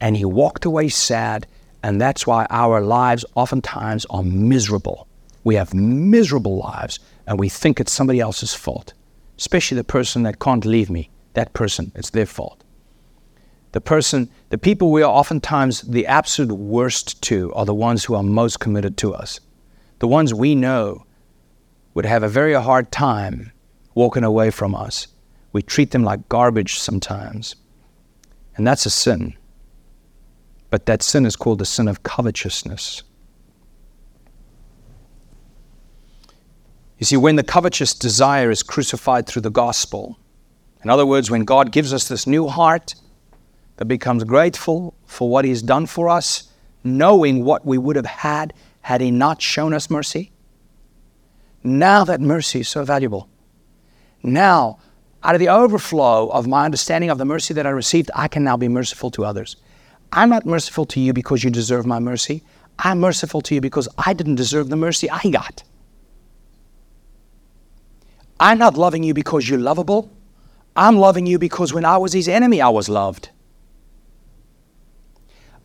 and 0.00 0.16
he 0.16 0.24
walked 0.24 0.64
away 0.64 0.88
sad, 0.88 1.46
and 1.84 2.00
that's 2.00 2.26
why 2.26 2.48
our 2.50 2.80
lives 2.80 3.24
oftentimes 3.36 4.06
are 4.10 4.24
miserable. 4.24 5.06
We 5.44 5.54
have 5.54 5.72
miserable 5.72 6.56
lives, 6.58 6.98
and 7.30 7.40
we 7.40 7.48
think 7.48 7.80
it's 7.80 7.92
somebody 7.92 8.20
else's 8.20 8.52
fault, 8.52 8.92
especially 9.38 9.76
the 9.76 9.84
person 9.84 10.24
that 10.24 10.38
can't 10.38 10.66
leave 10.66 10.90
me. 10.90 11.08
That 11.32 11.54
person, 11.54 11.92
it's 11.94 12.10
their 12.10 12.26
fault. 12.26 12.62
The 13.72 13.80
person, 13.80 14.28
the 14.50 14.58
people 14.58 14.92
we 14.92 15.02
are 15.02 15.10
oftentimes 15.10 15.80
the 15.80 16.06
absolute 16.06 16.52
worst 16.52 17.22
to 17.22 17.50
are 17.54 17.64
the 17.64 17.74
ones 17.74 18.04
who 18.04 18.14
are 18.14 18.22
most 18.22 18.60
committed 18.60 18.98
to 18.98 19.14
us 19.14 19.40
the 20.00 20.08
ones 20.08 20.34
we 20.34 20.54
know 20.54 21.04
would 21.94 22.06
have 22.06 22.22
a 22.22 22.28
very 22.28 22.54
hard 22.54 22.90
time 22.90 23.52
walking 23.94 24.24
away 24.24 24.50
from 24.50 24.74
us. 24.74 25.06
We 25.52 25.62
treat 25.62 25.90
them 25.90 26.02
like 26.02 26.28
garbage 26.28 26.78
sometimes. 26.78 27.54
And 28.56 28.66
that's 28.66 28.86
a 28.86 28.90
sin. 28.90 29.36
But 30.70 30.86
that 30.86 31.02
sin 31.02 31.26
is 31.26 31.36
called 31.36 31.58
the 31.58 31.66
sin 31.66 31.86
of 31.86 32.02
covetousness. 32.02 33.02
You 37.00 37.06
see, 37.06 37.16
when 37.16 37.36
the 37.36 37.42
covetous 37.42 37.94
desire 37.94 38.50
is 38.50 38.62
crucified 38.62 39.26
through 39.26 39.40
the 39.40 39.50
gospel, 39.50 40.18
in 40.84 40.90
other 40.90 41.06
words, 41.06 41.30
when 41.30 41.46
God 41.46 41.72
gives 41.72 41.94
us 41.94 42.06
this 42.06 42.26
new 42.26 42.46
heart 42.46 42.94
that 43.78 43.86
becomes 43.86 44.22
grateful 44.24 44.94
for 45.06 45.26
what 45.26 45.46
He's 45.46 45.62
done 45.62 45.86
for 45.86 46.10
us, 46.10 46.52
knowing 46.84 47.42
what 47.42 47.64
we 47.64 47.78
would 47.78 47.96
have 47.96 48.04
had 48.04 48.52
had 48.82 49.00
He 49.00 49.10
not 49.10 49.40
shown 49.40 49.72
us 49.72 49.88
mercy? 49.88 50.30
Now 51.64 52.04
that 52.04 52.20
mercy 52.20 52.60
is 52.60 52.68
so 52.68 52.84
valuable. 52.84 53.30
Now, 54.22 54.78
out 55.22 55.34
of 55.34 55.38
the 55.38 55.48
overflow 55.48 56.28
of 56.28 56.46
my 56.46 56.66
understanding 56.66 57.08
of 57.08 57.16
the 57.16 57.24
mercy 57.24 57.54
that 57.54 57.66
I 57.66 57.70
received, 57.70 58.10
I 58.14 58.28
can 58.28 58.44
now 58.44 58.58
be 58.58 58.68
merciful 58.68 59.10
to 59.12 59.24
others. 59.24 59.56
I'm 60.12 60.28
not 60.28 60.44
merciful 60.44 60.84
to 60.84 61.00
you 61.00 61.14
because 61.14 61.44
you 61.44 61.50
deserve 61.50 61.86
my 61.86 61.98
mercy. 61.98 62.42
I'm 62.78 63.00
merciful 63.00 63.40
to 63.42 63.54
you 63.54 63.62
because 63.62 63.88
I 63.96 64.12
didn't 64.12 64.34
deserve 64.34 64.68
the 64.68 64.76
mercy 64.76 65.08
I 65.08 65.22
got. 65.30 65.62
I'm 68.40 68.58
not 68.58 68.76
loving 68.76 69.04
you 69.04 69.14
because 69.14 69.48
you're 69.48 69.60
lovable. 69.60 70.10
I'm 70.74 70.96
loving 70.96 71.26
you 71.26 71.38
because 71.38 71.72
when 71.72 71.84
I 71.84 71.98
was 71.98 72.12
his 72.12 72.26
enemy, 72.26 72.60
I 72.60 72.70
was 72.70 72.88
loved. 72.88 73.30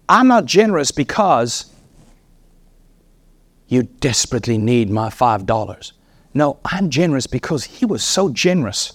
I'm 0.07 0.27
not 0.27 0.45
generous 0.45 0.91
because 0.91 1.71
you 3.67 3.83
desperately 3.83 4.59
need 4.59 4.91
my 4.91 5.09
$5. 5.09 5.91
No, 6.35 6.59
I'm 6.65 6.89
generous 6.89 7.25
because 7.25 7.63
He 7.63 7.85
was 7.85 8.03
so 8.03 8.29
generous. 8.29 8.93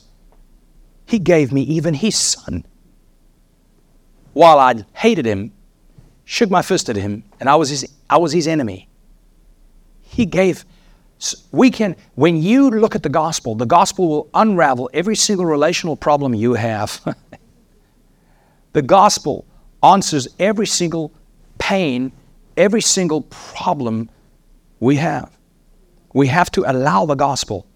He 1.06 1.18
gave 1.18 1.52
me 1.52 1.62
even 1.62 1.94
His 1.94 2.14
Son. 2.16 2.64
While 4.32 4.60
I 4.60 4.84
hated 4.94 5.26
Him, 5.26 5.52
shook 6.30 6.48
my 6.48 6.62
fist 6.62 6.88
at 6.88 6.94
him, 6.94 7.24
and 7.40 7.48
I 7.48 7.56
was 7.56 7.70
his, 7.70 7.84
I 8.08 8.16
was 8.18 8.32
his 8.32 8.46
enemy. 8.46 8.88
He 10.00 10.24
gave, 10.24 10.64
we 11.52 11.70
can, 11.70 11.96
when 12.14 12.42
you 12.42 12.70
look 12.70 12.94
at 12.94 13.02
the 13.02 13.08
gospel, 13.08 13.54
the 13.54 13.66
gospel 13.66 14.08
will 14.08 14.30
unravel 14.34 14.90
every 14.94 15.16
single 15.16 15.44
relational 15.44 15.96
problem 15.96 16.34
you 16.34 16.54
have. 16.54 17.00
the 18.72 18.82
gospel 18.82 19.44
answers 19.82 20.28
every 20.38 20.66
single 20.66 21.12
pain, 21.58 22.12
every 22.56 22.80
single 22.80 23.22
problem 23.22 24.10
we 24.78 24.96
have. 24.96 25.36
We 26.14 26.28
have 26.28 26.50
to 26.52 26.64
allow 26.70 27.06
the 27.06 27.14
gospel 27.14 27.66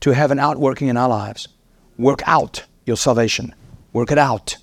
to 0.00 0.10
have 0.10 0.30
an 0.30 0.38
outworking 0.38 0.88
in 0.88 0.96
our 0.96 1.08
lives. 1.08 1.48
Work 1.96 2.22
out 2.26 2.64
your 2.84 2.96
salvation. 2.96 3.54
Work 3.92 4.10
it 4.10 4.18
out. 4.18 4.56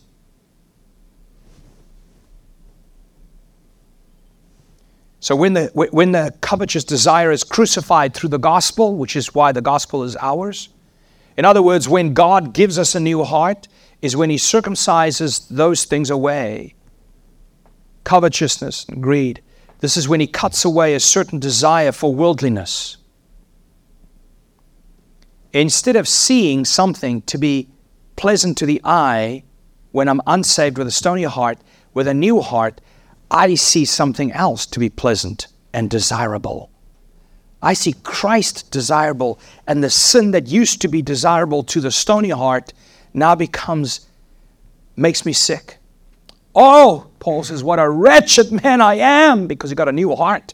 So 5.22 5.36
when 5.36 5.54
the, 5.54 5.68
when 5.74 6.12
the 6.14 6.34
covetous 6.42 6.84
desire 6.84 7.32
is 7.32 7.44
crucified 7.44 8.16
through 8.16 8.30
the 8.30 8.40
gospel, 8.40 8.96
which 8.96 9.16
is 9.16 9.36
why 9.36 9.52
the 9.52 9.62
gospel 9.62 10.04
is 10.04 10.18
ours, 10.20 10.70
in 11.38 11.46
other 11.46 11.62
words, 11.62 11.88
when 11.88 12.16
God 12.16 12.54
gives 12.54 12.80
us 12.80 12.96
a 12.96 13.00
new 13.00 13.24
heart, 13.24 13.68
is 14.02 14.16
when 14.16 14.32
He 14.32 14.38
circumcises 14.38 15.48
those 15.48 15.86
things 15.86 16.10
away 16.10 16.74
covetousness 18.04 18.86
and 18.86 19.02
greed. 19.02 19.42
This 19.80 19.96
is 19.96 20.10
when 20.10 20.20
He 20.20 20.28
cuts 20.28 20.66
away 20.66 20.96
a 20.96 21.00
certain 21.00 21.38
desire 21.38 21.92
for 21.92 22.14
worldliness. 22.14 22.98
Instead 25.54 25.96
of 25.96 26.08
seeing 26.08 26.66
something 26.66 27.22
to 27.24 27.38
be 27.38 27.70
pleasant 28.16 28.58
to 28.58 28.66
the 28.66 28.82
eye 28.84 29.44
when 29.92 30.08
I'm 30.08 30.22
unsaved 30.26 30.80
with 30.80 30.88
a 30.88 30.92
stony 30.92 31.24
heart, 31.24 31.60
with 31.94 32.08
a 32.08 32.14
new 32.14 32.42
heart, 32.42 32.82
I 33.32 33.56
see 33.56 33.86
something 33.86 34.34
else 34.34 34.66
to 34.68 34.80
be 34.80 34.90
pleasant 34.90 35.48
and 35.74 35.90
desirable. 35.90 36.70
I 37.62 37.74
see 37.74 37.94
Christ 38.04 38.70
desirable, 38.72 39.40
and 39.66 39.82
the 39.82 39.90
sin 39.90 40.32
that 40.32 40.48
used 40.48 40.82
to 40.82 40.90
be 40.90 41.02
desirable 41.02 41.64
to 41.64 41.80
the 41.80 41.92
stony 41.92 42.30
heart 42.30 42.74
now 43.14 43.36
becomes, 43.36 44.08
makes 44.98 45.26
me 45.26 45.32
sick. 45.32 45.78
Oh, 46.54 47.08
Paul 47.20 47.44
says, 47.44 47.64
what 47.64 47.80
a 47.80 47.90
wretched 47.90 48.52
man 48.64 48.82
I 48.82 48.96
am 48.96 49.48
because 49.48 49.70
he 49.70 49.76
got 49.76 49.88
a 49.88 49.94
new 49.94 50.14
heart. 50.16 50.54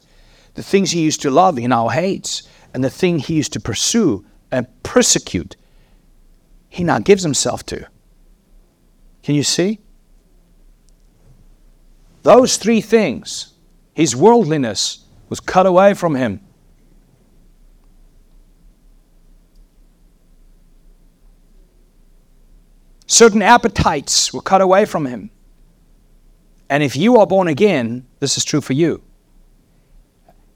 The 0.53 0.61
things 0.61 0.91
he 0.91 1.01
used 1.01 1.21
to 1.23 1.32
love, 1.32 1.57
he 1.57 1.65
now 1.65 1.88
hates. 1.88 2.47
And 2.73 2.84
the 2.84 2.89
thing 2.91 3.17
he 3.17 3.34
used 3.34 3.53
to 3.53 3.59
pursue 3.59 4.23
and 4.51 4.67
persecute, 4.84 5.55
he 6.69 6.84
now 6.84 6.99
gives 6.99 7.23
himself 7.23 7.65
to. 7.67 7.88
Can 9.23 9.34
you 9.34 9.43
see? 9.43 9.80
Those 12.28 12.57
three 12.57 12.82
things, 12.82 13.53
his 13.93 14.13
worldliness 14.13 15.05
was 15.30 15.39
cut 15.39 15.65
away 15.65 15.93
from 15.93 16.15
him. 16.15 16.41
Certain 23.05 23.41
appetites 23.41 24.34
were 24.34 24.41
cut 24.41 24.59
away 24.59 24.84
from 24.84 25.05
him. 25.05 25.30
And 26.69 26.84
if 26.84 26.97
you 26.97 27.15
are 27.15 27.25
born 27.25 27.47
again, 27.47 28.05
this 28.19 28.36
is 28.36 28.43
true 28.43 28.59
for 28.59 28.73
you. 28.73 29.01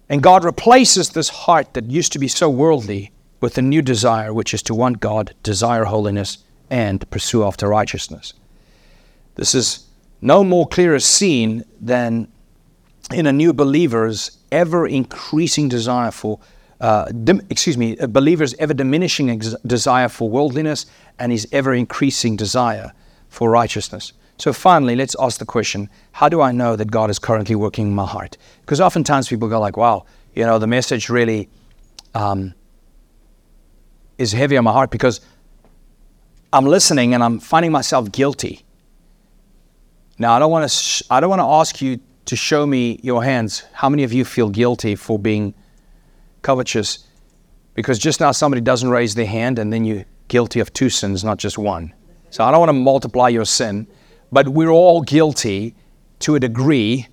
And 0.09 0.21
God 0.21 0.43
replaces 0.43 1.11
this 1.11 1.29
heart 1.29 1.73
that 1.75 1.89
used 1.89 2.11
to 2.11 2.19
be 2.19 2.27
so 2.27 2.49
worldly 2.49 3.13
with 3.39 3.57
a 3.57 3.61
new 3.61 3.81
desire, 3.81 4.33
which 4.33 4.53
is 4.53 4.61
to 4.63 4.75
want 4.75 4.99
God, 4.99 5.33
desire 5.41 5.85
holiness, 5.85 6.39
and 6.69 7.09
pursue 7.09 7.45
after 7.45 7.69
righteousness. 7.69 8.33
This 9.35 9.55
is 9.55 9.87
no 10.21 10.43
more 10.43 10.67
clearer 10.67 10.99
seen 10.99 11.63
than 11.79 12.27
in 13.13 13.25
a 13.25 13.33
new 13.33 13.53
believer's 13.53 14.37
ever 14.51 14.87
increasing 14.87 15.67
desire 15.67 16.11
for, 16.11 16.39
uh, 16.79 17.05
dim, 17.05 17.41
excuse 17.49 17.77
me, 17.77 17.97
a 17.97 18.07
believer's 18.07 18.53
ever 18.55 18.73
diminishing 18.73 19.29
ex- 19.29 19.55
desire 19.65 20.07
for 20.07 20.29
worldliness 20.29 20.85
and 21.19 21.31
his 21.31 21.47
ever 21.51 21.73
increasing 21.73 22.35
desire 22.35 22.93
for 23.29 23.49
righteousness. 23.49 24.13
So 24.37 24.53
finally, 24.53 24.95
let's 24.95 25.15
ask 25.19 25.39
the 25.39 25.45
question, 25.45 25.89
how 26.13 26.29
do 26.29 26.41
I 26.41 26.51
know 26.51 26.75
that 26.75 26.89
God 26.89 27.09
is 27.09 27.19
currently 27.19 27.55
working 27.55 27.87
in 27.87 27.95
my 27.95 28.05
heart? 28.05 28.37
Because 28.61 28.81
oftentimes 28.81 29.27
people 29.27 29.47
go 29.47 29.59
like, 29.59 29.77
wow, 29.77 30.05
you 30.33 30.45
know, 30.45 30.57
the 30.57 30.67
message 30.67 31.09
really 31.09 31.49
um, 32.15 32.53
is 34.17 34.31
heavy 34.31 34.57
on 34.57 34.63
my 34.63 34.71
heart 34.71 34.89
because 34.89 35.21
I'm 36.53 36.65
listening 36.65 37.13
and 37.13 37.23
I'm 37.23 37.39
finding 37.39 37.71
myself 37.71 38.11
guilty 38.11 38.65
now, 40.21 40.33
I 40.33 40.39
don't 40.39 40.51
want 40.51 40.63
to 40.63 40.69
sh- 40.69 41.01
I 41.09 41.19
don't 41.19 41.31
want 41.31 41.39
to 41.39 41.47
ask 41.47 41.81
you 41.81 41.99
to 42.25 42.35
show 42.35 42.65
me 42.67 42.99
your 43.01 43.23
hands. 43.23 43.63
How 43.73 43.89
many 43.89 44.03
of 44.03 44.13
you 44.13 44.23
feel 44.23 44.49
guilty 44.49 44.95
for 44.95 45.17
being 45.17 45.55
covetous? 46.43 47.07
Because 47.73 47.97
just 47.97 48.19
now 48.19 48.31
somebody 48.31 48.61
doesn't 48.61 48.89
raise 48.89 49.15
their 49.15 49.25
hand 49.25 49.57
and 49.57 49.73
then 49.73 49.83
you're 49.83 50.05
guilty 50.27 50.59
of 50.59 50.71
two 50.73 50.89
sins, 50.89 51.23
not 51.23 51.39
just 51.39 51.57
one. 51.57 51.93
So 52.29 52.43
I 52.43 52.51
don't 52.51 52.59
want 52.59 52.69
to 52.69 52.73
multiply 52.73 53.29
your 53.29 53.45
sin, 53.45 53.87
but 54.31 54.47
we're 54.47 54.69
all 54.69 55.01
guilty 55.01 55.73
to 56.19 56.35
a 56.35 56.39
degree. 56.39 57.07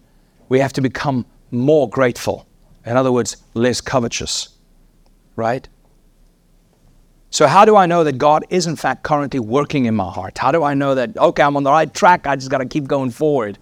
We 0.51 0.59
have 0.59 0.75
to 0.75 0.83
become 0.83 1.25
more 1.51 1.89
grateful. 1.89 2.47
In 2.85 2.97
other 2.97 3.11
words, 3.11 3.39
less 3.55 3.81
covetous. 3.81 4.51
Right? 5.35 5.67
So, 7.31 7.47
how 7.47 7.65
do 7.65 7.77
I 7.77 7.87
know 7.87 8.05
that 8.05 8.17
God 8.17 8.45
is 8.49 8.67
in 8.67 8.77
fact 8.77 9.03
currently 9.03 9.41
working 9.41 9.85
in 9.85 9.95
my 9.95 10.11
heart? 10.11 10.39
How 10.39 10.51
do 10.51 10.63
I 10.63 10.75
know 10.75 10.95
that, 10.95 11.17
okay, 11.17 11.43
I'm 11.43 11.57
on 11.57 11.63
the 11.63 11.71
right 11.71 11.93
track, 11.93 12.27
I 12.27 12.37
just 12.37 12.51
got 12.51 12.59
to 12.59 12.67
keep 12.67 12.89
going 12.89 13.11
forward? 13.11 13.59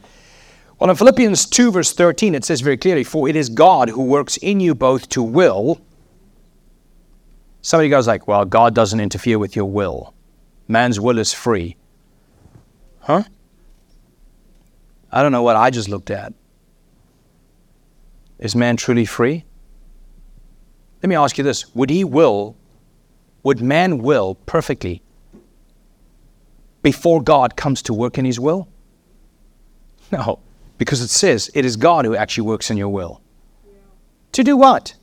Well, 0.79 0.91
in 0.91 0.97
Philippians 0.97 1.47
2, 1.47 1.73
verse 1.73 1.93
13, 1.93 2.35
it 2.35 2.45
says 2.45 2.61
very 2.61 2.77
clearly, 2.77 3.03
For 3.03 3.29
it 3.29 3.35
is 3.35 3.49
God 3.49 3.89
who 3.89 4.03
works 4.03 4.37
in 4.37 4.61
you 4.61 4.75
both 4.75 5.09
to 5.11 5.23
will. 5.23 5.81
Somebody 7.61 7.89
goes 7.89 8.07
like, 8.07 8.29
Well, 8.29 8.45
God 8.45 8.75
doesn't 8.75 9.01
interfere 9.01 9.39
with 9.39 9.57
your 9.57 9.65
will. 9.65 10.15
Man's 10.69 11.01
will 11.01 11.19
is 11.19 11.33
free. 11.33 11.77
Huh? 13.01 13.25
I 15.11 15.23
don't 15.23 15.33
know 15.33 15.43
what 15.43 15.57
I 15.57 15.71
just 15.71 15.89
looked 15.89 16.11
at. 16.11 16.35
Is 18.39 18.55
man 18.55 18.77
truly 18.77 19.07
free? 19.07 19.45
Let 21.03 21.09
me 21.09 21.17
ask 21.17 21.39
you 21.39 21.43
this 21.43 21.75
Would 21.75 21.91
he 21.91 22.05
will 22.05 22.57
would 23.47 23.61
man 23.61 23.99
will 23.99 24.35
perfectly 24.45 25.01
before 26.83 27.23
God 27.23 27.55
comes 27.55 27.81
to 27.83 27.95
work 27.95 28.19
in 28.19 28.25
his 28.25 28.41
will? 28.41 28.67
No, 30.11 30.41
because 30.79 31.01
it 31.01 31.11
says 31.11 31.49
it 31.55 31.65
is 31.65 31.77
God 31.77 32.07
who 32.07 32.17
actually 32.17 32.43
works 32.43 32.73
in 32.73 32.77
your 32.77 32.89
will. 32.89 33.21
To 34.33 34.43
do 34.43 34.57
what? 34.57 34.97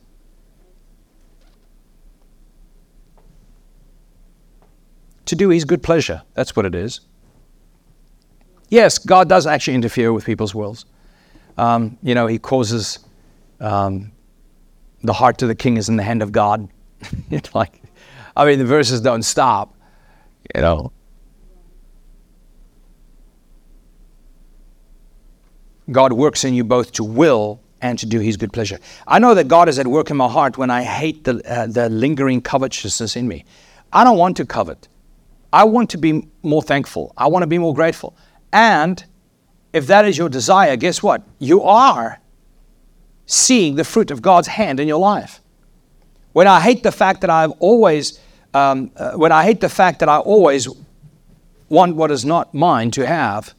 To 5.24 5.34
do 5.34 5.48
his 5.48 5.64
good 5.64 5.82
pleasure. 5.82 6.20
That's 6.34 6.54
what 6.54 6.66
it 6.66 6.74
is. 6.74 7.00
Yes, 8.68 8.98
God 8.98 9.26
does 9.26 9.46
actually 9.46 9.76
interfere 9.76 10.12
with 10.12 10.26
people's 10.26 10.54
wills. 10.54 10.84
Um, 11.56 11.96
you 12.02 12.14
know, 12.14 12.26
he 12.26 12.38
causes 12.38 12.98
um, 13.58 14.12
the 15.02 15.14
heart 15.14 15.40
of 15.40 15.48
the 15.48 15.54
king 15.54 15.78
is 15.78 15.88
in 15.88 15.96
the 15.96 16.02
hand 16.02 16.20
of 16.20 16.30
God. 16.30 16.68
Like 17.54 17.83
I 18.36 18.44
mean, 18.44 18.58
the 18.58 18.64
verses 18.64 19.00
don't 19.00 19.22
stop, 19.22 19.74
you 20.54 20.60
know. 20.60 20.92
God 25.90 26.12
works 26.12 26.44
in 26.44 26.54
you 26.54 26.64
both 26.64 26.92
to 26.92 27.04
will 27.04 27.60
and 27.80 27.98
to 27.98 28.06
do 28.06 28.18
His 28.18 28.36
good 28.36 28.52
pleasure. 28.52 28.78
I 29.06 29.18
know 29.18 29.34
that 29.34 29.48
God 29.48 29.68
is 29.68 29.78
at 29.78 29.86
work 29.86 30.10
in 30.10 30.16
my 30.16 30.28
heart 30.28 30.56
when 30.56 30.70
I 30.70 30.82
hate 30.82 31.24
the, 31.24 31.42
uh, 31.50 31.66
the 31.66 31.88
lingering 31.90 32.40
covetousness 32.40 33.16
in 33.16 33.28
me. 33.28 33.44
I 33.92 34.02
don't 34.02 34.16
want 34.16 34.36
to 34.38 34.46
covet. 34.46 34.88
I 35.52 35.64
want 35.64 35.90
to 35.90 35.98
be 35.98 36.26
more 36.42 36.62
thankful. 36.62 37.12
I 37.16 37.28
want 37.28 37.42
to 37.42 37.46
be 37.46 37.58
more 37.58 37.74
grateful. 37.74 38.16
And 38.52 39.04
if 39.72 39.86
that 39.88 40.04
is 40.04 40.16
your 40.16 40.28
desire, 40.28 40.76
guess 40.76 41.02
what? 41.02 41.22
You 41.38 41.62
are 41.62 42.20
seeing 43.26 43.76
the 43.76 43.84
fruit 43.84 44.10
of 44.10 44.22
God's 44.22 44.48
hand 44.48 44.80
in 44.80 44.88
your 44.88 44.98
life. 44.98 45.40
When 46.32 46.48
I 46.48 46.60
hate 46.60 46.82
the 46.82 46.92
fact 46.92 47.20
that 47.20 47.30
I've 47.30 47.52
always 47.52 48.18
um, 48.54 48.90
uh, 48.96 49.12
when 49.12 49.32
I 49.32 49.44
hate 49.44 49.60
the 49.60 49.68
fact 49.68 49.98
that 49.98 50.08
I 50.08 50.18
always 50.18 50.68
want 51.68 51.96
what 51.96 52.10
is 52.10 52.24
not 52.24 52.54
mine 52.54 52.90
to 52.92 53.06
have, 53.06 53.54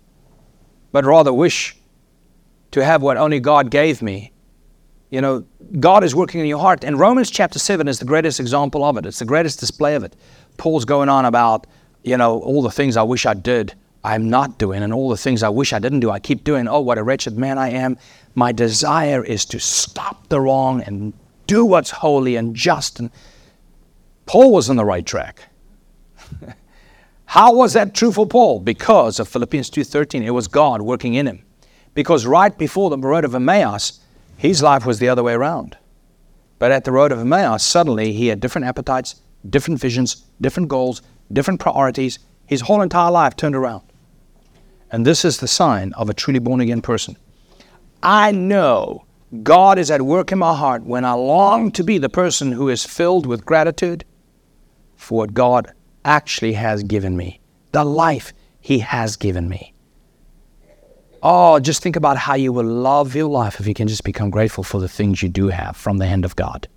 but 0.91 1.05
rather 1.05 1.33
wish 1.33 1.75
to 2.71 2.83
have 2.83 3.01
what 3.01 3.17
only 3.17 3.39
God 3.39 3.69
gave 3.69 4.01
me. 4.01 4.31
You 5.09 5.21
know, 5.21 5.45
God 5.79 6.03
is 6.03 6.15
working 6.15 6.41
in 6.41 6.47
your 6.47 6.59
heart. 6.59 6.83
And 6.83 6.99
Romans 6.99 7.29
chapter 7.29 7.59
7 7.59 7.87
is 7.87 7.99
the 7.99 8.05
greatest 8.05 8.39
example 8.39 8.83
of 8.83 8.97
it. 8.97 9.05
It's 9.05 9.19
the 9.19 9.25
greatest 9.25 9.59
display 9.59 9.95
of 9.95 10.03
it. 10.03 10.15
Paul's 10.57 10.85
going 10.85 11.09
on 11.09 11.25
about, 11.25 11.67
you 12.03 12.17
know, 12.17 12.39
all 12.39 12.61
the 12.61 12.71
things 12.71 12.97
I 12.97 13.03
wish 13.03 13.25
I 13.25 13.33
did, 13.33 13.73
I'm 14.03 14.29
not 14.29 14.57
doing, 14.57 14.83
and 14.83 14.93
all 14.93 15.09
the 15.09 15.17
things 15.17 15.43
I 15.43 15.49
wish 15.49 15.73
I 15.73 15.79
didn't 15.79 15.99
do, 15.99 16.11
I 16.11 16.19
keep 16.19 16.43
doing. 16.43 16.67
Oh, 16.67 16.79
what 16.79 16.97
a 16.97 17.03
wretched 17.03 17.37
man 17.37 17.57
I 17.57 17.69
am. 17.69 17.97
My 18.35 18.51
desire 18.51 19.23
is 19.23 19.45
to 19.45 19.59
stop 19.59 20.27
the 20.29 20.39
wrong 20.39 20.81
and 20.81 21.13
do 21.47 21.65
what's 21.65 21.89
holy 21.89 22.35
and 22.35 22.55
just 22.55 22.99
and 22.99 23.09
Paul 24.25 24.51
was 24.51 24.69
on 24.69 24.75
the 24.75 24.85
right 24.85 25.05
track. 25.05 25.49
How 27.25 27.53
was 27.53 27.73
that 27.73 27.93
true 27.93 28.11
for 28.11 28.25
Paul? 28.25 28.59
Because 28.59 29.19
of 29.19 29.27
Philippians 29.27 29.69
2:13. 29.69 30.23
It 30.23 30.31
was 30.31 30.47
God 30.47 30.81
working 30.81 31.13
in 31.13 31.27
him. 31.27 31.43
Because 31.93 32.25
right 32.25 32.57
before 32.57 32.89
the 32.89 32.97
road 32.97 33.25
of 33.25 33.35
Emmaus, 33.35 33.99
his 34.37 34.61
life 34.61 34.85
was 34.85 34.99
the 34.99 35.09
other 35.09 35.23
way 35.23 35.33
around. 35.33 35.77
But 36.59 36.71
at 36.71 36.83
the 36.83 36.91
road 36.91 37.11
of 37.11 37.19
Emmaus, 37.19 37.63
suddenly 37.63 38.13
he 38.13 38.27
had 38.27 38.39
different 38.39 38.67
appetites, 38.67 39.21
different 39.49 39.79
visions, 39.79 40.25
different 40.41 40.69
goals, 40.69 41.01
different 41.31 41.59
priorities. 41.59 42.19
His 42.45 42.61
whole 42.61 42.81
entire 42.81 43.11
life 43.11 43.35
turned 43.35 43.55
around. 43.55 43.83
And 44.91 45.05
this 45.05 45.25
is 45.25 45.39
the 45.39 45.47
sign 45.47 45.93
of 45.93 46.09
a 46.09 46.13
truly 46.13 46.39
born 46.39 46.61
again 46.61 46.81
person. 46.81 47.17
I 48.03 48.31
know 48.31 49.05
God 49.43 49.77
is 49.79 49.91
at 49.91 50.01
work 50.01 50.31
in 50.31 50.37
my 50.37 50.55
heart 50.55 50.83
when 50.83 51.03
I 51.03 51.13
long 51.13 51.71
to 51.71 51.83
be 51.83 51.97
the 51.97 52.09
person 52.09 52.51
who 52.51 52.69
is 52.69 52.85
filled 52.85 53.25
with 53.25 53.45
gratitude 53.45 54.05
for 54.95 55.19
what 55.19 55.33
God 55.33 55.71
actually 56.03 56.53
has 56.53 56.83
given 56.83 57.17
me, 57.17 57.39
the 57.71 57.83
life 57.83 58.33
He 58.59 58.79
has 58.79 59.15
given 59.15 59.49
me. 59.49 59.73
Oh, 61.27 61.59
just 61.59 61.81
think 61.81 61.95
about 61.95 62.17
how 62.17 62.35
you 62.35 62.53
will 62.53 62.65
love 62.65 63.15
your 63.15 63.29
life 63.29 63.59
if 63.59 63.67
you 63.67 63.73
can 63.73 63.87
just 63.87 64.03
become 64.03 64.29
grateful 64.29 64.63
for 64.63 64.79
the 64.79 64.87
things 64.87 65.23
you 65.23 65.29
do 65.29 65.47
have 65.47 65.75
from 65.75 65.97
the 65.97 66.05
hand 66.05 66.23
of 66.23 66.35
God. 66.35 66.67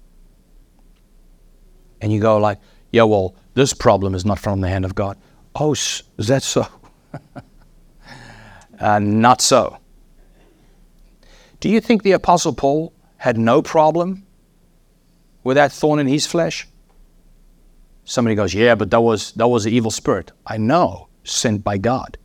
And 2.00 2.12
you 2.12 2.20
go 2.20 2.38
like, 2.38 2.58
yeah, 2.90 3.02
well, 3.02 3.34
this 3.54 3.74
problem 3.74 4.14
is 4.14 4.24
not 4.24 4.38
from 4.38 4.60
the 4.60 4.68
hand 4.68 4.84
of 4.84 4.94
God. 4.94 5.18
Oh, 5.54 5.72
is 5.72 6.02
that 6.16 6.42
so? 6.42 6.66
uh, 8.80 8.98
not 9.00 9.40
so. 9.40 9.78
Do 11.60 11.68
you 11.68 11.80
think 11.80 12.02
the 12.02 12.12
Apostle 12.12 12.54
Paul 12.54 12.92
had 13.16 13.36
no 13.36 13.60
problem 13.60 14.24
with 15.42 15.56
that 15.56 15.72
thorn 15.72 15.98
in 15.98 16.06
his 16.06 16.26
flesh? 16.26 16.66
Somebody 18.08 18.36
goes, 18.36 18.54
Yeah, 18.54 18.74
but 18.74 18.90
that 18.90 19.02
was 19.02 19.32
that 19.32 19.48
was 19.48 19.66
an 19.66 19.72
evil 19.74 19.90
spirit. 19.90 20.32
I 20.46 20.56
know, 20.56 21.08
sent 21.24 21.62
by 21.62 21.76
God, 21.76 22.16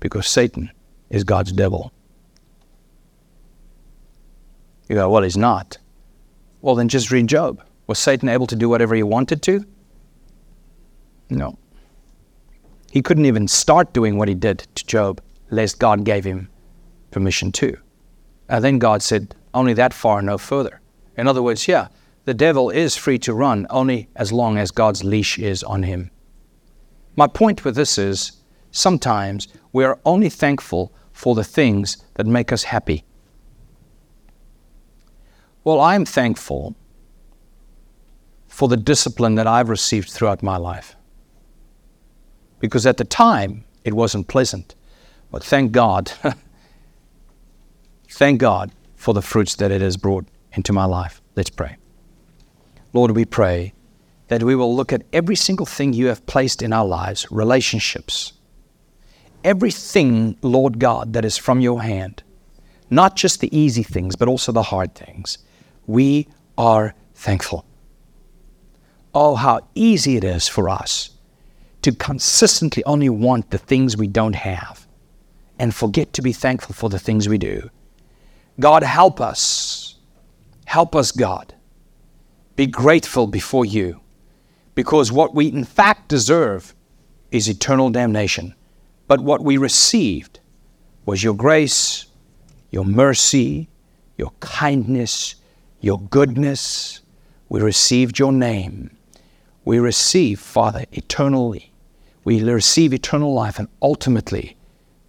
because 0.00 0.26
Satan 0.26 0.68
is 1.10 1.22
God's 1.22 1.52
devil. 1.52 1.92
You 4.88 4.96
go, 4.96 5.08
Well, 5.08 5.22
he's 5.22 5.36
not. 5.36 5.78
Well, 6.60 6.74
then 6.74 6.88
just 6.88 7.12
read 7.12 7.28
Job. 7.28 7.62
Was 7.86 8.00
Satan 8.00 8.28
able 8.28 8.48
to 8.48 8.56
do 8.56 8.68
whatever 8.68 8.96
he 8.96 9.04
wanted 9.04 9.40
to? 9.42 9.64
No. 11.30 11.56
He 12.90 13.00
couldn't 13.00 13.26
even 13.26 13.46
start 13.46 13.92
doing 13.92 14.18
what 14.18 14.26
he 14.26 14.34
did 14.34 14.66
to 14.74 14.86
Job, 14.86 15.20
lest 15.50 15.78
God 15.78 16.02
gave 16.02 16.24
him 16.24 16.48
permission 17.12 17.52
to. 17.52 17.76
And 18.48 18.64
then 18.64 18.80
God 18.80 19.02
said, 19.02 19.36
only 19.54 19.72
that 19.74 19.94
far, 19.94 20.20
no 20.20 20.36
further. 20.36 20.80
In 21.16 21.28
other 21.28 21.42
words, 21.44 21.68
yeah, 21.68 21.88
the 22.24 22.34
devil 22.34 22.70
is 22.70 22.96
free 22.96 23.18
to 23.20 23.32
run 23.32 23.66
only 23.70 24.08
as 24.16 24.32
long 24.32 24.58
as 24.58 24.70
God's 24.70 25.04
leash 25.04 25.38
is 25.38 25.62
on 25.62 25.82
him. 25.82 26.10
My 27.16 27.26
point 27.26 27.64
with 27.64 27.74
this 27.74 27.98
is 27.98 28.32
sometimes 28.70 29.48
we 29.72 29.84
are 29.84 29.98
only 30.04 30.28
thankful 30.28 30.92
for 31.12 31.34
the 31.34 31.44
things 31.44 31.96
that 32.14 32.26
make 32.26 32.52
us 32.52 32.64
happy. 32.64 33.04
Well, 35.64 35.80
I'm 35.80 36.04
thankful 36.04 36.76
for 38.46 38.68
the 38.68 38.76
discipline 38.76 39.34
that 39.36 39.46
I've 39.46 39.68
received 39.68 40.10
throughout 40.10 40.42
my 40.42 40.56
life. 40.56 40.96
Because 42.60 42.86
at 42.86 42.96
the 42.96 43.04
time, 43.04 43.64
it 43.84 43.94
wasn't 43.94 44.28
pleasant. 44.28 44.74
But 45.30 45.44
thank 45.44 45.72
God 45.72 46.12
Thank 48.10 48.40
God 48.40 48.72
for 48.96 49.14
the 49.14 49.22
fruits 49.22 49.54
that 49.56 49.70
it 49.70 49.80
has 49.80 49.96
brought 49.96 50.26
into 50.52 50.72
my 50.72 50.86
life. 50.86 51.20
Let's 51.36 51.50
pray. 51.50 51.77
Lord, 52.92 53.12
we 53.12 53.24
pray 53.24 53.72
that 54.28 54.42
we 54.42 54.54
will 54.54 54.74
look 54.74 54.92
at 54.92 55.04
every 55.12 55.36
single 55.36 55.66
thing 55.66 55.92
you 55.92 56.06
have 56.06 56.26
placed 56.26 56.62
in 56.62 56.72
our 56.72 56.86
lives, 56.86 57.26
relationships, 57.30 58.34
everything, 59.44 60.36
Lord 60.42 60.78
God, 60.78 61.12
that 61.12 61.24
is 61.24 61.36
from 61.36 61.60
your 61.60 61.82
hand, 61.82 62.22
not 62.90 63.16
just 63.16 63.40
the 63.40 63.56
easy 63.56 63.82
things, 63.82 64.16
but 64.16 64.28
also 64.28 64.52
the 64.52 64.62
hard 64.62 64.94
things. 64.94 65.38
We 65.86 66.28
are 66.56 66.94
thankful. 67.14 67.64
Oh, 69.14 69.34
how 69.34 69.60
easy 69.74 70.16
it 70.16 70.24
is 70.24 70.48
for 70.48 70.68
us 70.68 71.10
to 71.82 71.92
consistently 71.92 72.84
only 72.84 73.08
want 73.08 73.50
the 73.50 73.58
things 73.58 73.96
we 73.96 74.06
don't 74.06 74.34
have 74.34 74.86
and 75.58 75.74
forget 75.74 76.12
to 76.12 76.22
be 76.22 76.32
thankful 76.32 76.74
for 76.74 76.88
the 76.88 76.98
things 76.98 77.28
we 77.28 77.38
do. 77.38 77.70
God, 78.60 78.82
help 78.82 79.20
us. 79.20 79.96
Help 80.66 80.94
us, 80.94 81.12
God. 81.12 81.54
Be 82.58 82.66
grateful 82.66 83.28
before 83.28 83.64
you 83.64 84.00
because 84.74 85.12
what 85.12 85.32
we 85.32 85.46
in 85.46 85.62
fact 85.62 86.08
deserve 86.08 86.74
is 87.30 87.48
eternal 87.48 87.88
damnation. 87.88 88.52
But 89.06 89.20
what 89.20 89.44
we 89.44 89.56
received 89.56 90.40
was 91.06 91.22
your 91.22 91.34
grace, 91.34 92.06
your 92.72 92.84
mercy, 92.84 93.68
your 94.16 94.32
kindness, 94.40 95.36
your 95.80 96.00
goodness. 96.00 97.00
We 97.48 97.60
received 97.60 98.18
your 98.18 98.32
name. 98.32 98.90
We 99.64 99.78
receive, 99.78 100.40
Father, 100.40 100.84
eternally. 100.90 101.72
We 102.24 102.42
receive 102.42 102.92
eternal 102.92 103.32
life, 103.32 103.60
and 103.60 103.68
ultimately, 103.80 104.56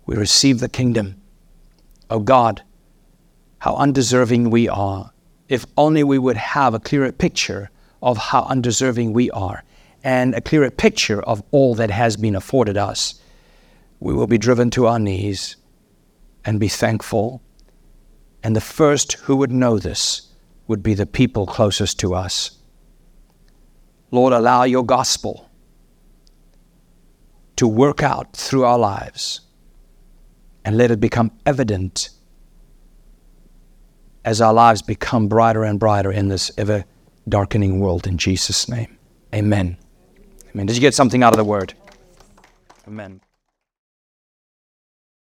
we 0.06 0.16
receive 0.16 0.60
the 0.60 0.70
kingdom. 0.70 1.20
Oh 2.12 2.20
God, 2.20 2.62
how 3.58 3.74
undeserving 3.74 4.52
we 4.52 4.70
are. 4.70 5.12
If 5.50 5.66
only 5.76 6.04
we 6.04 6.20
would 6.20 6.38
have 6.38 6.74
a 6.74 6.80
clearer 6.80 7.12
picture 7.12 7.72
of 8.02 8.18
how 8.18 8.43
undeserving 8.43 9.14
we 9.14 9.32
are 9.32 9.64
and 10.04 10.34
a 10.34 10.41
clearer 10.41 10.70
picture 10.70 11.22
of 11.24 11.43
all 11.52 11.76
that 11.76 11.89
has 11.89 12.16
been 12.16 12.36
afforded 12.36 12.78
us, 12.78 13.20
we 14.00 14.14
will 14.14 14.28
be 14.28 14.38
driven 14.38 14.70
to 14.70 14.86
our 14.86 15.00
knees 15.00 15.58
and 16.45 16.60
be 16.60 16.70
thankful. 16.70 17.41
And 18.43 18.56
the 18.56 18.62
first 18.62 19.14
who 19.14 19.36
would 19.38 19.52
know 19.52 19.80
this 19.80 20.28
would 20.68 20.84
be 20.84 20.93
the 20.93 21.08
people 21.08 21.47
closest 21.47 22.00
to 22.00 22.14
us. 22.14 22.52
Lord, 24.12 24.34
allow 24.34 24.64
your 24.64 24.86
gospel 24.86 25.50
to 27.56 27.68
work 27.68 28.02
out 28.04 28.34
through 28.34 28.64
our 28.64 28.78
lives 28.78 29.41
and 30.64 30.78
let 30.78 30.91
it 30.91 31.00
become 31.00 31.32
evident 31.45 32.12
as 34.26 34.42
our 34.42 34.54
lives 34.54 34.82
become 34.82 35.28
brighter 35.28 35.64
and 35.64 35.80
brighter 35.80 36.12
in 36.12 36.28
this 36.28 36.52
ever 36.58 36.86
darkening 37.28 37.80
world. 37.80 38.08
In 38.08 38.18
Jesus' 38.18 38.68
name, 38.68 38.98
amen. 39.34 39.78
Amen. 40.54 40.66
Did 40.66 40.76
you 40.76 40.82
get 40.82 40.94
something 40.94 41.24
out 41.24 41.34
of 41.34 41.38
the 41.38 41.44
word? 41.44 41.74
Amen. 42.88 43.22